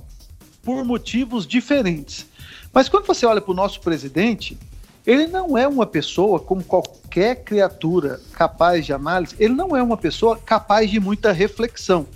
por 0.62 0.84
motivos 0.84 1.46
diferentes. 1.46 2.26
Mas 2.72 2.88
quando 2.88 3.06
você 3.06 3.26
olha 3.26 3.40
para 3.40 3.52
o 3.52 3.54
nosso 3.54 3.80
presidente, 3.80 4.58
ele 5.06 5.26
não 5.26 5.56
é 5.56 5.66
uma 5.68 5.86
pessoa 5.86 6.40
como 6.40 6.64
qualquer 6.64 7.44
criatura 7.44 8.20
capaz 8.32 8.84
de 8.84 8.92
análise, 8.92 9.34
ele 9.38 9.54
não 9.54 9.76
é 9.76 9.82
uma 9.82 9.96
pessoa 9.96 10.36
capaz 10.38 10.90
de 10.90 11.00
muita 11.00 11.32
reflexão. 11.32 12.06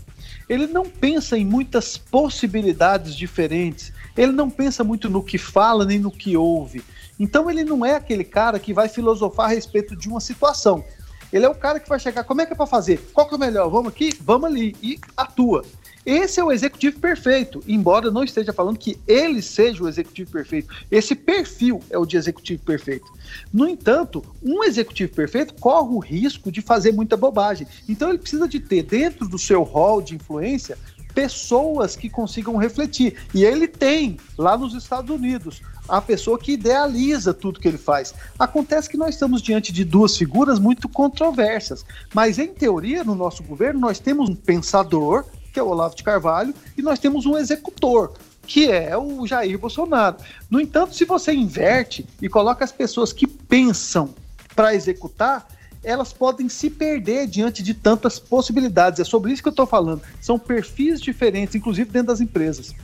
Ele 0.48 0.66
não 0.66 0.84
pensa 0.84 1.36
em 1.38 1.44
muitas 1.44 1.96
possibilidades 1.96 3.14
diferentes, 3.14 3.92
ele 4.16 4.32
não 4.32 4.50
pensa 4.50 4.84
muito 4.84 5.08
no 5.08 5.22
que 5.22 5.38
fala 5.38 5.84
nem 5.84 5.98
no 5.98 6.10
que 6.10 6.36
ouve. 6.36 6.82
Então 7.18 7.50
ele 7.50 7.64
não 7.64 7.84
é 7.84 7.94
aquele 7.94 8.24
cara 8.24 8.58
que 8.58 8.74
vai 8.74 8.88
filosofar 8.88 9.46
a 9.46 9.54
respeito 9.54 9.96
de 9.96 10.08
uma 10.08 10.20
situação. 10.20 10.84
Ele 11.32 11.46
é 11.46 11.48
o 11.48 11.54
cara 11.54 11.80
que 11.80 11.88
vai 11.88 11.98
chegar, 11.98 12.24
como 12.24 12.42
é 12.42 12.46
que 12.46 12.52
é 12.52 12.56
para 12.56 12.66
fazer? 12.66 13.10
Qual 13.12 13.26
que 13.26 13.34
é 13.34 13.36
o 13.36 13.40
melhor? 13.40 13.70
Vamos 13.70 13.92
aqui? 13.92 14.12
Vamos 14.20 14.50
ali. 14.50 14.76
E 14.82 14.98
atua. 15.16 15.64
Esse 16.04 16.40
é 16.40 16.44
o 16.44 16.50
executivo 16.50 16.98
perfeito, 16.98 17.62
embora 17.66 18.10
não 18.10 18.24
esteja 18.24 18.52
falando 18.52 18.78
que 18.78 18.98
ele 19.06 19.40
seja 19.40 19.84
o 19.84 19.88
executivo 19.88 20.32
perfeito. 20.32 20.74
Esse 20.90 21.14
perfil 21.14 21.80
é 21.90 21.98
o 21.98 22.04
de 22.04 22.16
executivo 22.16 22.62
perfeito. 22.64 23.06
No 23.52 23.68
entanto, 23.68 24.24
um 24.42 24.64
executivo 24.64 25.14
perfeito 25.14 25.54
corre 25.54 25.94
o 25.94 25.98
risco 25.98 26.50
de 26.50 26.60
fazer 26.60 26.92
muita 26.92 27.16
bobagem. 27.16 27.66
Então 27.88 28.08
ele 28.08 28.18
precisa 28.18 28.48
de 28.48 28.58
ter 28.58 28.82
dentro 28.82 29.28
do 29.28 29.38
seu 29.38 29.62
rol 29.62 30.02
de 30.02 30.16
influência 30.16 30.76
pessoas 31.12 31.94
que 31.94 32.08
consigam 32.08 32.56
refletir. 32.56 33.16
E 33.34 33.44
ele 33.44 33.68
tem 33.68 34.16
lá 34.36 34.56
nos 34.56 34.74
Estados 34.74 35.14
Unidos 35.14 35.62
a 35.88 36.00
pessoa 36.00 36.38
que 36.38 36.52
idealiza 36.52 37.34
tudo 37.34 37.60
que 37.60 37.68
ele 37.68 37.78
faz. 37.78 38.14
Acontece 38.38 38.88
que 38.88 38.96
nós 38.96 39.14
estamos 39.14 39.42
diante 39.42 39.72
de 39.72 39.84
duas 39.84 40.16
figuras 40.16 40.58
muito 40.58 40.88
controversas, 40.88 41.84
mas 42.14 42.38
em 42.38 42.48
teoria, 42.48 43.04
no 43.04 43.14
nosso 43.14 43.42
governo, 43.42 43.80
nós 43.80 43.98
temos 43.98 44.28
um 44.28 44.34
pensador, 44.34 45.24
que 45.52 45.60
é 45.60 45.62
o 45.62 45.68
Olavo 45.68 45.94
de 45.94 46.02
Carvalho, 46.02 46.54
e 46.76 46.82
nós 46.82 46.98
temos 46.98 47.26
um 47.26 47.36
executor, 47.36 48.12
que 48.46 48.70
é 48.70 48.96
o 48.96 49.26
Jair 49.26 49.58
Bolsonaro. 49.58 50.16
No 50.50 50.60
entanto, 50.60 50.94
se 50.94 51.04
você 51.04 51.32
inverte 51.32 52.06
e 52.20 52.28
coloca 52.28 52.64
as 52.64 52.72
pessoas 52.72 53.12
que 53.12 53.26
pensam 53.26 54.14
para 54.56 54.74
executar, 54.74 55.46
elas 55.84 56.12
podem 56.12 56.48
se 56.48 56.70
perder 56.70 57.26
diante 57.26 57.62
de 57.62 57.74
tantas 57.74 58.18
possibilidades. 58.18 59.00
É 59.00 59.04
sobre 59.04 59.32
isso 59.32 59.42
que 59.42 59.48
eu 59.48 59.52
estou 59.52 59.66
falando. 59.66 60.02
São 60.20 60.38
perfis 60.38 61.00
diferentes, 61.00 61.54
inclusive 61.54 61.90
dentro 61.90 62.08
das 62.08 62.20
empresas. 62.20 62.74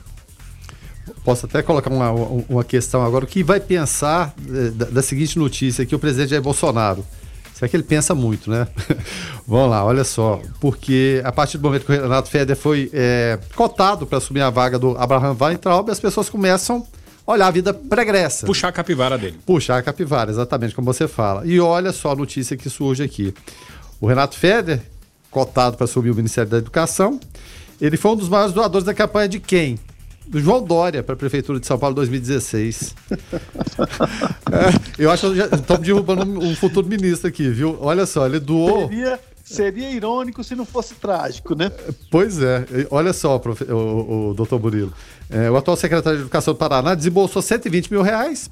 Posso 1.23 1.45
até 1.45 1.61
colocar 1.61 1.91
uma, 1.91 2.11
uma 2.11 2.63
questão 2.63 3.03
agora. 3.03 3.25
O 3.25 3.27
que 3.27 3.43
vai 3.43 3.59
pensar 3.59 4.33
eh, 4.47 4.69
da, 4.71 5.01
seguinte 5.01 5.39
notícia 5.39 5.85
que 5.85 5.95
o 5.95 5.99
presidente 5.99 6.29
Jair 6.29 6.41
Bolsonaro? 6.41 7.05
Será 7.59 7.67
que 7.67 7.75
ele 7.75 7.83
pensa 7.83 8.15
muito, 8.15 8.49
né? 8.49 8.65
Vamos 9.45 9.69
lá, 9.69 9.83
olha 9.83 10.05
só. 10.05 10.41
Porque 10.61 11.21
a 11.25 11.31
partir 11.31 11.57
do 11.57 11.63
momento 11.63 11.85
que 11.85 11.91
o 11.91 12.01
Renato 12.01 12.29
Feder 12.29 12.55
foi 12.55 12.89
é, 12.93 13.37
cotado 13.53 14.07
para 14.07 14.17
assumir 14.17 14.39
a 14.39 14.49
vaga 14.49 14.79
do 14.79 14.97
Abraham 14.97 15.35
Weintraub, 15.37 15.89
as 15.89 15.99
pessoas 15.99 16.29
começam 16.29 16.87
a 17.27 17.31
olhar 17.33 17.47
a 17.47 17.51
vida 17.51 17.73
pregressa. 17.73 18.45
Puxar 18.45 18.69
a 18.69 18.71
capivara 18.71 19.17
dele. 19.17 19.37
Puxar 19.45 19.77
a 19.77 19.81
capivara, 19.81 20.31
exatamente 20.31 20.73
como 20.73 20.85
você 20.85 21.05
fala. 21.05 21.45
E 21.45 21.59
olha 21.59 21.91
só 21.91 22.13
a 22.13 22.15
notícia 22.15 22.55
que 22.55 22.69
surge 22.69 23.03
aqui. 23.03 23.33
O 23.99 24.07
Renato 24.07 24.37
Feder, 24.37 24.79
cotado 25.29 25.75
para 25.75 25.83
assumir 25.83 26.11
o 26.11 26.15
Ministério 26.15 26.49
da 26.49 26.59
Educação, 26.59 27.19
ele 27.81 27.97
foi 27.97 28.11
um 28.11 28.15
dos 28.15 28.29
maiores 28.29 28.53
doadores 28.53 28.85
da 28.85 28.93
campanha 28.93 29.27
de 29.27 29.41
quem? 29.41 29.77
Do 30.27 30.39
João 30.39 30.63
Dória 30.63 31.01
para 31.01 31.13
a 31.13 31.17
Prefeitura 31.17 31.59
de 31.59 31.65
São 31.65 31.77
Paulo 31.77 31.95
2016. 31.95 32.95
é, 34.51 35.03
eu 35.03 35.09
acho 35.11 35.31
que 35.33 35.55
estamos 35.55 35.85
derrubando 35.85 36.23
um 36.23 36.55
futuro 36.55 36.87
ministro 36.87 37.27
aqui, 37.27 37.49
viu? 37.49 37.77
Olha 37.81 38.05
só, 38.05 38.25
ele 38.25 38.39
doou. 38.39 38.87
Seria, 38.87 39.19
seria 39.43 39.91
irônico 39.91 40.43
se 40.43 40.55
não 40.55 40.65
fosse 40.65 40.93
trágico, 40.95 41.55
né? 41.55 41.71
Pois 42.11 42.41
é. 42.41 42.65
Olha 42.91 43.13
só, 43.13 43.39
profe... 43.39 43.63
o, 43.65 44.29
o 44.29 44.33
doutor 44.33 44.59
Burilo. 44.59 44.93
É, 45.29 45.49
o 45.49 45.57
atual 45.57 45.77
secretário 45.77 46.19
de 46.19 46.23
Educação 46.23 46.53
do 46.53 46.57
Paraná 46.57 46.93
desembolsou 46.95 47.41
120 47.41 47.91
mil 47.91 48.01
reais 48.01 48.49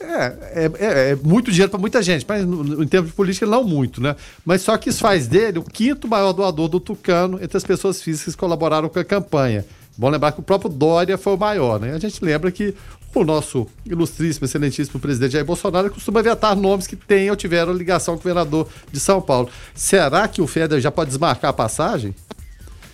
é, 0.00 0.64
é, 0.64 0.70
é, 0.78 1.10
é, 1.10 1.16
muito 1.16 1.50
dinheiro 1.50 1.70
para 1.70 1.78
muita 1.78 2.02
gente, 2.02 2.24
mas 2.26 2.44
no, 2.46 2.82
em 2.82 2.88
termos 2.88 3.10
de 3.10 3.16
política 3.16 3.46
não 3.46 3.62
muito, 3.62 4.00
né? 4.00 4.16
Mas 4.44 4.62
só 4.62 4.76
que 4.78 4.88
isso 4.88 5.00
faz 5.00 5.26
dele 5.26 5.58
o 5.58 5.62
quinto 5.62 6.08
maior 6.08 6.32
doador 6.32 6.68
do 6.68 6.80
Tucano 6.80 7.38
entre 7.42 7.56
as 7.56 7.64
pessoas 7.64 8.02
físicas 8.02 8.34
que 8.34 8.40
colaboraram 8.40 8.88
com 8.88 8.98
a 8.98 9.04
campanha. 9.04 9.64
Bom 9.96 10.08
lembrar 10.08 10.32
que 10.32 10.40
o 10.40 10.42
próprio 10.42 10.70
Dória 10.70 11.18
foi 11.18 11.34
o 11.34 11.38
maior, 11.38 11.78
né? 11.78 11.94
A 11.94 11.98
gente 11.98 12.24
lembra 12.24 12.50
que 12.50 12.74
o 13.14 13.24
nosso 13.24 13.66
ilustríssimo, 13.84 14.44
excelentíssimo 14.44 15.00
presidente 15.00 15.32
Jair 15.32 15.44
Bolsonaro 15.44 15.90
costuma 15.90 16.22
vetar 16.22 16.54
nomes 16.54 16.86
que 16.86 16.96
tenham 16.96 17.32
ou 17.32 17.36
tiveram 17.36 17.72
ligação 17.72 18.14
com 18.14 18.20
o 18.20 18.22
governador 18.22 18.68
de 18.90 19.00
São 19.00 19.20
Paulo. 19.20 19.48
Será 19.74 20.28
que 20.28 20.40
o 20.40 20.46
Feder 20.46 20.80
já 20.80 20.90
pode 20.90 21.08
desmarcar 21.08 21.50
a 21.50 21.52
passagem? 21.52 22.14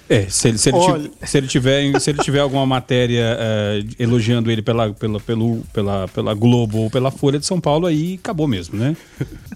É, 0.09 0.29
se 0.29 0.49
ele, 0.49 0.59
se 0.59 0.69
ele, 0.69 0.79
Olha... 0.79 1.11
se 1.25 1.37
ele, 1.37 1.49
tiver, 1.49 2.01
se 2.01 2.11
ele 2.11 2.23
tiver 2.23 2.39
alguma 2.39 2.65
matéria 2.65 3.37
uh, 3.37 3.95
elogiando 3.99 4.51
ele 4.51 4.63
pela, 4.63 4.93
pela, 4.95 5.19
pelo, 5.19 5.63
pela, 5.73 6.09
pela 6.09 6.35
Globo 6.35 6.79
ou 6.79 6.91
pela 6.91 7.11
Folha 7.11 7.39
de 7.39 7.47
São 7.47 7.61
Paulo, 7.61 7.87
aí 7.87 8.15
acabou 8.15 8.47
mesmo, 8.47 8.79
né? 8.79 8.97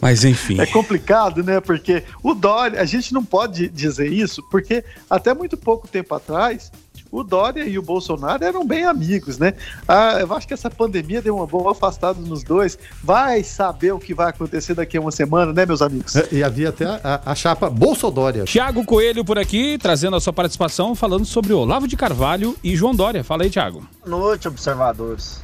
Mas 0.00 0.24
enfim. 0.24 0.60
É 0.60 0.66
complicado, 0.66 1.44
né? 1.44 1.60
Porque 1.60 2.02
o 2.22 2.34
Dória, 2.34 2.80
a 2.80 2.84
gente 2.84 3.14
não 3.14 3.24
pode 3.24 3.68
dizer 3.68 4.12
isso, 4.12 4.42
porque 4.50 4.84
até 5.08 5.32
muito 5.32 5.56
pouco 5.56 5.86
tempo 5.86 6.14
atrás, 6.14 6.72
o 7.10 7.24
Dória 7.24 7.64
e 7.64 7.78
o 7.78 7.82
Bolsonaro 7.82 8.44
eram 8.44 8.64
bem 8.66 8.84
amigos, 8.84 9.38
né? 9.38 9.54
Ah, 9.86 10.18
eu 10.20 10.32
acho 10.34 10.46
que 10.46 10.54
essa 10.54 10.70
pandemia 10.70 11.20
deu 11.20 11.36
uma 11.36 11.46
boa 11.46 11.72
afastada 11.72 12.20
nos 12.20 12.42
dois. 12.42 12.78
Vai 13.02 13.42
saber 13.42 13.92
o 13.92 13.98
que 13.98 14.14
vai 14.14 14.28
acontecer 14.28 14.74
daqui 14.74 14.96
a 14.96 15.00
uma 15.00 15.10
semana, 15.10 15.52
né, 15.52 15.66
meus 15.66 15.82
amigos? 15.82 16.14
É, 16.14 16.28
e 16.30 16.44
havia 16.44 16.68
até 16.68 16.84
a, 16.86 17.20
a 17.26 17.34
chapa 17.34 17.68
Bolsodória. 17.68 18.44
Tiago 18.44 18.84
Coelho 18.84 19.24
por 19.24 19.38
aqui, 19.38 19.76
trazendo 19.78 20.16
a 20.16 20.20
sua 20.20 20.32
participação, 20.32 20.94
falando 20.94 21.24
sobre 21.24 21.52
Olavo 21.52 21.88
de 21.88 21.96
Carvalho 21.96 22.56
e 22.62 22.76
João 22.76 22.94
Dória. 22.94 23.24
Fala 23.24 23.42
aí, 23.42 23.50
Tiago. 23.50 23.86
Boa 24.06 24.18
noite, 24.18 24.46
observadores. 24.46 25.40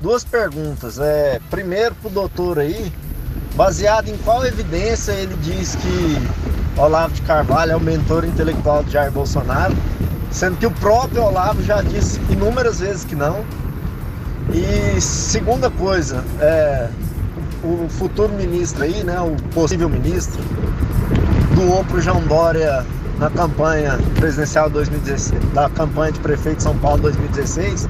Duas 0.00 0.24
perguntas. 0.24 0.98
É, 0.98 1.40
primeiro 1.50 1.94
pro 1.96 2.08
doutor 2.08 2.60
aí, 2.60 2.92
baseado 3.56 4.08
em 4.08 4.16
qual 4.18 4.46
evidência 4.46 5.12
ele 5.12 5.34
diz 5.42 5.74
que 5.74 6.67
Olavo 6.78 7.12
de 7.12 7.22
Carvalho 7.22 7.72
é 7.72 7.76
o 7.76 7.80
mentor 7.80 8.24
intelectual 8.24 8.82
de 8.84 8.92
Jair 8.92 9.10
Bolsonaro? 9.10 9.74
sendo 10.30 10.56
que 10.56 10.66
o 10.66 10.70
próprio 10.70 11.22
Olavo 11.22 11.62
já 11.62 11.82
disse 11.82 12.20
inúmeras 12.30 12.80
vezes 12.80 13.04
que 13.04 13.14
não. 13.14 13.44
E 14.52 15.00
segunda 15.00 15.70
coisa, 15.70 16.24
é, 16.40 16.88
o 17.62 17.88
futuro 17.88 18.32
ministro 18.32 18.82
aí, 18.82 19.04
né, 19.04 19.20
o 19.20 19.36
possível 19.52 19.88
ministro, 19.88 20.40
doou 21.54 21.84
para 21.84 21.96
o 21.96 22.00
João 22.00 22.22
Dória 22.22 22.84
na 23.18 23.28
campanha 23.30 23.98
presidencial 24.14 24.70
2016, 24.70 25.42
da 25.52 25.68
campanha 25.68 26.12
de 26.12 26.20
prefeito 26.20 26.58
de 26.58 26.62
São 26.62 26.78
Paulo 26.78 27.02
2016, 27.02 27.88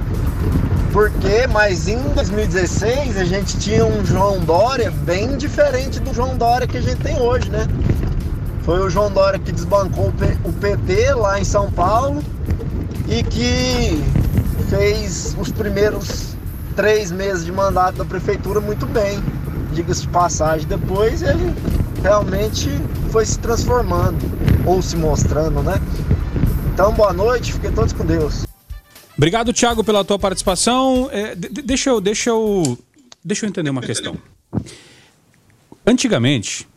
porque, 0.92 1.46
mas 1.52 1.86
em 1.86 1.98
2016 2.14 3.18
a 3.18 3.24
gente 3.24 3.58
tinha 3.58 3.84
um 3.84 4.04
João 4.04 4.40
Dória 4.40 4.90
bem 4.90 5.36
diferente 5.36 6.00
do 6.00 6.12
João 6.14 6.36
Dória 6.36 6.66
que 6.66 6.78
a 6.78 6.80
gente 6.80 6.96
tem 6.96 7.20
hoje, 7.20 7.50
né? 7.50 7.68
Foi 8.68 8.80
o 8.80 8.90
João 8.90 9.10
Dória 9.10 9.38
que 9.38 9.50
desbancou 9.50 10.12
o 10.44 10.52
PT 10.52 11.14
lá 11.14 11.40
em 11.40 11.44
São 11.44 11.72
Paulo 11.72 12.22
e 13.08 13.22
que 13.22 13.98
fez 14.68 15.34
os 15.40 15.50
primeiros 15.50 16.34
três 16.76 17.10
meses 17.10 17.46
de 17.46 17.50
mandato 17.50 17.96
da 17.96 18.04
prefeitura 18.04 18.60
muito 18.60 18.84
bem. 18.84 19.22
diga-se 19.72 20.02
de 20.02 20.08
passagem, 20.08 20.68
depois 20.68 21.22
ele 21.22 21.50
realmente 22.02 22.68
foi 23.10 23.24
se 23.24 23.38
transformando, 23.38 24.18
ou 24.66 24.82
se 24.82 24.98
mostrando, 24.98 25.62
né? 25.62 25.80
Então, 26.74 26.92
boa 26.92 27.14
noite, 27.14 27.54
fiquem 27.54 27.72
todos 27.72 27.94
com 27.94 28.04
Deus. 28.04 28.44
Obrigado, 29.16 29.50
Thiago, 29.50 29.82
pela 29.82 30.04
tua 30.04 30.18
participação. 30.18 31.08
É, 31.10 31.34
deixa, 31.34 31.88
eu, 31.88 32.02
deixa, 32.02 32.28
eu, 32.28 32.76
deixa 33.24 33.46
eu 33.46 33.48
entender 33.48 33.70
uma 33.70 33.80
questão. 33.80 34.14
Antigamente, 35.86 36.68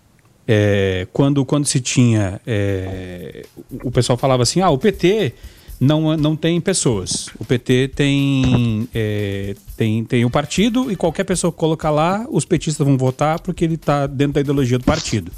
é, 0.47 1.07
quando, 1.13 1.45
quando 1.45 1.65
se 1.65 1.79
tinha. 1.79 2.41
É, 2.45 3.45
o 3.83 3.91
pessoal 3.91 4.17
falava 4.17 4.43
assim: 4.43 4.61
ah, 4.61 4.69
o 4.69 4.77
PT 4.77 5.33
não, 5.79 6.15
não 6.15 6.35
tem 6.35 6.61
pessoas. 6.61 7.29
O 7.39 7.45
PT 7.45 7.89
tem, 7.95 8.87
é, 8.93 9.55
tem, 9.75 10.03
tem 10.05 10.25
o 10.25 10.29
partido 10.29 10.91
e 10.91 10.95
qualquer 10.95 11.23
pessoa 11.23 11.51
que 11.51 11.57
colocar 11.57 11.89
lá, 11.89 12.25
os 12.29 12.45
petistas 12.45 12.85
vão 12.85 12.97
votar 12.97 13.39
porque 13.39 13.65
ele 13.65 13.75
está 13.75 14.05
dentro 14.05 14.33
da 14.33 14.41
ideologia 14.41 14.77
do 14.77 14.85
partido. 14.85 15.31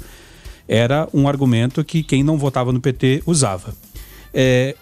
Era 0.68 1.08
um 1.12 1.28
argumento 1.28 1.84
que 1.84 2.02
quem 2.02 2.22
não 2.22 2.36
votava 2.36 2.72
no 2.72 2.80
PT 2.80 3.22
usava. 3.26 3.74
É, 4.32 4.74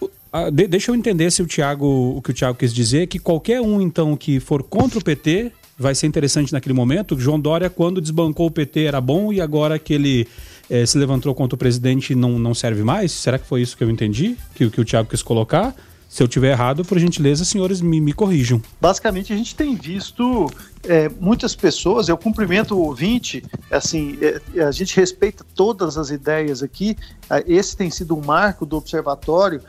de, 0.52 0.66
deixa 0.66 0.90
eu 0.90 0.94
entender 0.94 1.30
se 1.30 1.42
o 1.42 1.46
Thiago, 1.46 1.86
o 2.16 2.22
que 2.22 2.30
o 2.30 2.34
Thiago 2.34 2.58
quis 2.58 2.72
dizer, 2.72 3.06
que 3.06 3.18
qualquer 3.18 3.60
um, 3.60 3.80
então, 3.80 4.16
que 4.16 4.40
for 4.40 4.62
contra 4.62 4.98
o 4.98 5.04
PT 5.04 5.52
vai 5.82 5.94
ser 5.94 6.06
interessante 6.06 6.52
naquele 6.52 6.72
momento. 6.72 7.18
João 7.18 7.38
Dória, 7.38 7.68
quando 7.68 8.00
desbancou 8.00 8.46
o 8.46 8.50
PT, 8.50 8.84
era 8.84 9.00
bom 9.00 9.32
e 9.32 9.40
agora 9.40 9.78
que 9.78 9.92
ele 9.92 10.28
é, 10.70 10.86
se 10.86 10.96
levantou 10.96 11.34
contra 11.34 11.54
o 11.54 11.58
presidente 11.58 12.14
não, 12.14 12.38
não 12.38 12.54
serve 12.54 12.82
mais? 12.82 13.12
Será 13.12 13.38
que 13.38 13.46
foi 13.46 13.60
isso 13.60 13.76
que 13.76 13.84
eu 13.84 13.90
entendi? 13.90 14.36
Que, 14.54 14.70
que 14.70 14.80
o 14.80 14.84
Thiago 14.84 15.10
quis 15.10 15.22
colocar? 15.22 15.74
Se 16.08 16.22
eu 16.22 16.28
tiver 16.28 16.50
errado, 16.50 16.84
por 16.84 16.98
gentileza, 16.98 17.44
senhores, 17.44 17.80
me, 17.80 17.98
me 17.98 18.12
corrijam. 18.12 18.60
Basicamente, 18.80 19.32
a 19.32 19.36
gente 19.36 19.54
tem 19.54 19.74
visto 19.74 20.46
é, 20.84 21.08
muitas 21.08 21.54
pessoas, 21.54 22.06
eu 22.06 22.18
cumprimento 22.18 22.74
o 22.74 22.80
ouvinte, 22.80 23.42
assim, 23.70 24.18
é, 24.20 24.62
a 24.62 24.70
gente 24.70 24.94
respeita 24.94 25.42
todas 25.54 25.96
as 25.96 26.10
ideias 26.10 26.62
aqui, 26.62 26.98
esse 27.46 27.74
tem 27.74 27.90
sido 27.90 28.14
um 28.14 28.22
marco 28.22 28.66
do 28.66 28.76
observatório, 28.76 29.62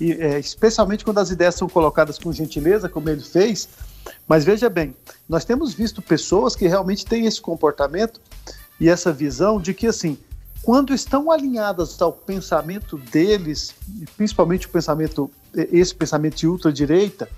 e, 0.00 0.12
é, 0.12 0.38
especialmente 0.38 1.04
quando 1.04 1.18
as 1.18 1.30
ideias 1.30 1.54
são 1.54 1.68
colocadas 1.68 2.18
com 2.18 2.30
gentileza, 2.32 2.88
como 2.88 3.08
ele 3.08 3.22
fez. 3.22 3.68
Mas 4.26 4.44
veja 4.44 4.68
bem, 4.68 4.94
nós 5.28 5.44
temos 5.44 5.74
visto 5.74 6.02
pessoas 6.02 6.54
que 6.54 6.66
realmente 6.66 7.04
têm 7.04 7.26
esse 7.26 7.40
comportamento 7.40 8.20
e 8.78 8.88
essa 8.88 9.12
visão 9.12 9.60
de 9.60 9.72
que, 9.72 9.86
assim, 9.86 10.18
quando 10.62 10.92
estão 10.92 11.30
alinhadas 11.30 12.00
ao 12.02 12.12
pensamento 12.12 12.98
deles, 12.98 13.74
principalmente 14.16 14.66
o 14.66 14.70
pensamento, 14.70 15.30
esse 15.54 15.94
pensamento 15.94 16.36
de 16.36 16.46
ultradireita, 16.46 17.28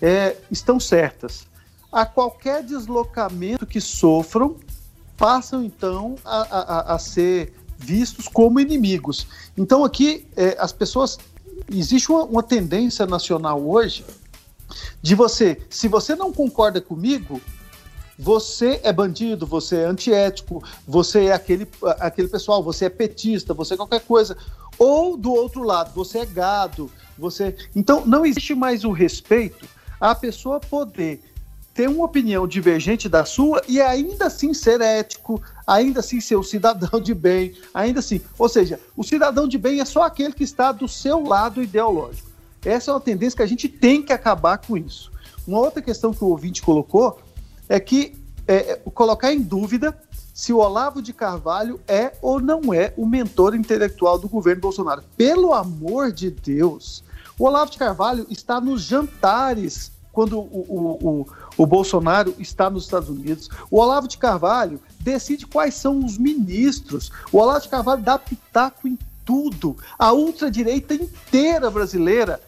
é, 0.00 0.36
estão 0.50 0.80
certas. 0.80 1.46
A 1.92 2.06
qualquer 2.06 2.62
deslocamento 2.62 3.66
que 3.66 3.80
sofram, 3.80 4.56
passam 5.16 5.64
então 5.64 6.14
a, 6.24 6.40
a, 6.40 6.94
a 6.94 6.98
ser 6.98 7.52
vistos 7.76 8.26
como 8.28 8.58
inimigos. 8.58 9.26
Então 9.56 9.84
aqui 9.84 10.26
é, 10.36 10.56
as 10.58 10.72
pessoas 10.72 11.18
existe 11.70 12.10
uma, 12.10 12.24
uma 12.24 12.42
tendência 12.42 13.04
nacional 13.06 13.60
hoje 13.68 14.04
de 15.00 15.14
você, 15.14 15.60
se 15.70 15.88
você 15.88 16.14
não 16.14 16.32
concorda 16.32 16.80
comigo, 16.80 17.40
você 18.18 18.80
é 18.82 18.92
bandido, 18.92 19.46
você 19.46 19.76
é 19.76 19.84
antiético, 19.84 20.62
você 20.86 21.26
é 21.26 21.32
aquele, 21.32 21.68
aquele 22.00 22.28
pessoal, 22.28 22.62
você 22.62 22.86
é 22.86 22.90
petista, 22.90 23.54
você 23.54 23.74
é 23.74 23.76
qualquer 23.76 24.00
coisa. 24.00 24.36
Ou 24.78 25.16
do 25.16 25.32
outro 25.32 25.62
lado, 25.62 25.92
você 25.94 26.18
é 26.18 26.26
gado, 26.26 26.90
você. 27.16 27.56
Então 27.76 28.04
não 28.04 28.26
existe 28.26 28.54
mais 28.54 28.84
o 28.84 28.90
respeito 28.90 29.66
a 30.00 30.14
pessoa 30.14 30.60
poder 30.60 31.20
ter 31.74 31.88
uma 31.88 32.04
opinião 32.04 32.46
divergente 32.46 33.08
da 33.08 33.24
sua 33.24 33.62
e 33.68 33.80
ainda 33.80 34.26
assim 34.26 34.52
ser 34.52 34.80
ético, 34.80 35.40
ainda 35.64 36.00
assim 36.00 36.20
ser 36.20 36.34
o 36.34 36.42
cidadão 36.42 37.00
de 37.00 37.14
bem, 37.14 37.54
ainda 37.72 38.00
assim. 38.00 38.20
Ou 38.36 38.48
seja, 38.48 38.80
o 38.96 39.04
cidadão 39.04 39.46
de 39.46 39.56
bem 39.56 39.80
é 39.80 39.84
só 39.84 40.02
aquele 40.02 40.32
que 40.32 40.42
está 40.42 40.72
do 40.72 40.88
seu 40.88 41.22
lado 41.22 41.62
ideológico. 41.62 42.27
Essa 42.68 42.90
é 42.90 42.94
uma 42.94 43.00
tendência 43.00 43.36
que 43.36 43.42
a 43.42 43.46
gente 43.46 43.68
tem 43.68 44.02
que 44.02 44.12
acabar 44.12 44.58
com 44.58 44.76
isso. 44.76 45.10
Uma 45.46 45.58
outra 45.58 45.80
questão 45.80 46.12
que 46.12 46.22
o 46.22 46.28
ouvinte 46.28 46.60
colocou 46.60 47.18
é 47.68 47.80
que 47.80 48.14
é, 48.46 48.72
é 48.72 48.76
colocar 48.92 49.32
em 49.32 49.40
dúvida 49.40 49.98
se 50.34 50.52
o 50.52 50.58
Olavo 50.58 51.00
de 51.00 51.12
Carvalho 51.12 51.80
é 51.88 52.12
ou 52.20 52.40
não 52.40 52.72
é 52.72 52.92
o 52.96 53.06
mentor 53.06 53.54
intelectual 53.54 54.18
do 54.18 54.28
governo 54.28 54.60
Bolsonaro. 54.60 55.02
Pelo 55.16 55.54
amor 55.54 56.12
de 56.12 56.30
Deus, 56.30 57.02
o 57.38 57.44
Olavo 57.44 57.70
de 57.70 57.78
Carvalho 57.78 58.26
está 58.28 58.60
nos 58.60 58.82
jantares 58.82 59.90
quando 60.12 60.38
o, 60.38 60.42
o, 60.42 61.08
o, 61.08 61.26
o 61.56 61.66
Bolsonaro 61.66 62.34
está 62.38 62.68
nos 62.68 62.84
Estados 62.84 63.08
Unidos. 63.08 63.48
O 63.70 63.78
Olavo 63.78 64.06
de 64.06 64.18
Carvalho 64.18 64.80
decide 65.00 65.46
quais 65.46 65.74
são 65.74 66.04
os 66.04 66.18
ministros. 66.18 67.10
O 67.32 67.38
Olavo 67.38 67.62
de 67.62 67.68
Carvalho 67.68 68.02
dá 68.02 68.18
pitaco 68.18 68.86
em 68.86 68.98
tudo. 69.24 69.76
A 69.98 70.12
ultradireita 70.12 70.94
inteira 70.94 71.70
brasileira 71.70 72.40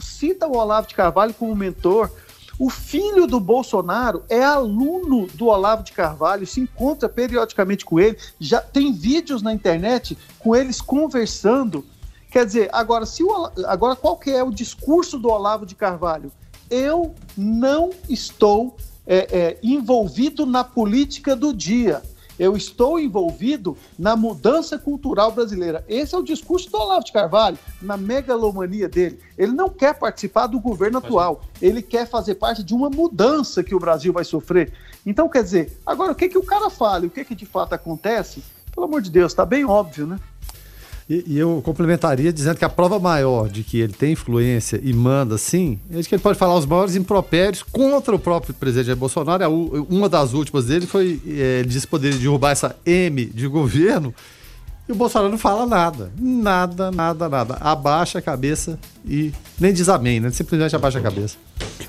cita 0.00 0.46
o 0.46 0.56
Olavo 0.56 0.88
de 0.88 0.94
Carvalho 0.94 1.34
como 1.34 1.54
mentor. 1.54 2.10
O 2.58 2.68
filho 2.68 3.26
do 3.26 3.40
Bolsonaro 3.40 4.22
é 4.28 4.42
aluno 4.42 5.26
do 5.34 5.46
Olavo 5.46 5.82
de 5.82 5.92
Carvalho, 5.92 6.46
se 6.46 6.60
encontra 6.60 7.08
periodicamente 7.08 7.84
com 7.84 7.98
ele, 7.98 8.18
já 8.38 8.60
tem 8.60 8.92
vídeos 8.92 9.40
na 9.40 9.52
internet 9.52 10.16
com 10.38 10.54
eles 10.54 10.80
conversando. 10.80 11.84
Quer 12.30 12.44
dizer, 12.44 12.68
agora, 12.72 13.06
se 13.06 13.22
o, 13.22 13.50
agora 13.66 13.96
qual 13.96 14.16
que 14.16 14.30
é 14.30 14.42
o 14.42 14.50
discurso 14.50 15.18
do 15.18 15.30
Olavo 15.30 15.64
de 15.64 15.74
Carvalho? 15.74 16.30
eu 16.70 17.14
não 17.36 17.90
estou 18.08 18.76
é, 19.06 19.26
é, 19.36 19.58
envolvido 19.62 20.46
na 20.46 20.62
política 20.62 21.34
do 21.34 21.52
dia. 21.52 22.00
Eu 22.40 22.56
estou 22.56 22.98
envolvido 22.98 23.76
na 23.98 24.16
mudança 24.16 24.78
cultural 24.78 25.30
brasileira. 25.30 25.84
Esse 25.86 26.14
é 26.14 26.18
o 26.18 26.22
discurso 26.22 26.70
do 26.70 26.78
Olavo 26.78 27.04
de 27.04 27.12
Carvalho, 27.12 27.58
na 27.82 27.98
megalomania 27.98 28.88
dele. 28.88 29.20
Ele 29.36 29.52
não 29.52 29.68
quer 29.68 29.92
participar 29.98 30.46
do 30.46 30.58
governo 30.58 30.96
atual. 30.96 31.42
Ele 31.60 31.82
quer 31.82 32.08
fazer 32.08 32.36
parte 32.36 32.64
de 32.64 32.72
uma 32.72 32.88
mudança 32.88 33.62
que 33.62 33.74
o 33.74 33.78
Brasil 33.78 34.10
vai 34.10 34.24
sofrer. 34.24 34.72
Então, 35.04 35.28
quer 35.28 35.42
dizer, 35.42 35.78
agora 35.84 36.12
o 36.12 36.14
que, 36.14 36.30
que 36.30 36.38
o 36.38 36.42
cara 36.42 36.70
fala 36.70 37.04
e 37.04 37.08
o 37.08 37.10
que, 37.10 37.26
que 37.26 37.34
de 37.34 37.44
fato 37.44 37.74
acontece, 37.74 38.42
pelo 38.74 38.86
amor 38.86 39.02
de 39.02 39.10
Deus, 39.10 39.32
está 39.32 39.44
bem 39.44 39.66
óbvio, 39.66 40.06
né? 40.06 40.18
E, 41.10 41.24
e, 41.26 41.38
eu 41.40 41.60
complementaria 41.64 42.32
dizendo 42.32 42.56
que 42.56 42.64
a 42.64 42.68
prova 42.68 43.00
maior 43.00 43.48
de 43.48 43.64
que 43.64 43.80
ele 43.80 43.92
tem 43.92 44.12
influência 44.12 44.80
e 44.80 44.92
manda 44.92 45.36
sim, 45.36 45.80
é 45.90 45.98
de 45.98 46.08
que 46.08 46.14
ele 46.14 46.22
pode 46.22 46.38
falar 46.38 46.54
os 46.54 46.64
maiores 46.64 46.94
impropérios 46.94 47.64
contra 47.64 48.14
o 48.14 48.18
próprio 48.18 48.54
presidente 48.54 48.94
Bolsonaro. 48.94 49.44
Uma 49.90 50.08
das 50.08 50.32
últimas 50.34 50.66
dele 50.66 50.86
foi, 50.86 51.20
é, 51.26 51.58
ele 51.58 51.68
disse 51.68 51.84
poder 51.84 52.14
derrubar 52.14 52.52
essa 52.52 52.76
M 52.86 53.24
de 53.24 53.48
governo 53.48 54.14
e 54.88 54.92
o 54.92 54.94
Bolsonaro 54.94 55.32
não 55.32 55.38
fala 55.38 55.66
nada. 55.66 56.12
Nada, 56.16 56.92
nada, 56.92 57.28
nada. 57.28 57.54
Abaixa 57.60 58.20
a 58.20 58.22
cabeça 58.22 58.78
e 59.04 59.32
nem 59.60 59.72
diz 59.72 59.88
amém, 59.88 60.18
né? 60.18 60.30
Simplesmente 60.30 60.74
abaixa 60.74 60.98
a 60.98 61.02
cabeça. 61.02 61.36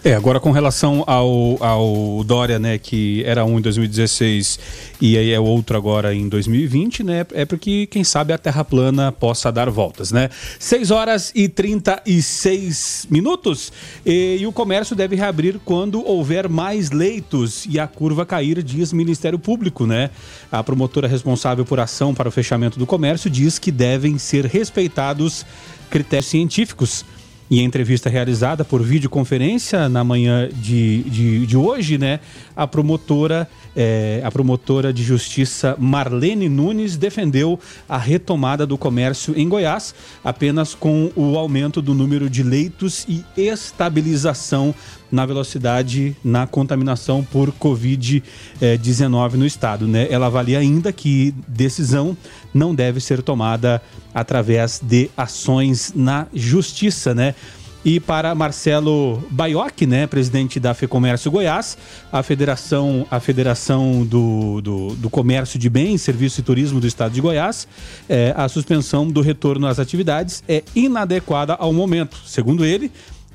É, 0.03 0.15
agora 0.15 0.39
com 0.39 0.49
relação 0.49 1.03
ao, 1.05 1.63
ao 1.63 2.24
Dória, 2.24 2.57
né, 2.57 2.80
que 2.80 3.24
era 3.24 3.45
um 3.45 3.59
em 3.59 3.61
2016 3.61 4.59
e 4.99 5.15
aí 5.15 5.32
é 5.32 5.39
outro 5.39 5.78
agora 5.78 6.11
em 6.11 6.28
2020, 6.28 7.03
né, 7.03 7.26
é 7.34 7.45
porque, 7.45 7.86
quem 7.86 8.03
sabe, 8.03 8.34
a 8.34 8.38
Terra 8.38 8.65
plana 8.65 9.11
possa 9.11 9.51
dar 9.51 9.69
voltas, 9.69 10.11
né? 10.11 10.30
6 10.57 10.89
horas 10.89 11.32
e 11.36 11.47
36 11.47 13.07
minutos 13.11 13.72
e, 14.03 14.38
e 14.41 14.47
o 14.47 14.51
comércio 14.51 14.95
deve 14.95 15.15
reabrir 15.15 15.59
quando 15.63 16.03
houver 16.03 16.49
mais 16.49 16.89
leitos 16.89 17.67
e 17.69 17.80
a 17.80 17.86
curva 17.86 18.26
cair, 18.26 18.63
diz 18.63 18.91
Ministério 18.91 19.38
Público, 19.38 19.86
né? 19.86 20.09
A 20.51 20.63
promotora 20.63 21.07
responsável 21.07 21.63
por 21.63 21.80
ação 21.80 22.11
para 22.11 22.28
o 22.28 22.32
fechamento 22.32 22.80
do 22.80 22.88
comércio 22.88 23.30
diz 23.30 23.59
que 23.59 23.72
devem 23.72 24.17
ser 24.17 24.45
respeitados 24.45 25.45
critérios 25.91 26.26
científicos. 26.26 27.05
Em 27.54 27.66
entrevista 27.66 28.10
realizada 28.10 28.64
por 28.64 28.82
videoconferência 28.82 29.89
na 29.89 30.06
manhã 30.06 30.47
de, 30.54 31.04
de, 31.04 31.45
de 31.45 31.58
hoje, 31.58 31.97
né, 31.97 32.22
a 32.56 32.66
promotora, 32.66 33.45
é, 33.76 34.22
a 34.24 34.32
promotora 34.32 34.93
de 34.93 35.04
justiça 35.04 35.76
Marlene 35.78 36.47
Nunes 36.47 36.95
defendeu 36.95 37.60
a 37.89 37.97
retomada 37.97 38.66
do 38.66 38.78
comércio 38.78 39.38
em 39.38 39.49
Goiás, 39.49 39.93
apenas 40.24 40.74
com 40.74 41.12
o 41.14 41.38
aumento 41.38 41.82
do 41.82 41.93
número 41.93 42.30
de 42.30 42.41
leitos 42.41 43.06
e 43.06 43.22
estabilização 43.36 44.74
na 45.12 45.26
velocidade 45.26 46.16
na 46.24 46.47
contaminação 46.47 47.24
por 47.24 47.51
Covid-19 47.51 49.34
no 49.34 49.45
estado. 49.45 49.88
Né? 49.88 50.07
Ela 50.09 50.28
avalia 50.28 50.59
ainda 50.59 50.91
que 50.91 51.34
decisão 51.47 52.18
não 52.53 52.74
deve 52.74 52.99
ser 52.99 53.22
tomada 53.22 53.82
através 54.14 54.82
de 54.84 55.09
ações 55.16 55.93
na 55.95 56.28
justiça, 56.34 57.14
né? 57.14 57.36
E 57.84 57.99
para 57.99 58.36
Marcelo 58.36 59.24
Baioc, 59.32 59.88
né, 59.88 60.05
presidente 60.05 60.59
da 60.59 60.72
FEComércio 60.72 61.32
Goiás, 61.32 61.76
a 62.12 62.22
Federação, 62.22 63.07
a 63.09 63.20
Federação 63.20 64.05
do, 64.05 64.62
do, 64.62 64.95
do 64.95 65.09
Comércio 65.09 65.57
de 65.57 65.68
Bens, 65.68 66.03
Serviço 66.03 66.41
e 66.41 66.43
Turismo 66.43 66.80
do 66.80 66.86
Estado 66.86 67.12
de 67.12 67.20
Goiás, 67.20 67.68
é, 68.07 68.36
a 68.38 68.47
suspensão 68.47 69.07
do 69.07 69.20
retorno 69.20 69.66
às 69.66 69.80
atividades 69.80 70.43
é 70.47 70.64
inadequada 70.76 71.55
ao 71.55 71.74
momento. 71.74 72.18
Segundo 72.24 72.64
ele, 72.64 72.91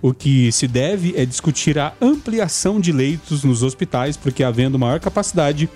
o 0.06 0.14
que 0.14 0.52
se 0.52 0.68
deve 0.68 1.14
é 1.16 1.26
discutir 1.26 1.80
a 1.80 1.92
ampliação 2.00 2.78
de 2.78 2.92
leitos 2.92 3.42
nos 3.42 3.64
hospitais, 3.64 4.16
porque 4.16 4.44
havendo 4.44 4.78
maior 4.78 5.00
capacidade, 5.00 5.68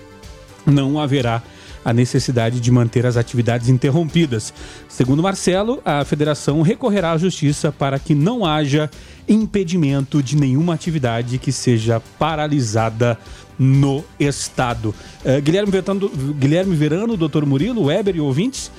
não 0.65 0.97
haverá 0.97 1.43
a 1.83 1.91
necessidade 1.91 2.61
de 2.61 2.71
manter 2.71 3.05
as 3.05 3.17
atividades 3.17 3.67
interrompidas. 3.67 4.53
Segundo 4.87 5.21
Marcelo, 5.21 5.81
a 5.83 6.05
federação 6.05 6.61
recorrerá 6.61 7.11
à 7.11 7.17
justiça 7.17 7.73
para 7.73 7.99
que 7.99 8.15
não 8.15 8.45
haja 8.45 8.89
impedimento 9.27 10.23
de 10.23 10.37
nenhuma 10.37 10.75
atividade 10.75 11.37
que 11.37 11.51
seja 11.51 12.01
paralisada 12.17 13.19
no 13.59 14.01
estado. 14.17 14.95
Uh, 15.25 15.41
Guilherme, 15.41 15.73
Verano, 15.73 16.09
Guilherme 16.39 16.75
Verano, 16.77 17.17
doutor 17.17 17.45
Murilo, 17.45 17.87
Weber 17.87 18.15
e 18.15 18.21
ouvintes, 18.21 18.71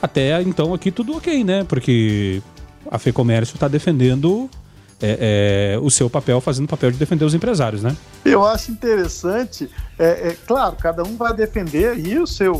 até 0.00 0.40
então 0.40 0.72
aqui 0.72 0.90
tudo 0.90 1.18
ok, 1.18 1.44
né? 1.44 1.64
Porque 1.64 2.40
a 2.90 2.98
FEComércio 2.98 3.56
está 3.56 3.68
defendendo 3.68 4.48
é, 5.00 5.74
é, 5.74 5.78
o 5.78 5.90
seu 5.90 6.08
papel, 6.08 6.40
fazendo 6.40 6.64
o 6.64 6.68
papel 6.68 6.90
de 6.90 6.96
defender 6.96 7.24
os 7.24 7.34
empresários, 7.34 7.82
né? 7.82 7.96
Eu 8.24 8.44
acho 8.44 8.70
interessante, 8.70 9.70
é, 9.98 10.28
é 10.28 10.36
claro, 10.46 10.76
cada 10.76 11.02
um 11.02 11.16
vai 11.16 11.34
defender 11.34 11.90
aí 11.90 12.18
o 12.18 12.26
seu, 12.26 12.54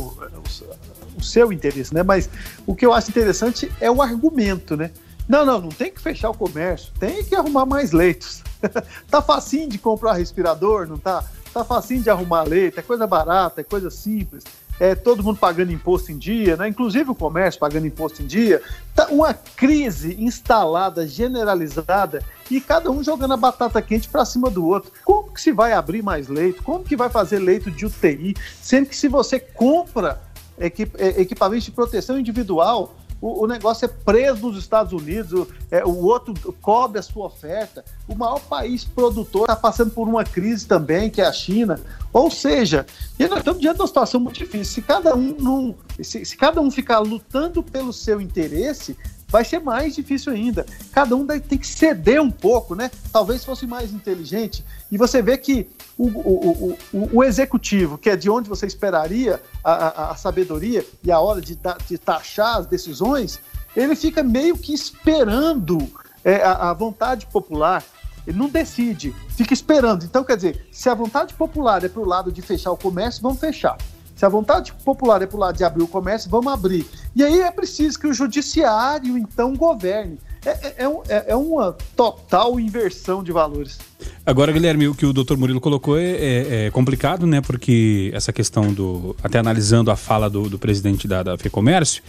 o, 1.17 1.23
seu 1.23 1.51
interesse, 1.51 1.93
né? 1.93 2.03
Mas 2.03 2.29
o 2.65 2.75
que 2.75 2.85
eu 2.85 2.93
acho 2.93 3.09
interessante 3.09 3.71
é 3.79 3.89
o 3.89 4.01
argumento, 4.01 4.77
né? 4.77 4.91
Não, 5.27 5.45
não, 5.45 5.59
não 5.59 5.69
tem 5.69 5.91
que 5.91 5.99
fechar 5.99 6.29
o 6.29 6.33
comércio, 6.33 6.91
tem 6.99 7.23
que 7.23 7.35
arrumar 7.35 7.65
mais 7.65 7.91
leitos. 7.91 8.43
tá 9.09 9.21
facinho 9.21 9.67
de 9.67 9.77
comprar 9.77 10.13
respirador, 10.13 10.87
não 10.87 10.97
tá? 10.97 11.23
Tá 11.53 11.65
facinho 11.65 12.01
de 12.01 12.09
arrumar 12.09 12.43
leito, 12.43 12.79
é 12.79 12.83
coisa 12.83 13.07
barata, 13.07 13.61
é 13.61 13.63
coisa 13.63 13.89
simples 13.89 14.43
é, 14.79 14.95
todo 14.95 15.23
mundo 15.23 15.37
pagando 15.37 15.71
imposto 15.71 16.11
em 16.11 16.17
dia, 16.17 16.55
né? 16.55 16.67
inclusive 16.67 17.09
o 17.11 17.15
comércio 17.15 17.59
pagando 17.59 17.87
imposto 17.87 18.21
em 18.21 18.27
dia. 18.27 18.61
Tá 18.93 19.07
uma 19.07 19.33
crise 19.33 20.15
instalada, 20.19 21.07
generalizada, 21.07 22.23
e 22.49 22.61
cada 22.61 22.89
um 22.89 23.03
jogando 23.03 23.33
a 23.33 23.37
batata 23.37 23.81
quente 23.81 24.07
para 24.07 24.25
cima 24.25 24.49
do 24.49 24.65
outro. 24.65 24.91
Como 25.03 25.31
que 25.31 25.41
se 25.41 25.51
vai 25.51 25.73
abrir 25.73 26.01
mais 26.01 26.27
leito? 26.27 26.63
Como 26.63 26.83
que 26.83 26.95
vai 26.95 27.09
fazer 27.09 27.39
leito 27.39 27.69
de 27.69 27.85
UTI? 27.85 28.35
Sendo 28.61 28.87
que 28.87 28.95
se 28.95 29.07
você 29.07 29.39
compra 29.39 30.21
equip 30.59 30.95
é, 30.97 31.21
equipamentos 31.21 31.65
de 31.65 31.71
proteção 31.71 32.19
individual, 32.19 32.95
o, 33.19 33.43
o, 33.43 33.47
negócio 33.47 33.85
é 33.85 33.87
preso 33.87 34.47
nos 34.47 34.57
Estados 34.57 34.93
Unidos, 34.93 35.31
o, 35.33 35.47
é, 35.71 35.83
o 35.83 36.05
outro 36.05 36.33
cobre 36.61 36.99
a 36.99 37.01
sua 37.01 37.25
oferta. 37.25 37.83
O 38.07 38.15
maior 38.15 38.39
país 38.39 38.85
produtor 38.85 39.43
está 39.43 39.55
passando 39.55 39.91
por 39.91 40.07
uma 40.07 40.23
crise 40.23 40.67
também, 40.67 41.09
que 41.09 41.21
é 41.21 41.25
a 41.25 41.31
China. 41.31 41.79
Ou 42.13 42.29
seja, 42.29 42.85
nós 43.19 43.39
estamos 43.39 43.59
diante 43.59 43.77
de 43.77 43.81
uma 43.81 43.87
situação 43.87 44.19
muito 44.19 44.37
difícil. 44.37 44.65
Se 44.65 44.81
cada 44.81 45.15
um 45.15 45.35
não, 45.39 45.75
se, 46.01 46.23
se 46.23 46.37
cada 46.37 46.61
um 46.61 46.69
ficar 46.69 46.99
lutando 46.99 47.63
pelo 47.63 47.91
seu 47.91 48.21
interesse, 48.21 48.95
vai 49.27 49.43
ser 49.43 49.59
mais 49.59 49.95
difícil 49.95 50.31
ainda. 50.31 50.65
Cada 50.91 51.15
um 51.15 51.25
tem 51.25 51.57
que 51.57 51.67
ceder 51.67 52.21
um 52.21 52.31
pouco, 52.31 52.75
né? 52.75 52.89
Talvez 53.11 53.43
fosse 53.43 53.67
mais 53.67 53.91
inteligente. 53.91 54.63
E 54.91 54.97
você 54.97 55.21
vê 55.21 55.37
que 55.37 55.69
o, 55.97 56.07
o, 56.07 56.77
o, 56.93 57.17
o 57.17 57.23
executivo, 57.23 57.97
que 57.97 58.09
é 58.09 58.15
de 58.15 58.29
onde 58.29 58.47
você 58.47 58.65
esperaria 58.65 59.41
a, 59.63 59.71
a, 59.71 60.11
a 60.11 60.15
sabedoria 60.15 60.85
e 61.03 61.11
a 61.11 61.19
hora 61.19 61.41
de, 61.41 61.59
de, 61.87 61.97
taxar 61.97 62.57
as 62.57 62.65
decisões, 62.65 63.39
ele 63.75 63.95
fica 63.95 64.23
meio 64.23 64.57
que 64.57 64.73
esperando 64.73 65.77
é, 66.23 66.37
a, 66.37 66.69
a 66.69 66.73
vontade 66.73 67.25
popular. 67.27 67.83
Ele 68.25 68.37
não 68.37 68.49
decide, 68.49 69.15
fica 69.29 69.53
esperando. 69.53 70.03
Então, 70.03 70.23
quer 70.23 70.35
dizer, 70.35 70.67
se 70.71 70.89
a 70.89 70.93
vontade 70.93 71.33
popular 71.33 71.83
é 71.83 71.89
para 71.89 72.01
o 72.01 72.05
lado 72.05 72.31
de 72.31 72.41
fechar 72.41 72.71
o 72.71 72.77
comércio, 72.77 73.21
vamos 73.21 73.39
fechar. 73.39 73.77
Se 74.17 74.25
a 74.25 74.29
vontade 74.29 74.73
popular 74.83 75.21
é 75.21 75.27
para 75.27 75.37
o 75.37 75.39
lado 75.39 75.55
de 75.55 75.63
abrir 75.63 75.83
o 75.83 75.87
comércio, 75.87 76.27
vamos 76.27 76.51
abrir. 76.51 76.87
E 77.15 77.23
aí 77.23 77.39
é 77.39 77.51
preciso 77.51 77.99
que 77.99 78.07
o 78.07 78.13
judiciário, 78.13 79.15
então, 79.15 79.55
governe. 79.55 80.17
É, 80.43 80.49
é, 80.49 80.75
é, 80.77 80.85
é, 81.07 81.25
é 81.27 81.35
uma 81.35 81.77
total 81.95 82.59
inversão 82.59 83.23
de 83.23 83.31
valores. 83.31 83.77
Agora, 84.25 84.51
Guilherme, 84.51 84.87
o 84.87 84.95
que 84.95 85.05
o 85.05 85.13
doutor 85.13 85.37
Murilo 85.37 85.61
colocou 85.61 85.99
é, 85.99 86.03
é, 86.03 86.65
é, 86.65 86.71
complicado, 86.71 87.27
né? 87.27 87.41
Porque 87.41 88.09
essa 88.11 88.33
questão 88.33 88.73
do. 88.73 89.15
Até 89.23 89.37
analisando 89.37 89.91
a 89.91 89.95
fala 89.95 90.29
do, 90.29 90.49
do 90.49 90.57
presidente 90.57 91.07
da, 91.07 91.21
da 91.21 91.37
FEComércio, 91.37 92.01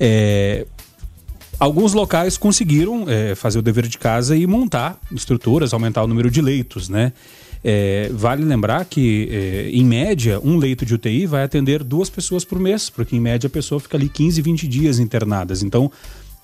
é, 0.00 0.66
alguns 1.58 1.92
locais 1.92 2.38
conseguiram 2.38 3.04
é, 3.08 3.34
fazer 3.34 3.58
o 3.58 3.62
dever 3.62 3.86
de 3.88 3.98
casa 3.98 4.34
e 4.36 4.46
montar 4.46 4.98
estruturas, 5.12 5.74
aumentar 5.74 6.02
o 6.02 6.06
número 6.06 6.30
de 6.30 6.40
leitos, 6.40 6.88
né? 6.88 7.12
É, 7.64 8.10
vale 8.12 8.44
lembrar 8.44 8.84
que, 8.84 9.28
é, 9.30 9.70
em 9.70 9.84
média, 9.84 10.40
um 10.42 10.56
leito 10.56 10.84
de 10.84 10.94
UTI 10.94 11.26
vai 11.26 11.44
atender 11.44 11.82
duas 11.84 12.10
pessoas 12.10 12.44
por 12.44 12.58
mês, 12.58 12.90
porque 12.90 13.14
em 13.14 13.20
média 13.20 13.46
a 13.46 13.50
pessoa 13.50 13.80
fica 13.80 13.96
ali 13.96 14.08
15, 14.08 14.42
20 14.42 14.68
dias 14.68 14.98
internadas. 14.98 15.62
Então, 15.62 15.90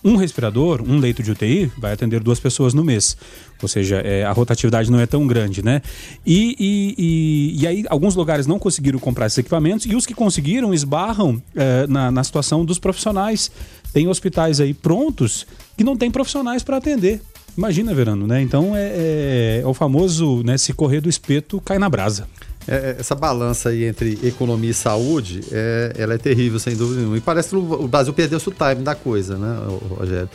um 0.03 0.15
respirador, 0.15 0.81
um 0.81 0.99
leito 0.99 1.25
de 1.25 1.33
UTI, 1.33 1.73
vai 1.77 1.93
atender 1.93 2.21
duas 2.21 2.39
pessoas 2.39 2.73
no 2.73 2.85
mês. 2.85 3.17
Ou 3.61 3.69
seja, 3.69 3.97
é, 3.97 4.25
a 4.25 4.31
rotatividade 4.31 4.93
não 4.93 5.01
é 5.01 5.07
tão 5.07 5.27
grande, 5.27 5.65
né? 5.65 5.83
E, 6.25 6.55
e, 6.59 6.95
e, 6.97 7.63
e, 7.63 7.67
aí, 7.67 7.85
alguns 7.89 8.15
lugares 8.15 8.47
não 8.47 8.61
conseguiram 8.61 9.01
comprar 9.01 9.27
esses 9.27 9.39
equipamentos 9.39 9.87
e 9.87 9.97
os 9.97 10.07
que 10.07 10.15
conseguiram 10.15 10.73
esbarram 10.73 11.43
é, 11.57 11.87
na, 11.89 12.13
na 12.13 12.23
situação 12.23 12.65
dos 12.65 12.79
profissionais. 12.79 13.51
Tem 13.93 14.07
hospitais 14.07 14.61
aí 14.61 14.73
prontos 14.73 15.45
que 15.77 15.83
não 15.83 15.97
tem 15.97 16.13
profissionais 16.13 16.63
para 16.63 16.77
atender. 16.77 17.21
Imagina, 17.59 17.93
Verano, 17.93 18.25
né? 18.25 18.41
Então 18.41 18.77
é, 18.77 18.87
é, 18.87 19.61
é, 19.65 19.67
o 19.67 19.75
famoso, 19.75 20.45
né? 20.45 20.57
Se 20.57 20.73
correr 20.73 21.01
do 21.01 21.09
espeto, 21.09 21.61
cai 21.61 21.77
na 21.77 21.89
brasa. 21.89 22.29
É, 22.69 22.75
é, 22.75 22.97
essa 23.01 23.17
balança 23.17 23.71
aí 23.71 23.83
entre 23.83 24.17
economia 24.23 24.71
e 24.71 24.75
saúde, 24.75 25.41
é, 25.51 25.93
ela 25.99 26.15
é 26.15 26.19
terrível, 26.19 26.61
sem 26.61 26.77
dúvida 26.77 27.01
nenhuma. 27.01 27.17
E 27.17 27.21
parece 27.21 27.49
que 27.49 27.57
o 27.57 27.89
Brasil 27.89 28.15
perdeu 28.15 28.39
o 28.39 28.41
time 28.41 28.85
da 28.85 28.95
coisa, 28.95 29.37
né, 29.37 29.59
Rogério? 29.91 30.31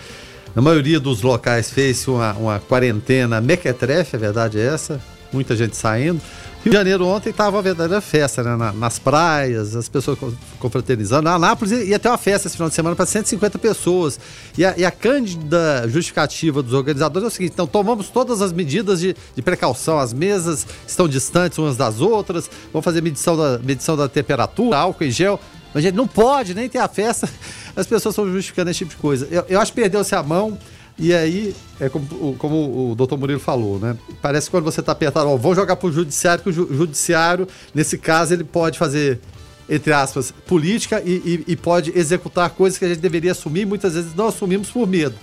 Na 0.54 0.62
maioria 0.62 1.00
dos 1.00 1.22
locais 1.22 1.72
fez 1.72 2.06
uma, 2.10 2.34
uma 2.34 2.60
quarentena 2.60 3.40
mequetrefe, 3.40 4.18
a 4.18 4.20
verdade 4.20 4.60
é 4.60 4.66
essa. 4.66 5.00
Muita 5.32 5.56
gente 5.56 5.78
saindo. 5.78 6.20
Rio 6.64 6.72
de 6.72 6.78
Janeiro 6.78 7.06
ontem 7.06 7.30
estava 7.30 7.58
uma 7.58 7.62
verdadeira 7.62 8.00
festa, 8.00 8.42
né? 8.42 8.56
Na, 8.56 8.72
nas 8.72 8.98
praias, 8.98 9.76
as 9.76 9.90
pessoas 9.90 10.18
confraternizando. 10.60 11.24
Na 11.24 11.34
Anápolis 11.34 11.74
ia 11.74 12.00
ter 12.00 12.08
uma 12.08 12.18
festa 12.18 12.48
esse 12.48 12.56
final 12.56 12.70
de 12.70 12.76
semana 12.76 12.96
para 12.96 13.06
150 13.06 13.60
pessoas. 13.60 14.18
E 14.58 14.64
a, 14.64 14.74
e 14.78 14.86
a 14.86 14.92
cândida 14.92 15.86
justificativa 15.90 16.64
dos 16.64 16.72
organizadores 16.72 17.26
é 17.26 17.28
o 17.28 17.32
seguinte: 17.32 17.52
então 17.52 17.68
tomamos 17.68 18.08
todas 18.08 18.42
as 18.42 18.54
medidas 18.54 19.02
de, 19.02 19.14
de 19.36 19.42
precaução, 19.42 20.00
as 20.00 20.14
mesas 20.14 20.66
estão 20.88 21.06
distantes 21.06 21.58
umas 21.58 21.76
das 21.76 22.00
outras, 22.00 22.50
vamos 22.72 22.86
fazer 22.86 23.02
medição 23.02 23.36
da, 23.36 23.60
medição 23.60 23.98
da 23.98 24.08
temperatura, 24.08 24.78
álcool 24.78 25.04
em 25.04 25.12
gel. 25.12 25.38
Mas 25.74 25.84
a 25.84 25.88
gente 25.88 25.96
não 25.96 26.08
pode 26.08 26.54
nem 26.54 26.70
ter 26.70 26.78
a 26.78 26.88
festa, 26.88 27.28
as 27.76 27.86
pessoas 27.86 28.14
estão 28.14 28.32
justificando 28.32 28.72
esse 28.72 28.78
tipo 28.78 28.92
de 28.92 28.98
coisa. 28.98 29.28
Eu, 29.30 29.44
eu 29.50 29.60
acho 29.60 29.74
que 29.74 29.82
perdeu-se 29.82 30.16
a 30.16 30.24
mão. 30.24 30.58
E 30.98 31.14
aí, 31.14 31.56
é 31.80 31.90
como, 31.90 32.36
como 32.38 32.92
o 32.92 32.96
doutor 32.96 33.18
Murilo 33.18 33.40
falou, 33.40 33.80
né? 33.80 33.98
Parece 34.22 34.48
que 34.48 34.52
quando 34.52 34.64
você 34.64 34.80
está 34.80 34.92
apertado, 34.92 35.28
ó, 35.28 35.36
vou 35.36 35.56
jogar 35.56 35.76
para 35.76 35.88
o 35.88 35.92
judiciário, 35.92 36.44
que 36.44 36.50
o 36.50 36.54
judiciário, 36.54 37.48
nesse 37.74 37.98
caso, 37.98 38.34
ele 38.34 38.44
pode 38.44 38.78
fazer, 38.78 39.20
entre 39.68 39.92
aspas, 39.92 40.32
política 40.46 41.02
e, 41.04 41.44
e, 41.48 41.54
e 41.54 41.56
pode 41.56 41.92
executar 41.98 42.52
coisas 42.52 42.78
que 42.78 42.86
a 42.86 42.88
gente 42.88 43.00
deveria 43.00 43.32
assumir, 43.32 43.62
e 43.62 43.66
muitas 43.66 43.96
vezes 43.96 44.14
não 44.14 44.28
assumimos 44.28 44.70
por 44.70 44.88
medo. 44.88 45.16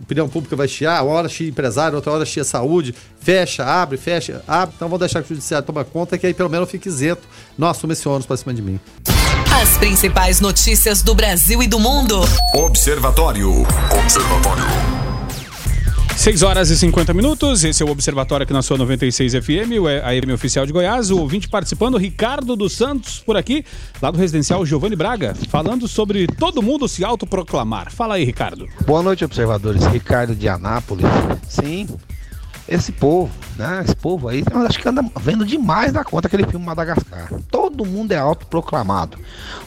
A 0.00 0.02
opinião 0.02 0.28
pública 0.28 0.56
vai 0.56 0.66
chiar, 0.66 1.04
uma 1.04 1.12
hora 1.12 1.28
chia 1.28 1.48
empresário, 1.48 1.94
outra 1.94 2.10
hora 2.10 2.24
chia 2.24 2.42
saúde, 2.42 2.94
fecha, 3.20 3.64
abre, 3.64 3.98
fecha, 3.98 4.42
abre. 4.48 4.74
Então 4.74 4.88
vamos 4.88 5.00
deixar 5.00 5.22
que 5.22 5.26
o 5.26 5.34
judiciário 5.34 5.64
tome 5.64 5.84
conta, 5.84 6.18
que 6.18 6.26
aí 6.26 6.34
pelo 6.34 6.48
menos 6.48 6.66
eu 6.66 6.70
fique 6.70 6.88
isento, 6.88 7.22
não 7.56 7.68
assume 7.68 7.92
esse 7.92 8.08
ônus 8.08 8.26
para 8.26 8.36
cima 8.36 8.52
de 8.52 8.62
mim. 8.62 8.80
As 9.62 9.76
principais 9.76 10.40
notícias 10.40 11.02
do 11.02 11.14
Brasil 11.14 11.62
e 11.62 11.68
do 11.68 11.78
mundo. 11.78 12.20
Observatório. 12.54 13.64
Observatório. 14.02 15.01
6 16.22 16.44
horas 16.44 16.70
e 16.70 16.76
50 16.76 17.12
minutos, 17.12 17.64
esse 17.64 17.82
é 17.82 17.84
o 17.84 17.90
Observatório 17.90 18.44
aqui 18.44 18.52
na 18.52 18.62
sua 18.62 18.78
96 18.78 19.32
FM, 19.32 19.72
a 20.04 20.10
FM 20.22 20.30
Oficial 20.32 20.64
de 20.64 20.72
Goiás. 20.72 21.10
O 21.10 21.18
ouvinte 21.18 21.48
participando, 21.48 21.98
Ricardo 21.98 22.54
dos 22.54 22.74
Santos, 22.74 23.18
por 23.18 23.36
aqui, 23.36 23.64
lá 24.00 24.08
do 24.08 24.18
residencial 24.18 24.64
Giovanni 24.64 24.94
Braga, 24.94 25.34
falando 25.48 25.88
sobre 25.88 26.28
todo 26.28 26.62
mundo 26.62 26.86
se 26.86 27.04
autoproclamar. 27.04 27.90
Fala 27.90 28.14
aí, 28.14 28.24
Ricardo. 28.24 28.68
Boa 28.86 29.02
noite, 29.02 29.24
observadores. 29.24 29.84
Ricardo 29.86 30.32
de 30.36 30.48
Anápolis. 30.48 31.06
Sim, 31.48 31.88
esse 32.68 32.92
povo, 32.92 33.32
né? 33.56 33.82
Esse 33.84 33.96
povo 33.96 34.28
aí, 34.28 34.44
eu 34.48 34.60
acho 34.60 34.78
que 34.78 34.88
anda 34.88 35.04
vendo 35.20 35.44
demais 35.44 35.92
da 35.92 36.04
conta 36.04 36.28
aquele 36.28 36.46
filme 36.46 36.64
Madagascar. 36.64 37.32
Todo 37.50 37.84
mundo 37.84 38.12
é 38.12 38.18
autoproclamado. 38.18 39.18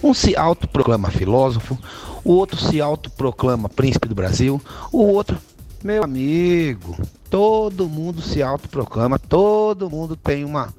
Um 0.01 0.14
se 0.14 0.38
autoproclama 0.38 1.12
filósofo, 1.12 1.78
o 2.24 2.32
outro 2.32 2.58
se 2.58 2.80
autoproclama 2.80 3.68
príncipe 3.68 4.08
do 4.08 4.16
Brasil, 4.16 4.62
o 4.89 5.03
outro 5.03 5.38
meu 5.86 6.04
amigo, 6.04 6.98
todo 7.30 7.88
mundo 7.88 8.20
se 8.20 8.42
autoproclama, 8.42 9.20
todo 9.20 9.88
mundo 9.88 10.16
tem 10.16 10.44
uma, 10.44 10.74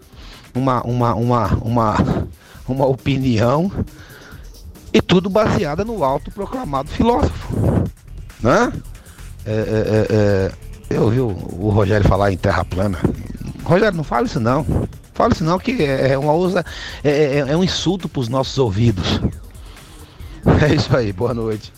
uma, 0.52 0.82
uma, 0.82 1.14
uma, 1.14 1.46
uma, 1.62 2.26
uma 2.66 2.86
opinião 2.86 3.70
e 4.92 5.00
tudo 5.00 5.30
baseada 5.30 5.84
no 5.84 6.02
autoproclamado 6.02 6.90
filósofo, 6.90 7.56
né? 8.40 8.72
É, 9.44 9.52
é, 9.52 9.54
é, 9.54 10.06
é, 10.10 10.52
eu 10.90 11.04
ouvi 11.04 11.20
o, 11.20 11.28
o, 11.28 11.70
Rogério 11.70 12.08
falar 12.08 12.32
em 12.32 12.36
terra 12.36 12.64
plana. 12.64 12.98
Rogério, 13.62 13.96
não 13.96 14.02
fala 14.02 14.26
isso 14.26 14.40
não. 14.40 14.66
Fala 15.14 15.32
isso 15.32 15.44
não, 15.44 15.56
que 15.56 15.84
é, 15.84 16.14
é 16.14 16.18
uma 16.18 16.32
usa, 16.32 16.64
é, 17.04 17.10
é, 17.10 17.38
é 17.38 17.56
um 17.56 17.62
insulto 17.62 18.08
para 18.08 18.20
os 18.20 18.28
nossos 18.28 18.58
ouvidos. 18.58 19.20
É 20.62 20.72
isso 20.72 20.96
aí, 20.96 21.12
boa 21.12 21.34
noite. 21.34 21.72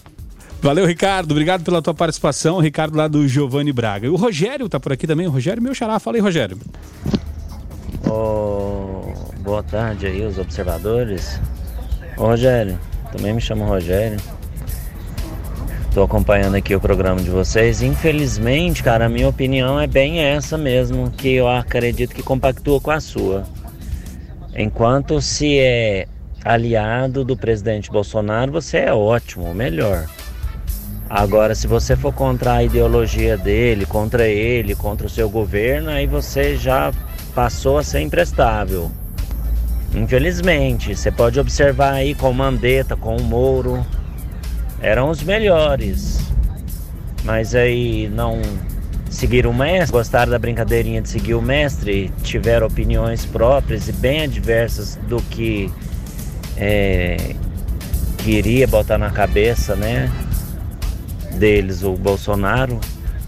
Valeu, 0.61 0.85
Ricardo. 0.87 1.31
Obrigado 1.33 1.63
pela 1.63 1.81
tua 1.81 1.95
participação. 1.95 2.59
Ricardo 2.59 2.97
lá 2.97 3.07
do 3.07 3.27
Giovanni 3.29 3.73
Braga. 3.73 4.11
O 4.11 4.17
Rogério 4.17 4.69
tá 4.69 4.81
por 4.81 4.93
aqui 4.93 5.07
também. 5.07 5.27
O 5.27 5.31
Rogério, 5.31 5.63
meu 5.63 5.75
xará. 5.75 5.99
Fala 6.01 6.17
aí, 6.17 6.21
Rogério. 6.21 6.59
Oh, 8.05 9.13
boa 9.39 9.63
tarde 9.63 10.07
aí, 10.07 10.25
os 10.25 10.39
observadores. 10.39 11.41
Ô, 12.17 12.27
Rogério, 12.27 12.79
também 13.13 13.33
me 13.33 13.41
chamo 13.41 13.65
Rogério. 13.65 14.19
Tô 15.95 16.03
acompanhando 16.03 16.57
aqui 16.57 16.75
o 16.75 16.81
programa 16.81 17.21
de 17.21 17.31
vocês. 17.31 17.81
Infelizmente, 17.81 18.83
cara, 18.83 19.07
a 19.07 19.09
minha 19.09 19.29
opinião 19.29 19.81
é 19.81 19.87
bem 19.87 20.21
essa 20.21 20.59
mesmo, 20.59 21.11
que 21.11 21.35
eu 21.35 21.49
acredito 21.49 22.15
que 22.15 22.23
compactua 22.23 22.81
com 22.81 22.91
a 22.91 23.01
sua. 23.01 23.45
Enquanto 24.55 25.21
se 25.21 25.59
é 25.59 26.07
aliado 26.45 27.25
do 27.25 27.37
presidente 27.37 27.91
Bolsonaro, 27.91 28.53
você 28.53 28.79
é 28.79 28.93
ótimo, 28.93 29.55
melhor. 29.55 30.07
Agora, 31.11 31.55
se 31.55 31.67
você 31.67 31.97
for 31.97 32.13
contra 32.13 32.55
a 32.55 32.63
ideologia 32.63 33.37
dele, 33.37 33.87
contra 33.87 34.29
ele, 34.29 34.75
contra 34.75 35.07
o 35.07 35.11
seu 35.11 35.29
governo, 35.31 35.89
aí 35.89 36.07
você 36.07 36.57
já 36.57 36.93
passou 37.35 37.79
a 37.79 37.83
ser 37.83 38.01
imprestável. 38.01 38.91
Infelizmente, 39.95 40.95
você 40.95 41.11
pode 41.11 41.41
observar 41.41 41.95
aí 41.95 42.15
com 42.15 42.31
o 42.31 42.35
Mandetta, 42.35 42.95
com 42.95 43.17
o 43.17 43.23
Moro, 43.23 43.87
eram 44.83 45.09
os 45.09 45.23
melhores. 45.23 46.21
Mas 47.25 47.55
aí 47.55 48.09
não 48.09 48.43
seguiram 49.11 49.51
o 49.51 49.55
mestre, 49.55 49.93
gostaram 49.93 50.31
da 50.31 50.39
brincadeirinha 50.39 51.01
de 51.01 51.09
seguir 51.09 51.35
o 51.35 51.41
mestre, 51.41 52.13
tiveram 52.23 52.67
opiniões 52.67 53.25
próprias 53.25 53.89
e 53.89 53.93
bem 53.93 54.23
adversas 54.23 54.97
do 55.09 55.23
que 55.23 55.73
é, 56.55 57.35
queria 58.19 58.67
botar 58.67 58.99
na 58.99 59.11
cabeça, 59.11 59.75
né? 59.75 60.11
Deles, 61.39 61.83
o 61.83 61.93
Bolsonaro, 61.93 62.81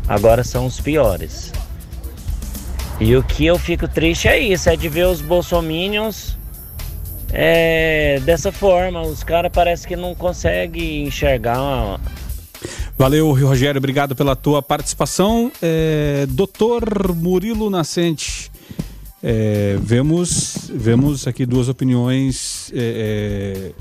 agora 0.08 0.42
são 0.44 0.66
os 0.66 0.80
piores. 0.80 1.52
E 3.00 3.16
o 3.16 3.22
que 3.22 3.46
eu 3.46 3.58
fico 3.58 3.88
triste 3.88 4.28
é 4.28 4.38
isso, 4.38 4.68
é 4.68 4.76
de 4.76 4.88
ver 4.88 5.06
os 5.06 5.22
bolsominions 5.22 6.36
é, 7.32 8.20
dessa 8.24 8.52
forma. 8.52 9.00
Os 9.00 9.24
caras 9.24 9.50
parece 9.52 9.86
que 9.86 9.96
não 9.96 10.14
conseguem 10.14 11.06
enxergar. 11.06 11.98
Valeu, 12.98 13.32
Rogério, 13.32 13.78
obrigado 13.78 14.14
pela 14.14 14.36
tua 14.36 14.60
participação. 14.60 15.50
É, 15.62 16.26
Doutor 16.28 17.14
Murilo 17.14 17.70
Nascente, 17.70 18.50
é, 19.22 19.78
vemos, 19.80 20.70
vemos 20.74 21.26
aqui 21.26 21.46
duas 21.46 21.68
opiniões 21.68 22.70
é, 22.74 23.70
é, 23.70 23.72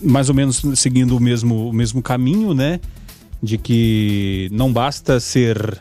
mais 0.00 0.28
ou 0.28 0.34
menos 0.34 0.62
seguindo 0.76 1.16
o 1.16 1.20
mesmo, 1.20 1.68
o 1.68 1.72
mesmo 1.72 2.02
caminho, 2.02 2.54
né? 2.54 2.80
De 3.44 3.58
que 3.58 4.48
não 4.50 4.72
basta 4.72 5.20
ser 5.20 5.78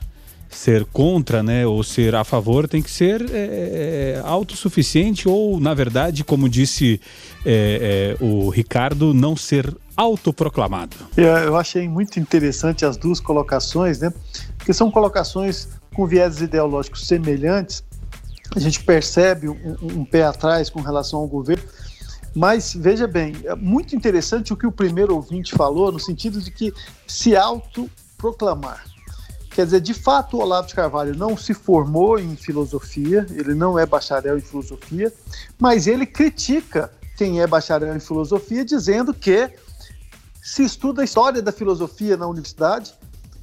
ser 0.53 0.85
contra, 0.85 1.41
né, 1.43 1.65
ou 1.65 1.83
ser 1.83 2.15
a 2.15 2.23
favor, 2.23 2.67
tem 2.67 2.81
que 2.81 2.91
ser 2.91 3.21
é, 3.31 4.17
é, 4.17 4.21
autossuficiente 4.23 5.27
ou, 5.27 5.59
na 5.59 5.73
verdade, 5.73 6.23
como 6.23 6.47
disse 6.47 7.01
é, 7.45 8.15
é, 8.19 8.23
o 8.23 8.49
Ricardo, 8.49 9.13
não 9.13 9.35
ser 9.35 9.75
autoproclamado. 9.95 10.95
Eu 11.17 11.55
achei 11.55 11.87
muito 11.87 12.19
interessante 12.19 12.85
as 12.85 12.97
duas 12.97 13.19
colocações, 13.19 13.99
né, 13.99 14.13
porque 14.57 14.73
são 14.73 14.89
colocações 14.89 15.67
com 15.93 16.05
viés 16.07 16.41
ideológicos 16.41 17.07
semelhantes. 17.07 17.83
A 18.55 18.59
gente 18.59 18.83
percebe 18.83 19.49
um, 19.49 19.57
um 19.81 20.05
pé 20.05 20.23
atrás 20.23 20.69
com 20.69 20.81
relação 20.81 21.19
ao 21.19 21.27
governo, 21.27 21.63
mas 22.35 22.73
veja 22.73 23.07
bem, 23.07 23.35
é 23.43 23.55
muito 23.55 23.95
interessante 23.95 24.51
o 24.51 24.57
que 24.57 24.65
o 24.65 24.71
primeiro 24.71 25.15
ouvinte 25.15 25.53
falou, 25.53 25.91
no 25.91 25.99
sentido 25.99 26.41
de 26.41 26.49
que 26.51 26.73
se 27.07 27.35
autoproclamar. 27.35 28.83
Quer 29.51 29.65
dizer, 29.65 29.81
de 29.81 29.93
fato, 29.93 30.37
o 30.37 30.41
Olavo 30.41 30.67
de 30.67 30.73
Carvalho 30.73 31.15
não 31.15 31.37
se 31.37 31.53
formou 31.53 32.17
em 32.17 32.35
filosofia, 32.35 33.25
ele 33.29 33.53
não 33.53 33.77
é 33.77 33.85
bacharel 33.85 34.37
em 34.37 34.41
filosofia, 34.41 35.13
mas 35.59 35.85
ele 35.85 36.07
critica 36.07 36.91
quem 37.15 37.39
é 37.39 37.45
bacharel 37.45 37.95
em 37.95 37.99
filosofia, 37.99 38.65
dizendo 38.65 39.13
que 39.13 39.51
se 40.41 40.63
estuda 40.63 41.03
a 41.03 41.05
história 41.05 41.41
da 41.41 41.51
filosofia 41.51 42.17
na 42.17 42.27
universidade 42.27 42.95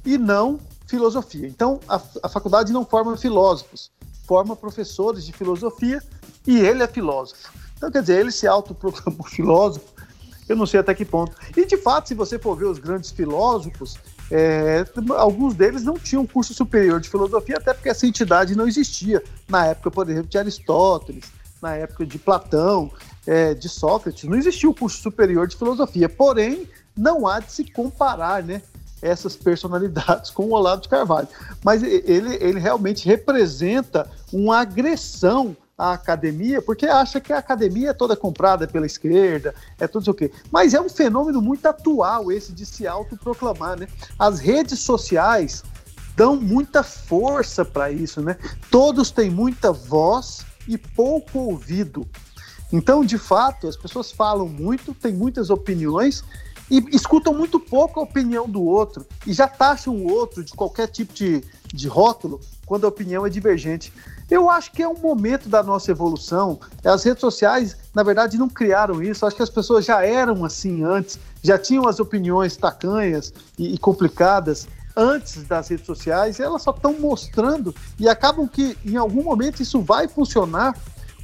e 0.05 0.17
não 0.17 0.59
filosofia. 0.85 1.47
Então, 1.47 1.79
a, 1.87 2.01
a 2.23 2.27
faculdade 2.27 2.73
não 2.73 2.85
forma 2.85 3.15
filósofos, 3.15 3.89
forma 4.27 4.53
professores 4.53 5.25
de 5.25 5.31
filosofia 5.31 6.03
e 6.45 6.59
ele 6.59 6.83
é 6.83 6.87
filósofo. 6.87 7.51
Então, 7.81 7.89
quer 7.89 8.01
dizer, 8.01 8.19
ele 8.19 8.31
se 8.31 8.45
autoproclamou 8.45 9.25
filósofo, 9.25 9.87
eu 10.47 10.55
não 10.55 10.67
sei 10.67 10.79
até 10.79 10.93
que 10.93 11.03
ponto. 11.03 11.35
E, 11.57 11.65
de 11.65 11.77
fato, 11.77 12.09
se 12.09 12.13
você 12.13 12.37
for 12.37 12.55
ver 12.55 12.65
os 12.65 12.77
grandes 12.77 13.09
filósofos, 13.09 13.97
é, 14.29 14.85
alguns 15.17 15.55
deles 15.55 15.81
não 15.81 15.95
tinham 15.95 16.27
curso 16.27 16.53
superior 16.53 16.99
de 16.99 17.09
filosofia, 17.09 17.57
até 17.57 17.73
porque 17.73 17.89
essa 17.89 18.05
entidade 18.05 18.55
não 18.55 18.67
existia 18.67 19.23
na 19.49 19.65
época, 19.65 19.89
por 19.89 20.07
exemplo, 20.07 20.29
de 20.29 20.37
Aristóteles, 20.37 21.31
na 21.59 21.75
época 21.75 22.05
de 22.05 22.19
Platão, 22.19 22.91
é, 23.25 23.55
de 23.55 23.67
Sócrates, 23.67 24.25
não 24.25 24.37
existia 24.37 24.69
o 24.69 24.75
curso 24.75 25.01
superior 25.01 25.47
de 25.47 25.57
filosofia. 25.57 26.07
Porém, 26.07 26.69
não 26.95 27.25
há 27.25 27.39
de 27.39 27.51
se 27.51 27.63
comparar, 27.71 28.43
né? 28.43 28.61
essas 29.01 29.35
personalidades 29.35 30.29
com 30.29 30.43
o 30.43 30.51
Olavo 30.51 30.83
de 30.83 30.89
Carvalho. 30.89 31.27
Mas 31.63 31.81
ele, 31.81 32.35
ele 32.35 32.59
realmente 32.59 33.07
representa 33.07 34.07
uma 34.31 34.59
agressão 34.59 35.57
a 35.81 35.93
academia, 35.93 36.61
porque 36.61 36.85
acha 36.85 37.19
que 37.19 37.33
a 37.33 37.39
academia 37.39 37.89
é 37.89 37.93
toda 37.93 38.15
comprada 38.15 38.67
pela 38.67 38.85
esquerda, 38.85 39.55
é 39.79 39.87
tudo 39.87 40.03
isso 40.03 40.11
o 40.11 40.13
quê. 40.13 40.31
Mas 40.51 40.75
é 40.75 40.79
um 40.79 40.87
fenômeno 40.87 41.41
muito 41.41 41.65
atual 41.65 42.31
esse 42.31 42.51
de 42.51 42.67
se 42.67 42.85
autoproclamar, 42.85 43.79
né? 43.79 43.87
As 44.19 44.39
redes 44.39 44.81
sociais 44.81 45.63
dão 46.15 46.35
muita 46.35 46.83
força 46.83 47.65
para 47.65 47.91
isso, 47.91 48.21
né? 48.21 48.37
Todos 48.69 49.09
têm 49.09 49.31
muita 49.31 49.71
voz 49.71 50.45
e 50.67 50.77
pouco 50.77 51.39
ouvido. 51.39 52.07
Então, 52.71 53.03
de 53.03 53.17
fato, 53.17 53.67
as 53.67 53.75
pessoas 53.75 54.11
falam 54.11 54.47
muito, 54.47 54.93
têm 54.93 55.15
muitas 55.15 55.49
opiniões 55.49 56.23
e 56.69 56.77
escutam 56.95 57.33
muito 57.33 57.59
pouco 57.59 57.99
a 57.99 58.03
opinião 58.03 58.47
do 58.47 58.63
outro 58.63 59.03
e 59.25 59.33
já 59.33 59.47
taxam 59.47 59.95
o 59.95 60.07
outro 60.07 60.43
de 60.43 60.53
qualquer 60.53 60.87
tipo 60.87 61.11
de, 61.11 61.43
de 61.73 61.87
rótulo 61.87 62.39
quando 62.67 62.85
a 62.85 62.87
opinião 62.87 63.25
é 63.25 63.29
divergente. 63.31 63.91
Eu 64.31 64.49
acho 64.49 64.71
que 64.71 64.81
é 64.81 64.87
um 64.87 64.97
momento 64.97 65.49
da 65.49 65.61
nossa 65.61 65.91
evolução. 65.91 66.57
As 66.85 67.03
redes 67.03 67.19
sociais, 67.19 67.75
na 67.93 68.01
verdade, 68.01 68.37
não 68.37 68.47
criaram 68.47 69.03
isso. 69.03 69.25
acho 69.25 69.35
que 69.35 69.43
as 69.43 69.49
pessoas 69.49 69.83
já 69.83 70.05
eram 70.05 70.45
assim 70.45 70.85
antes, 70.85 71.19
já 71.43 71.57
tinham 71.57 71.85
as 71.85 71.99
opiniões 71.99 72.55
tacanhas 72.55 73.33
e, 73.59 73.73
e 73.73 73.77
complicadas 73.77 74.69
antes 74.95 75.43
das 75.43 75.67
redes 75.67 75.85
sociais. 75.85 76.39
Elas 76.39 76.61
só 76.61 76.71
estão 76.71 76.97
mostrando 76.97 77.75
e 77.99 78.07
acabam 78.07 78.47
que, 78.47 78.77
em 78.85 78.95
algum 78.95 79.21
momento, 79.21 79.61
isso 79.61 79.81
vai 79.81 80.07
funcionar 80.07 80.77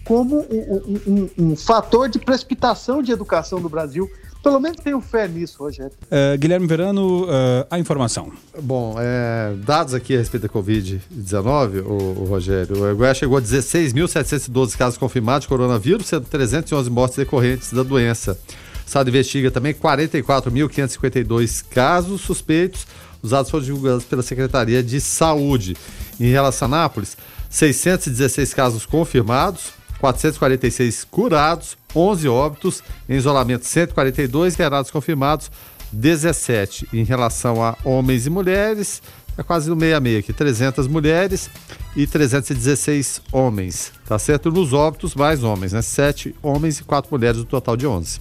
como 0.03 0.41
um, 0.41 0.75
um, 0.75 1.01
um, 1.07 1.51
um 1.51 1.55
fator 1.55 2.09
de 2.09 2.19
precipitação 2.19 3.01
de 3.01 3.13
educação 3.13 3.61
do 3.61 3.69
Brasil. 3.69 4.09
Pelo 4.43 4.59
menos 4.59 4.77
tenho 4.81 5.01
fé 5.01 5.27
nisso, 5.27 5.57
Rogério. 5.59 5.91
Uh, 6.03 6.37
Guilherme 6.37 6.67
Verano, 6.67 7.25
uh, 7.25 7.65
a 7.69 7.79
informação. 7.79 8.31
Bom, 8.61 8.95
é, 8.99 9.53
dados 9.65 9.93
aqui 9.93 10.15
a 10.15 10.19
respeito 10.19 10.43
da 10.43 10.49
Covid-19, 10.49 11.83
o, 11.85 12.21
o, 12.21 12.25
Rogério. 12.25 12.91
O 12.91 12.95
Goiás 12.95 13.17
chegou 13.17 13.37
a 13.37 13.41
16.712 13.41 14.77
casos 14.77 14.97
confirmados 14.97 15.41
de 15.41 15.47
coronavírus, 15.49 16.07
sendo 16.07 16.25
311 16.25 16.89
mortes 16.89 17.17
decorrentes 17.17 17.73
da 17.73 17.83
doença. 17.83 18.39
O 18.85 18.87
Estado 18.87 19.09
investiga 19.09 19.51
também 19.51 19.73
44.552 19.73 21.65
casos 21.69 22.21
suspeitos. 22.21 22.87
Os 23.21 23.31
dados 23.31 23.51
foram 23.51 23.65
divulgados 23.65 24.05
pela 24.05 24.21
Secretaria 24.21 24.81
de 24.81 25.01
Saúde. 25.01 25.75
Em 26.19 26.29
relação 26.31 26.67
a 26.67 26.69
Nápoles, 26.69 27.17
616 27.49 28.53
casos 28.53 28.85
confirmados, 28.85 29.76
446 29.99 31.05
curados, 31.05 31.77
11 31.95 32.27
óbitos, 32.27 32.83
em 33.07 33.15
isolamento 33.15 33.65
142, 33.65 34.53
internados 34.53 34.91
confirmados 34.91 35.51
17. 35.91 36.87
Em 36.93 37.03
relação 37.03 37.63
a 37.63 37.75
homens 37.83 38.25
e 38.25 38.29
mulheres, 38.29 39.01
é 39.37 39.43
quase 39.43 39.69
no 39.69 39.75
meia 39.75 39.99
meia 39.99 40.19
aqui, 40.19 40.33
300 40.33 40.87
mulheres 40.87 41.49
e 41.95 42.07
316 42.07 43.21
homens, 43.31 43.91
tá 44.07 44.17
certo? 44.17 44.51
Nos 44.51 44.73
óbitos, 44.73 45.15
mais 45.15 45.43
homens, 45.43 45.73
né? 45.73 45.81
7 45.81 46.35
homens 46.41 46.79
e 46.79 46.83
4 46.83 47.09
mulheres, 47.11 47.37
no 47.37 47.45
total 47.45 47.77
de 47.77 47.85
11. 47.85 48.19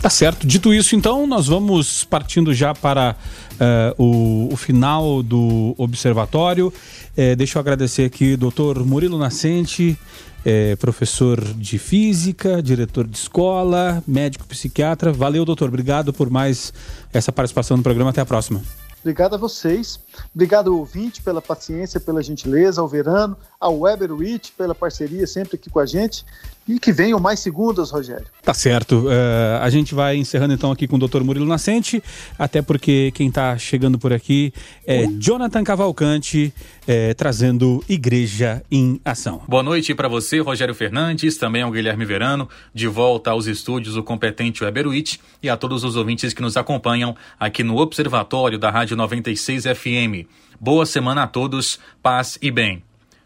Tá 0.00 0.10
certo. 0.10 0.44
Dito 0.44 0.74
isso, 0.74 0.96
então, 0.96 1.28
nós 1.28 1.46
vamos 1.46 2.02
partindo 2.02 2.52
já 2.52 2.74
para 2.74 3.14
uh, 3.52 4.02
o, 4.02 4.52
o, 4.52 4.56
final 4.56 5.22
do 5.22 5.76
observatório. 5.78 6.72
Uh, 7.16 7.36
deixa 7.36 7.56
eu 7.56 7.60
agradecer 7.60 8.04
aqui, 8.04 8.36
doutor 8.36 8.84
Murilo 8.84 9.16
Nascente, 9.16 9.96
é, 10.44 10.76
professor 10.76 11.42
de 11.42 11.78
física, 11.78 12.62
diretor 12.62 13.06
de 13.06 13.16
escola, 13.16 14.02
médico 14.06 14.46
psiquiatra. 14.46 15.12
Valeu, 15.12 15.44
doutor. 15.44 15.68
Obrigado 15.68 16.12
por 16.12 16.30
mais 16.30 16.72
essa 17.12 17.32
participação 17.32 17.76
no 17.76 17.82
programa. 17.82 18.10
Até 18.10 18.20
a 18.20 18.26
próxima. 18.26 18.62
Obrigado 19.02 19.34
a 19.34 19.38
vocês. 19.38 19.98
Obrigado 20.32 20.70
ao 20.70 20.78
ouvinte 20.78 21.20
pela 21.22 21.42
paciência, 21.42 21.98
pela 21.98 22.22
gentileza, 22.22 22.80
ao 22.80 22.86
Verano, 22.86 23.36
ao 23.58 23.80
Weber 23.80 24.12
Witt 24.12 24.52
pela 24.52 24.76
parceria 24.76 25.26
sempre 25.26 25.56
aqui 25.56 25.68
com 25.68 25.80
a 25.80 25.86
gente. 25.86 26.24
E 26.66 26.78
que 26.78 26.92
venham 26.92 27.18
mais 27.18 27.40
segundas, 27.40 27.90
Rogério. 27.90 28.26
Tá 28.42 28.54
certo. 28.54 29.06
Uh, 29.06 29.60
a 29.60 29.68
gente 29.68 29.94
vai 29.94 30.16
encerrando 30.16 30.54
então 30.54 30.70
aqui 30.70 30.86
com 30.86 30.96
o 30.96 30.98
Dr. 30.98 31.22
Murilo 31.22 31.46
Nascente, 31.46 32.02
até 32.38 32.62
porque 32.62 33.10
quem 33.14 33.28
está 33.28 33.58
chegando 33.58 33.98
por 33.98 34.12
aqui 34.12 34.52
é 34.86 35.06
Jonathan 35.18 35.64
Cavalcante, 35.64 36.52
eh, 36.86 37.14
trazendo 37.14 37.82
Igreja 37.88 38.62
em 38.70 39.00
Ação. 39.04 39.42
Boa 39.48 39.62
noite 39.62 39.94
para 39.94 40.08
você, 40.08 40.38
Rogério 40.40 40.74
Fernandes, 40.74 41.36
também 41.36 41.62
ao 41.62 41.70
Guilherme 41.70 42.04
Verano, 42.04 42.48
de 42.72 42.86
volta 42.86 43.30
aos 43.30 43.46
estúdios 43.46 43.94
do 43.94 44.02
competente 44.02 44.62
Weberwitch 44.62 45.18
e 45.42 45.48
a 45.48 45.56
todos 45.56 45.84
os 45.84 45.96
ouvintes 45.96 46.32
que 46.32 46.42
nos 46.42 46.56
acompanham 46.56 47.16
aqui 47.38 47.62
no 47.64 47.76
Observatório 47.76 48.58
da 48.58 48.70
Rádio 48.70 48.96
96 48.96 49.64
FM. 49.64 50.28
Boa 50.60 50.86
semana 50.86 51.24
a 51.24 51.26
todos, 51.26 51.78
paz 52.02 52.38
e 52.40 52.50
bem. 52.50 52.82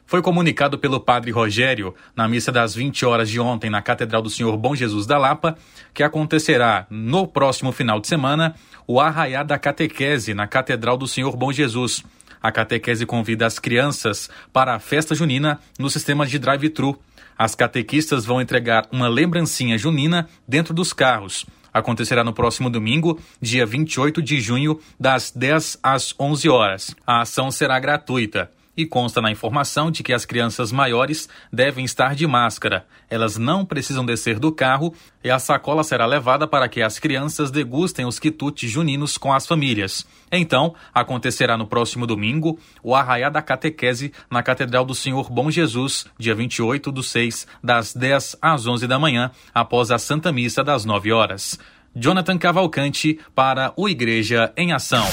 Foi 0.06 0.22
comunicado 0.22 0.78
pelo 0.78 1.00
padre 1.00 1.32
Rogério, 1.32 1.92
na 2.14 2.28
missa 2.28 2.52
das 2.52 2.76
20 2.76 3.04
horas 3.04 3.28
de 3.28 3.40
ontem 3.40 3.68
na 3.68 3.82
Catedral 3.82 4.22
do 4.22 4.30
Senhor 4.30 4.56
Bom 4.56 4.72
Jesus 4.72 5.04
da 5.04 5.18
Lapa, 5.18 5.58
que 5.92 6.00
acontecerá 6.00 6.86
no 6.88 7.26
próximo 7.26 7.72
final 7.72 7.98
de 7.98 8.06
semana 8.06 8.54
o 8.86 9.00
arraiá 9.00 9.42
da 9.42 9.58
catequese 9.58 10.32
na 10.32 10.46
Catedral 10.46 10.96
do 10.96 11.08
Senhor 11.08 11.36
Bom 11.36 11.50
Jesus. 11.50 12.04
A 12.40 12.52
catequese 12.52 13.04
convida 13.04 13.46
as 13.46 13.58
crianças 13.58 14.30
para 14.52 14.76
a 14.76 14.78
festa 14.78 15.12
junina 15.12 15.58
no 15.76 15.90
sistema 15.90 16.24
de 16.24 16.38
drive-thru. 16.38 16.96
As 17.36 17.56
catequistas 17.56 18.24
vão 18.24 18.40
entregar 18.40 18.86
uma 18.92 19.08
lembrancinha 19.08 19.76
junina 19.76 20.28
dentro 20.46 20.72
dos 20.72 20.92
carros. 20.92 21.44
Acontecerá 21.74 22.22
no 22.22 22.32
próximo 22.32 22.70
domingo, 22.70 23.18
dia 23.40 23.66
28 23.66 24.22
de 24.22 24.40
junho, 24.40 24.78
das 25.00 25.32
10 25.32 25.80
às 25.82 26.14
11 26.18 26.48
horas. 26.48 26.94
A 27.04 27.22
ação 27.22 27.50
será 27.50 27.78
gratuita 27.80 28.50
e 28.76 28.84
consta 28.84 29.20
na 29.20 29.30
informação 29.30 29.90
de 29.90 30.02
que 30.02 30.12
as 30.12 30.24
crianças 30.24 30.70
maiores 30.70 31.28
devem 31.52 31.84
estar 31.84 32.14
de 32.14 32.26
máscara. 32.26 32.86
Elas 33.08 33.36
não 33.36 33.64
precisam 33.64 34.04
descer 34.04 34.38
do 34.38 34.52
carro 34.52 34.94
e 35.24 35.30
a 35.30 35.38
sacola 35.38 35.82
será 35.82 36.06
levada 36.06 36.46
para 36.46 36.68
que 36.68 36.82
as 36.82 36.98
crianças 36.98 37.50
degustem 37.50 38.04
os 38.04 38.18
quitutes 38.18 38.70
juninos 38.70 39.16
com 39.16 39.32
as 39.32 39.46
famílias. 39.46 40.06
Então, 40.30 40.74
acontecerá 40.92 41.56
no 41.56 41.66
próximo 41.66 42.06
domingo 42.06 42.58
o 42.82 42.94
Arraiá 42.94 43.30
da 43.30 43.42
Catequese 43.42 44.12
na 44.30 44.42
Catedral 44.42 44.84
do 44.84 44.94
Senhor 44.94 45.30
Bom 45.30 45.50
Jesus, 45.50 46.06
dia 46.18 46.34
28 46.34 46.92
do 46.92 47.02
6, 47.02 47.46
das 47.62 47.94
10 47.94 48.36
às 48.42 48.66
11 48.66 48.86
da 48.86 48.98
manhã, 48.98 49.30
após 49.54 49.90
a 49.90 49.98
Santa 49.98 50.32
Missa 50.32 50.62
das 50.62 50.84
9 50.84 51.12
horas. 51.12 51.58
Jonathan 51.94 52.36
Cavalcante 52.36 53.18
para 53.34 53.72
o 53.74 53.88
Igreja 53.88 54.52
em 54.56 54.72
Ação. 54.72 55.06